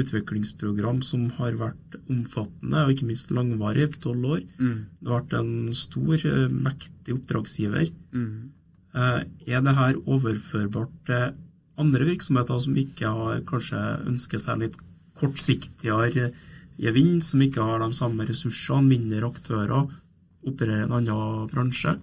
utviklingsprogram 0.00 1.00
som 1.02 1.30
har 1.40 1.56
vært 1.58 1.96
omfattende 2.12 2.84
og 2.84 2.92
ikke 2.92 3.08
minst 3.08 3.32
langvarig, 3.34 3.88
tolv 4.04 4.36
år. 4.36 4.44
Mm. 4.60 4.76
Det 5.00 5.10
har 5.10 5.22
vært 5.22 5.38
en 5.40 5.54
stor, 5.74 6.26
uh, 6.28 6.46
mektig 6.68 7.16
oppdragsgiver. 7.16 7.92
Mm. 8.12 8.50
er 8.92 9.60
det 9.62 9.74
her 9.78 9.96
overførbart 10.02 10.94
til 11.06 11.34
andre 11.78 12.06
virksomheter 12.08 12.58
som 12.58 12.76
ikke 12.76 13.10
har 13.16 13.42
kanskje 13.46 13.80
ønsker 14.10 14.40
seg 14.42 14.64
litt 14.64 14.78
kortsiktigere 15.20 16.32
gevinst, 16.80 17.32
som 17.32 17.42
ikke 17.44 17.64
har 17.66 17.82
de 17.82 17.90
samme 17.96 18.26
ressursene, 18.28 18.88
mindre 18.88 19.28
aktører, 19.28 19.90
opererer 20.46 20.86
i 20.86 20.88
en 20.88 20.96
annen 21.00 21.50
bransje? 21.50 21.96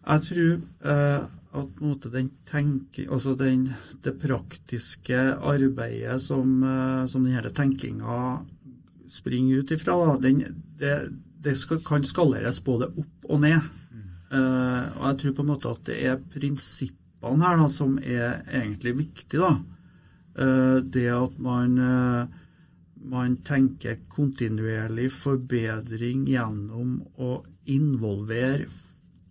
Jeg 0.00 0.24
tror 0.26 0.52
eh, 0.92 1.24
at 1.60 1.82
måte, 1.82 2.12
den 2.12 2.30
tenke, 2.48 3.04
altså 3.10 3.34
den, 3.38 3.66
det 4.04 4.14
praktiske 4.22 5.18
arbeidet 5.34 6.20
som, 6.22 6.60
eh, 6.62 7.02
som 7.10 7.26
denne 7.26 7.52
tenkinga 7.54 8.20
springer 9.10 9.64
ut 9.64 9.74
ifra, 9.74 9.98
da, 10.06 10.16
den, 10.22 10.44
det, 10.78 10.94
det 11.42 11.56
skal, 11.58 11.82
kan 11.86 12.06
skaleres 12.06 12.62
både 12.64 12.92
opp 12.94 13.26
og 13.26 13.42
ned. 13.42 13.58
Mm. 13.90 14.08
Og 14.30 15.04
jeg 15.08 15.16
tror 15.18 15.32
på 15.34 15.42
en 15.42 15.48
måte 15.50 15.72
at 15.74 15.80
det 15.88 15.96
er 16.06 16.20
prinsippene 16.30 17.42
her 17.42 17.58
da, 17.58 17.66
som 17.74 17.96
er 17.98 18.44
egentlig 18.46 18.94
viktige. 19.00 19.50
Eh, 20.38 20.78
det 20.86 21.08
at 21.10 21.38
man 21.42 21.78
eh, 21.78 22.39
man 23.00 23.38
tenker 23.46 24.02
kontinuerlig 24.12 25.08
forbedring 25.14 26.26
gjennom 26.28 26.98
å 27.16 27.40
involvere 27.70 28.68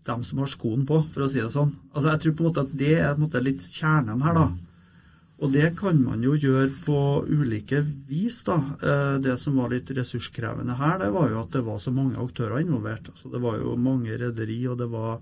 dem 0.10 0.24
som 0.26 0.42
har 0.42 0.50
skoen 0.50 0.88
på, 0.90 1.04
for 1.12 1.26
å 1.26 1.30
si 1.30 1.42
det 1.42 1.52
sånn. 1.54 1.76
Altså 1.94 2.14
Jeg 2.14 2.24
tror 2.24 2.36
på 2.36 2.44
en 2.44 2.50
måte 2.50 2.66
at 2.66 2.74
det 2.82 2.96
er 2.98 3.20
måte 3.20 3.44
litt 3.44 3.66
kjernen 3.76 4.24
her, 4.26 4.38
da. 4.38 4.48
Og 5.40 5.54
det 5.54 5.70
kan 5.80 6.00
man 6.04 6.24
jo 6.24 6.34
gjøre 6.36 6.68
på 6.84 7.00
ulike 7.30 7.80
vis, 8.10 8.42
da. 8.48 8.58
Eh, 8.84 9.18
det 9.24 9.38
som 9.40 9.60
var 9.60 9.72
litt 9.72 9.92
ressurskrevende 9.96 10.76
her, 10.80 10.98
det 11.00 11.12
var 11.16 11.30
jo 11.32 11.44
at 11.44 11.54
det 11.56 11.64
var 11.68 11.80
så 11.80 11.94
mange 11.96 12.20
aktører 12.20 12.60
involvert. 12.60 13.12
Altså 13.14 13.32
Det 13.32 13.44
var 13.44 13.60
jo 13.62 13.76
mange 13.80 14.18
rederi, 14.20 14.60
og 14.68 14.80
det 14.82 14.90
var 14.92 15.22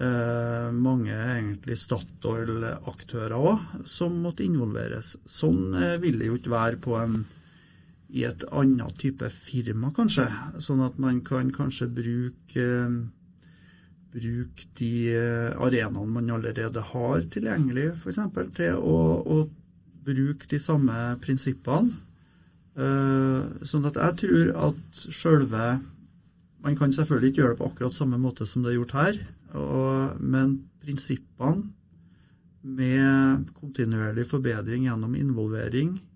eh, 0.00 0.70
mange 0.74 1.14
egentlig 1.14 1.78
Statoil-aktører 1.78 3.36
òg 3.38 3.86
som 3.86 4.18
måtte 4.24 4.46
involveres. 4.46 5.14
Sånn 5.26 5.76
eh, 5.78 5.98
vil 6.02 6.18
det 6.18 6.32
jo 6.32 6.40
ikke 6.40 6.56
være 6.56 6.82
på 6.82 6.98
en 6.98 7.20
i 8.08 8.24
et 8.24 8.44
annet 8.56 8.96
type 9.00 9.28
firma, 9.32 9.90
kanskje. 9.96 10.26
Sånn 10.64 10.80
at 10.84 10.96
man 11.00 11.20
kan 11.26 11.50
kanskje 11.52 11.88
bruke, 11.92 12.66
bruke 14.14 14.68
de 14.80 14.92
arenaene 15.58 16.08
man 16.14 16.32
allerede 16.38 16.84
har 16.92 17.28
tilgjengelig, 17.34 17.90
f.eks. 17.98 18.20
til 18.56 18.80
å, 18.80 18.98
å, 19.20 19.40
bruke 20.08 20.48
de 20.48 20.56
samme 20.62 20.94
prinsippene. 21.20 21.98
Eh, 22.80 23.64
sånn 23.68 23.88
at 23.90 23.98
jeg 23.98 24.14
tror 24.22 24.52
at 24.68 25.00
sjølve 25.10 25.66
Man 26.58 26.74
kan 26.74 26.90
selvfølgelig 26.90 27.28
ikke 27.30 27.40
gjøre 27.40 27.52
det 27.52 27.58
på 27.60 27.66
akkurat 27.68 27.94
samme 27.94 28.18
måte 28.18 28.46
som 28.46 28.64
det 28.64 28.72
er 28.72 28.76
gjort 28.80 28.94
her, 28.96 29.18
og, 29.54 30.16
men 30.18 30.56
prinsippene 30.82 31.68
med 32.66 33.44
kontinuerlig 33.60 34.24
forbedring 34.26 34.88
gjennom 34.88 35.14
involvering 35.14 35.92
Eh, 35.94 36.07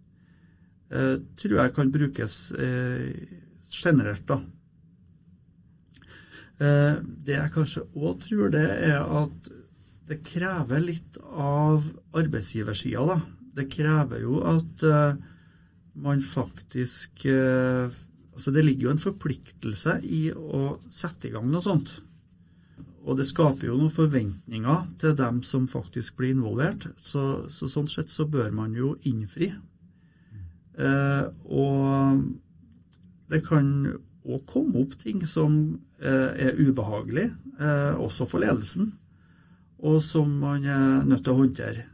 tror 0.93 1.59
jeg 1.59 1.74
kan 1.76 1.93
brukes 1.93 2.36
eh, 2.53 3.12
generelt, 3.72 4.26
da. 4.28 4.38
Eh, 6.62 7.01
det 7.26 7.38
jeg 7.38 7.55
kanskje 7.55 7.86
òg 7.97 8.20
tror, 8.26 8.53
det 8.53 8.66
er 8.90 9.01
at 9.01 9.53
det 10.11 10.20
krever 10.26 10.82
litt 10.84 11.18
av 11.32 11.86
arbeidsgiversida, 12.18 13.07
da. 13.14 13.20
Det 13.53 13.68
krever 13.72 14.22
jo 14.24 14.38
at 14.49 14.82
man 16.01 16.22
faktisk 16.24 17.26
Altså, 17.28 18.49
det 18.49 18.62
ligger 18.64 18.86
jo 18.86 18.93
en 18.95 19.03
forpliktelse 19.03 19.99
i 20.09 20.22
å 20.32 20.78
sette 20.88 21.28
i 21.28 21.32
gang 21.34 21.51
noe 21.53 21.61
sånt. 21.61 21.90
Og 23.03 23.18
det 23.18 23.26
skaper 23.26 23.68
jo 23.68 23.76
noen 23.76 23.93
forventninger 23.93 24.86
til 25.03 25.16
dem 25.18 25.43
som 25.45 25.66
faktisk 25.68 26.16
blir 26.16 26.32
involvert. 26.36 26.86
Så, 26.97 27.51
så 27.51 27.68
sånn 27.70 27.90
sett 27.90 28.12
så 28.14 28.24
bør 28.30 28.49
man 28.55 28.76
jo 28.78 28.95
innfri. 29.09 29.51
Eh, 30.79 31.25
og 31.53 32.23
det 33.33 33.43
kan 33.47 33.68
òg 34.23 34.45
komme 34.49 34.85
opp 34.85 34.97
ting 35.01 35.25
som 35.27 35.57
eh, 36.01 36.49
er 36.49 36.61
ubehagelig, 36.61 37.29
eh, 37.59 37.95
også 37.99 38.29
for 38.31 38.45
ledelsen, 38.45 38.93
og 39.83 39.99
som 40.05 40.31
man 40.43 40.64
er 40.64 41.03
nødt 41.09 41.25
til 41.27 41.35
å 41.35 41.41
håndtere. 41.43 41.89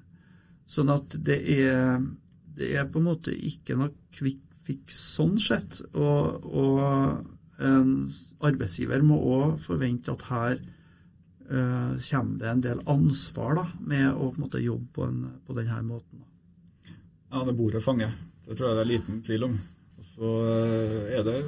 Sånn 0.69 0.93
at 0.93 1.17
det 1.25 1.39
er, 1.57 2.03
det 2.59 2.75
er 2.77 2.91
på 2.93 3.01
en 3.01 3.09
måte 3.09 3.33
ikke 3.33 3.79
noe 3.81 3.95
quick 4.13 4.45
fix 4.69 5.01
sånn 5.17 5.39
sett. 5.41 5.81
Og, 5.97 6.45
og 6.45 7.65
en 7.65 7.93
arbeidsgiver 8.45 9.05
må 9.07 9.19
òg 9.39 9.57
forvente 9.65 10.13
at 10.13 10.27
her 10.29 10.59
uh, 11.49 11.97
kommer 12.11 12.43
det 12.43 12.51
en 12.53 12.65
del 12.67 12.83
ansvar 12.91 13.57
da, 13.59 13.67
med 13.81 14.11
å 14.13 14.29
på 14.29 14.37
en 14.37 14.45
måte 14.45 14.63
jobbe 14.63 14.93
på, 14.95 15.09
en, 15.09 15.23
på 15.47 15.57
denne 15.59 15.81
måten. 15.89 16.25
Ja, 17.29 17.45
det 17.45 17.57
bordet 17.57 17.85
fanger. 17.85 18.13
Det 18.49 18.57
tror 18.57 18.71
jeg 18.71 18.79
det 18.79 18.85
er 18.85 18.93
liten 18.95 19.21
tvil 19.27 19.45
om. 19.45 19.57
Så 20.09 20.29
eh, 20.49 21.17
er 21.19 21.25
det 21.27 21.39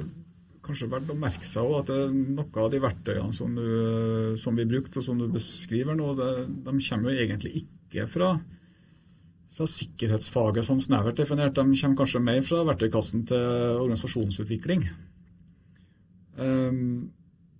kanskje 0.61 0.89
verdt 0.91 1.09
å 1.09 1.17
merke 1.17 1.47
seg 1.47 1.65
også 1.65 1.81
at 1.81 2.11
noen 2.13 2.57
av 2.61 2.67
de 2.69 2.81
verktøyene 2.83 3.33
som, 3.33 3.53
du, 3.57 4.35
som 4.37 4.57
vi 4.57 4.67
brukte, 4.69 4.99
og 5.01 5.05
som 5.07 5.17
du 5.17 5.25
beskriver 5.33 5.97
nå, 5.97 6.11
det, 6.19 6.31
de 6.67 6.75
kommer 6.77 7.09
jo 7.09 7.23
egentlig 7.23 7.63
ikke 7.63 8.05
fra, 8.09 8.35
fra 9.57 9.67
sikkerhetsfaget 9.67 10.67
sånn 10.67 10.83
snevert 10.83 11.17
definert. 11.17 11.57
De 11.57 11.65
kommer 11.79 12.03
kanskje 12.03 12.21
mer 12.23 12.43
fra 12.45 12.61
verktøykassen 12.69 13.25
til 13.31 13.47
organisasjonsutvikling. 13.81 14.85
Um, 16.37 17.09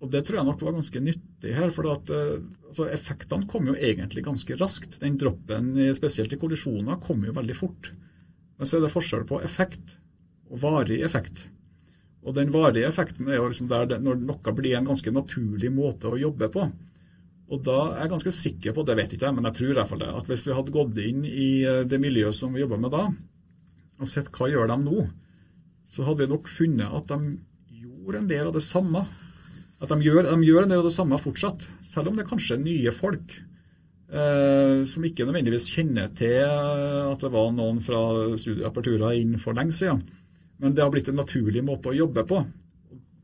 og 0.01 0.13
Det 0.13 0.23
tror 0.25 0.39
jeg 0.39 0.47
nok 0.47 0.61
var 0.65 0.77
ganske 0.77 1.01
nyttig 1.03 1.57
her. 1.57 1.73
for 1.73 1.89
at, 1.91 2.13
uh, 2.13 2.37
altså 2.69 2.87
Effektene 2.93 3.49
kom 3.49 3.67
jo 3.69 3.75
egentlig 3.75 4.23
ganske 4.29 4.61
raskt. 4.61 5.01
Den 5.01 5.17
droppen, 5.17 5.73
spesielt 5.97 6.37
i 6.37 6.41
kollisjoner, 6.41 7.01
kom 7.01 7.25
jo 7.25 7.33
veldig 7.33 7.57
fort. 7.57 7.91
Men 8.61 8.69
så 8.69 8.77
er 8.77 8.85
det 8.85 8.93
forskjell 8.93 9.25
på 9.25 9.39
effekt 9.41 9.95
og 10.51 10.61
varig 10.61 10.99
effekt. 11.01 11.47
Og 12.21 12.35
den 12.37 12.51
varige 12.53 12.85
effekten 12.85 13.25
er 13.25 13.39
jo 13.39 13.47
liksom 13.49 13.69
der 13.71 13.97
når 13.97 14.19
noe 14.21 14.53
blir 14.53 14.75
en 14.77 14.85
ganske 14.91 15.09
naturlig 15.15 15.71
måte 15.73 16.11
å 16.11 16.19
jobbe 16.21 16.51
på. 16.53 16.67
Og 17.51 17.63
da 17.65 17.79
er 17.87 18.03
jeg 18.03 18.11
ganske 18.13 18.33
sikker 18.35 18.75
på, 18.75 18.83
det 18.85 18.95
vet 18.99 19.15
ikke 19.15 19.25
jeg, 19.27 19.35
men 19.35 19.49
jeg 19.49 19.57
tror 19.57 19.71
i 19.71 19.77
hvert 19.79 19.89
fall 19.89 20.03
det, 20.03 20.11
at 20.21 20.29
hvis 20.29 20.45
vi 20.45 20.53
hadde 20.55 20.75
gått 20.75 20.99
inn 21.01 21.25
i 21.25 21.49
eh, 21.65 21.81
det 21.89 21.99
miljøet 21.99 22.37
som 22.37 22.53
vi 22.53 22.61
jobber 22.61 22.79
med 22.79 22.93
da, 22.93 23.07
og 23.97 24.11
sett 24.11 24.29
hva 24.37 24.47
gjør 24.51 24.69
de 24.69 24.77
nå, 24.85 25.01
så 25.89 26.05
hadde 26.05 26.23
vi 26.23 26.31
nok 26.31 26.47
funnet 26.47 26.93
at 27.01 27.09
de 27.11 27.33
gjorde 27.81 28.21
en 28.21 28.29
del 28.29 28.45
av 28.47 28.53
det 28.55 28.63
samme. 28.63 29.01
At 29.81 29.89
de 29.89 30.05
gjør, 30.05 30.29
de 30.29 30.47
gjør 30.47 30.67
en 30.67 30.71
del 30.71 30.83
av 30.83 30.87
det 30.87 30.95
samme 30.95 31.19
fortsatt, 31.19 31.65
selv 31.83 32.13
om 32.13 32.21
det 32.21 32.29
kanskje 32.29 32.59
er 32.59 32.63
nye 32.63 32.93
folk. 32.93 33.35
Eh, 34.11 34.81
som 34.83 35.05
ikke 35.07 35.23
nødvendigvis 35.23 35.69
kjenner 35.71 36.09
til 36.11 36.41
at 36.43 37.21
det 37.23 37.29
var 37.31 37.53
noen 37.55 37.77
fra 37.79 38.01
studieapparaturer 38.35 39.15
inn 39.21 39.37
for 39.39 39.55
lenge 39.55 39.71
siden. 39.77 40.01
Men 40.59 40.75
det 40.75 40.83
har 40.83 40.91
blitt 40.91 41.07
en 41.07 41.21
naturlig 41.21 41.63
måte 41.63 41.93
å 41.93 41.95
jobbe 41.95 42.25
på. 42.27 42.41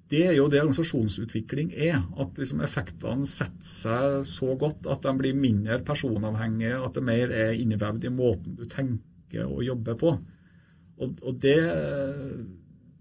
Det 0.07 0.21
er 0.29 0.37
jo 0.37 0.45
det 0.47 0.61
organisasjonsutvikling 0.61 1.73
er. 1.75 1.99
At 2.15 2.39
liksom 2.39 2.63
effektene 2.63 3.27
setter 3.27 3.67
seg 3.67 4.21
så 4.29 4.55
godt 4.55 4.87
at 4.87 5.03
de 5.03 5.13
blir 5.19 5.35
mindre 5.35 5.81
personavhengige, 5.83 6.79
at 6.79 6.95
det 6.95 7.03
mer 7.03 7.35
er 7.35 7.59
innevevd 7.59 8.07
i 8.07 8.13
måten 8.13 8.55
du 8.55 8.63
tenker 8.71 9.43
å 9.43 9.59
jobbe 9.65 9.97
på. 9.99 10.13
Og, 10.97 11.19
og 11.19 11.41
det, 11.43 11.57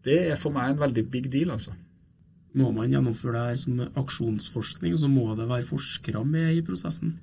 det, 0.05 0.19
er 0.33 0.41
for 0.41 0.51
meg 0.53 0.75
en 0.75 0.83
veldig 0.83 1.07
big 1.13 1.31
deal, 1.33 1.55
altså. 1.55 1.77
Må 2.57 2.73
man 2.75 2.91
gjennomføre 2.91 3.39
det 3.39 3.47
her 3.53 3.63
som 3.63 3.81
aksjonsforskning, 4.03 4.99
så 4.99 5.09
må 5.13 5.29
det 5.39 5.47
være 5.47 5.69
forskere 5.71 6.25
med 6.27 6.59
i 6.59 6.67
prosessen? 6.67 7.15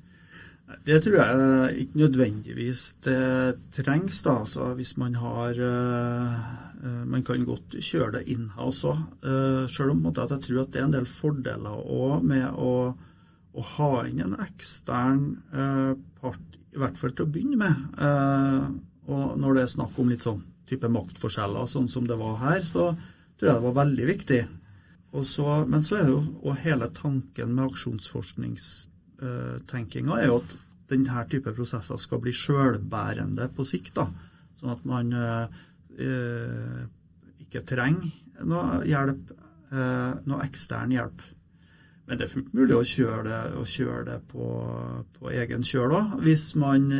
Det 0.85 0.99
tror 1.05 1.15
jeg 1.19 1.75
ikke 1.83 1.99
nødvendigvis 2.01 2.83
det 3.05 3.55
trengs. 3.75 4.21
da, 4.25 4.39
altså 4.39 4.73
Hvis 4.73 4.97
man 4.97 5.15
har 5.15 5.49
uh, 5.59 7.07
Man 7.07 7.23
kan 7.23 7.45
godt 7.45 7.77
kjøre 7.79 8.11
det 8.17 8.23
her 8.27 8.49
òg. 8.57 8.97
Uh, 9.23 9.69
selv 9.69 9.91
om 9.91 10.05
jeg 10.05 10.41
tror 10.47 10.61
at 10.61 10.73
det 10.73 10.81
er 10.81 10.85
en 10.85 10.95
del 10.95 11.05
fordeler 11.05 11.83
òg 11.83 12.23
med 12.23 12.49
å, 12.57 12.93
å 13.53 13.67
ha 13.77 13.91
inn 14.07 14.23
en 14.23 14.35
ekstern 14.41 15.21
eh, 15.53 15.93
part, 16.21 16.57
i 16.73 16.81
hvert 16.81 16.97
fall 16.97 17.13
til 17.13 17.27
å 17.27 17.31
begynne 17.33 17.59
med. 17.59 17.83
Eh, 18.01 18.65
og 19.13 19.37
når 19.39 19.57
det 19.57 19.63
er 19.63 19.73
snakk 19.75 19.99
om 19.99 20.09
litt 20.11 20.25
sånn 20.25 20.41
type 20.69 20.89
maktforskjeller, 20.89 21.67
sånn 21.69 21.89
som 21.91 22.07
det 22.09 22.17
var 22.19 22.39
her, 22.41 22.65
så 22.65 22.93
tror 23.37 23.49
jeg 23.49 23.57
det 23.59 23.67
var 23.67 23.79
veldig 23.83 24.09
viktig. 24.09 24.41
Så, 25.29 25.45
men 25.69 25.83
så 25.85 25.99
er 25.99 26.07
det 26.07 26.15
jo 26.15 26.55
hele 26.63 26.89
tanken 26.95 27.53
med 27.53 27.67
aksjonsforskningstenkinga 29.23 30.19
er 30.19 30.29
jo 30.29 30.39
at 30.41 30.57
denne 30.91 31.25
type 31.31 31.53
prosesser 31.55 31.99
skal 32.01 32.21
bli 32.23 32.33
sjølbærende 32.35 33.49
på 33.55 33.65
sikt. 33.67 33.95
da, 33.97 34.07
Sånn 34.59 34.73
at 34.75 34.83
man 34.87 35.13
eh, 35.13 36.81
ikke 37.43 37.63
trenger 37.67 38.11
noe 38.47 38.81
hjelp, 38.87 39.31
eh, 39.71 40.11
noe 40.27 40.43
ekstern 40.45 40.93
hjelp. 40.93 41.23
Men 42.03 42.19
det 42.19 42.25
er 42.25 42.31
fullt 42.33 42.49
mulig 42.51 42.75
å 42.75 42.83
kjøre 42.83 43.21
det, 43.29 43.41
å 43.55 43.61
kjøre 43.63 44.01
det 44.09 44.15
på, 44.27 44.47
på, 45.15 45.29
egen 45.31 45.61
kjøl 45.63 45.93
òg, 45.95 46.17
hvis, 46.25 46.49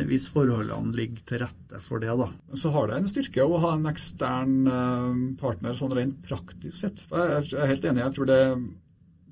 hvis, 0.08 0.30
forholdene 0.32 0.96
ligger 0.96 1.26
til 1.28 1.42
rette 1.42 1.80
for 1.84 2.00
det. 2.00 2.14
da. 2.16 2.30
Så 2.56 2.72
har 2.72 2.88
det 2.88 2.96
en 2.96 3.10
styrke 3.12 3.44
å 3.44 3.60
ha 3.66 3.74
en 3.76 3.90
ekstern 3.90 4.54
eh, 4.64 5.18
partner 5.42 5.76
sånn 5.76 5.92
rent 5.98 6.22
praktisk 6.24 6.78
sett. 6.78 7.04
Jeg 7.12 7.52
er 7.52 7.68
helt 7.74 7.84
enig. 7.90 8.04
Jeg 8.06 8.16
tror 8.16 8.30
det, 8.32 8.40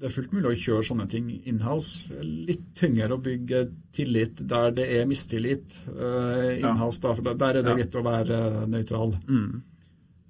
det 0.03 0.09
er 0.09 0.14
fullt 0.16 0.32
mulig 0.34 0.48
å 0.50 0.59
kjøre 0.59 0.84
sånne 0.88 1.05
ting 1.07 1.28
inhouse. 1.46 2.16
Litt 2.26 2.72
tyngre 2.74 3.14
å 3.14 3.20
bygge 3.22 3.61
tillit 3.94 4.40
der 4.50 4.72
det 4.74 4.88
er 4.96 5.05
mistillit 5.07 5.76
uh, 5.86 6.57
inhouse. 6.57 6.98
Ja. 7.07 7.12
Da, 7.22 7.34
der 7.38 7.61
er 7.61 7.62
det 7.62 7.70
ja. 7.70 7.76
greit 7.78 7.98
å 8.00 8.03
være 8.03 8.38
uh, 8.50 8.57
nøytral. 8.66 9.12
Mm. 9.28 9.61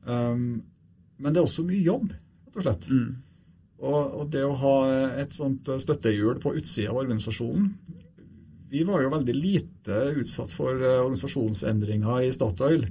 Um, 0.04 0.42
men 1.16 1.32
det 1.32 1.40
er 1.40 1.48
også 1.48 1.64
mye 1.64 1.80
jobb, 1.86 2.10
rett 2.12 2.58
og 2.58 2.66
slett. 2.66 2.88
Mm. 2.92 3.14
Og, 3.80 4.18
og 4.20 4.28
det 4.34 4.42
å 4.44 4.58
ha 4.60 4.74
et 5.22 5.32
sånt 5.32 5.70
støttehjul 5.80 6.36
på 6.42 6.52
utsida 6.60 6.92
av 6.92 7.00
organisasjonen 7.00 7.70
Vi 8.70 8.84
var 8.86 9.02
jo 9.02 9.14
veldig 9.14 9.34
lite 9.34 10.02
utsatt 10.20 10.52
for 10.54 10.76
eh, 10.78 11.00
organisasjonsendringer 11.00 12.28
i 12.28 12.30
Statoil. 12.32 12.84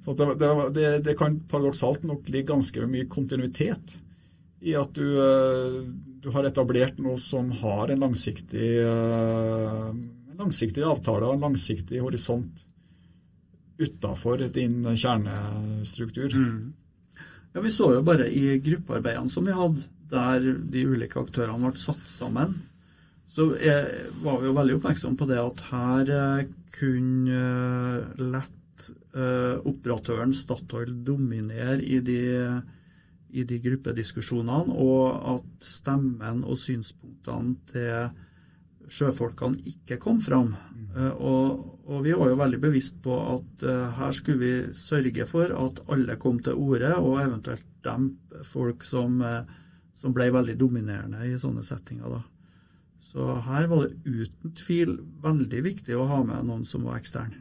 Så 0.00 0.14
det, 0.16 0.30
det, 0.78 0.86
det, 1.04 1.16
kan 1.18 1.36
paradoksalt 1.50 2.06
nok 2.08 2.30
ligge 2.32 2.54
ganske 2.54 2.86
mye 2.88 3.10
kontinuitet 3.10 3.98
i 4.60 4.72
at 4.80 4.96
du, 4.96 5.04
eh, 5.20 5.76
du 6.20 6.30
har 6.34 6.48
etablert 6.48 6.98
noe 7.00 7.18
som 7.20 7.50
har 7.62 7.90
en 7.90 8.02
langsiktig, 8.04 8.72
eh, 8.84 9.86
en 9.90 10.40
langsiktig 10.40 10.84
avtale 10.84 11.28
og 11.28 11.38
en 11.38 11.46
langsiktig 11.48 12.02
horisont 12.02 12.64
utafor 13.80 14.44
din 14.52 14.84
kjernestruktur. 14.84 16.34
Mm. 16.34 16.72
Ja, 17.54 17.60
Vi 17.60 17.70
så 17.70 17.94
jo 17.94 18.02
bare 18.02 18.28
i 18.28 18.58
gruppearbeidene 18.60 19.32
som 19.32 19.46
vi 19.46 19.56
hadde, 19.56 19.86
der 20.10 20.40
de 20.42 20.84
ulike 20.86 21.20
aktørene 21.22 21.70
ble 21.70 21.80
satt 21.80 22.02
sammen, 22.12 22.58
så 23.30 23.52
jeg, 23.62 24.08
var 24.24 24.40
vi 24.40 24.48
jo 24.48 24.56
veldig 24.56 24.76
oppmerksomme 24.80 25.18
på 25.18 25.28
det 25.30 25.38
at 25.38 25.60
her 25.70 26.08
eh, 26.16 26.48
kunne 26.74 27.36
eh, 27.38 28.22
lett 28.34 28.88
eh, 29.14 29.56
operatøren 29.70 30.34
Statoil 30.34 30.96
dominere 31.06 31.78
i 31.78 32.00
de, 32.02 32.18
i 33.32 33.44
de 33.46 33.60
gruppediskusjonene, 33.62 34.74
og 34.74 35.30
at 35.36 35.70
stemmen 35.70 36.42
og 36.44 36.58
synspunktene 36.58 37.54
til 37.70 38.10
sjøfolkene 38.90 39.62
ikke 39.70 40.00
kom 40.02 40.18
fram. 40.22 40.54
Uh, 40.90 41.12
og, 41.14 41.64
og, 41.86 42.00
vi 42.02 42.16
var 42.18 42.32
jo 42.32 42.40
veldig 42.40 42.58
bevisst 42.62 42.96
på 43.04 43.14
at 43.36 43.62
uh, 43.62 43.92
her 44.00 44.14
skulle 44.16 44.40
vi 44.40 44.74
sørge 44.74 45.26
for 45.30 45.52
at 45.54 45.78
alle 45.92 46.18
kom 46.18 46.40
til 46.42 46.58
orde, 46.58 46.96
og 46.98 47.20
eventuelt 47.22 47.66
dempe 47.84 48.42
folk 48.44 48.82
som 48.84 49.20
uh, 49.22 49.44
som 50.00 50.14
ble 50.16 50.30
veldig 50.32 50.56
dominerende 50.60 51.26
i 51.28 51.38
sånne 51.40 51.64
settinger. 51.66 52.08
da. 52.08 52.22
Så 53.10 53.26
her 53.46 53.68
var 53.70 53.88
det 53.88 53.98
uten 54.06 54.54
tvil 54.56 54.96
veldig 55.24 55.64
viktig 55.66 55.96
å 55.96 56.08
ha 56.08 56.22
med 56.24 56.46
noen 56.48 56.64
som 56.68 56.86
var 56.88 57.00
ekstern. 57.00 57.36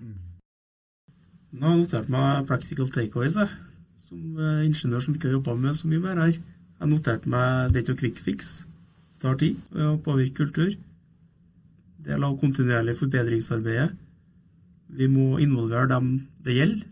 Nå 1.50 1.66
har 1.66 1.78
jeg 1.78 1.86
notert 1.86 2.12
meg 2.14 2.48
practical 2.50 2.92
takeaways, 2.94 3.40
jeg. 3.40 3.69
Som 4.04 4.40
eh, 4.40 4.66
ingeniør 4.68 5.04
som 5.06 5.16
ikke 5.16 5.30
har 5.30 5.38
jobba 5.38 5.56
med 5.60 5.78
så 5.78 5.90
mye 5.92 6.04
mer 6.04 6.22
her. 6.24 6.36
Jeg 6.36 6.92
noterte 6.92 7.28
notert 7.28 7.32
meg 7.34 7.72
det 7.72 7.80
er 7.80 7.84
ikke 7.84 7.96
noe 7.96 8.04
quick 8.04 8.22
fix. 8.24 8.52
Det 9.20 9.26
tar 9.26 9.40
tid 9.42 9.80
å 9.80 9.98
påvirke 10.04 10.46
kultur. 10.46 10.76
Del 12.06 12.24
av 12.24 12.38
kontinuerlig 12.40 12.96
forbedringsarbeidet. 13.02 13.92
Vi 15.00 15.08
må 15.12 15.38
involvere 15.44 15.92
dem 15.92 16.14
det 16.46 16.56
gjelder. 16.56 16.86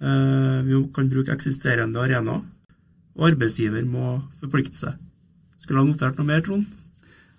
Eh, 0.00 0.58
vi 0.68 0.82
kan 0.94 1.10
bruke 1.10 1.34
eksisterende 1.34 2.02
arenaer 2.02 2.44
og 3.16 3.30
arbeidsgiver 3.30 3.84
må 3.88 4.18
forplikte 4.40 4.76
seg. 4.76 4.98
Skulle 5.60 5.82
ha 5.82 5.88
notert 5.88 6.18
noe 6.20 6.28
mer, 6.28 6.42
Trond? 6.44 6.66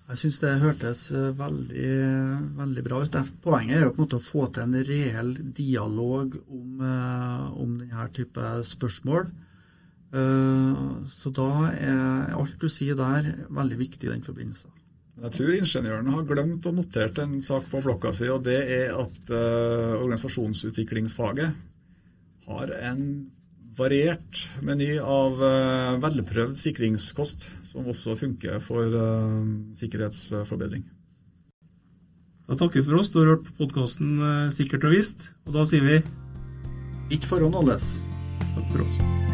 Jeg 0.07 0.21
syns 0.21 0.37
det 0.39 0.53
hørtes 0.61 0.99
eh, 1.11 1.33
veldig, 1.35 1.87
veldig, 2.55 2.83
bra 2.85 3.01
ut. 3.03 3.15
Poenget 3.43 3.75
er 3.75 3.81
jo 3.83 3.89
på 3.91 3.99
en 3.99 4.05
måte 4.05 4.19
å 4.21 4.23
få 4.23 4.45
til 4.55 4.63
en 4.63 4.77
reell 4.87 5.33
dialog 5.57 6.37
om, 6.45 6.79
eh, 6.79 7.43
om 7.59 7.73
denne 7.81 8.05
type 8.15 8.39
spørsmål. 8.69 9.27
Eh, 10.15 10.75
så 11.11 11.27
da 11.35 11.49
er 11.73 12.31
alt 12.37 12.55
du 12.61 12.69
sier 12.71 12.95
der, 12.95 13.35
veldig 13.51 13.77
viktig 13.83 14.07
i 14.07 14.13
den 14.13 14.23
forbindelse. 14.23 14.71
Jeg 15.17 15.31
tror 15.33 15.49
ingeniørene 15.57 16.13
har 16.13 16.29
glemt 16.29 16.67
å 16.69 16.77
notere 16.77 17.23
en 17.25 17.41
sak 17.43 17.63
på 17.67 17.81
blokka 17.83 18.13
si, 18.15 18.27
og 18.31 18.45
det 18.45 18.61
er 18.77 18.93
at 18.95 19.31
organisasjonsutviklingsfaget 19.33 21.49
har 22.47 22.67
en 22.91 23.01
variert 23.77 24.43
meny 24.65 24.97
av 24.99 25.41
uh, 25.41 25.97
velprøvd 26.01 26.57
sikringskost, 26.57 27.49
som 27.65 27.87
også 27.87 28.17
funker 28.19 28.59
for 28.63 28.93
uh, 28.93 29.43
sikkerhetsforbedring. 29.77 30.87
Da 32.47 32.55
takker 32.55 32.79
vi 32.79 32.87
for 32.87 33.01
oss. 33.01 33.11
Du 33.11 33.21
har 33.21 33.33
hørt 33.35 33.47
på 33.49 33.57
podkasten 33.65 34.17
uh, 34.23 34.51
Sikkert 34.55 34.87
og 34.87 34.95
visst, 34.95 35.31
og 35.45 35.57
da 35.59 35.67
sier 35.67 35.83
vi 35.83 36.01
Ikke 37.11 37.35
forhånd 37.35 37.59
alles. 37.59 37.97
Takk 38.55 38.69
for 38.71 38.87
oss. 38.87 39.26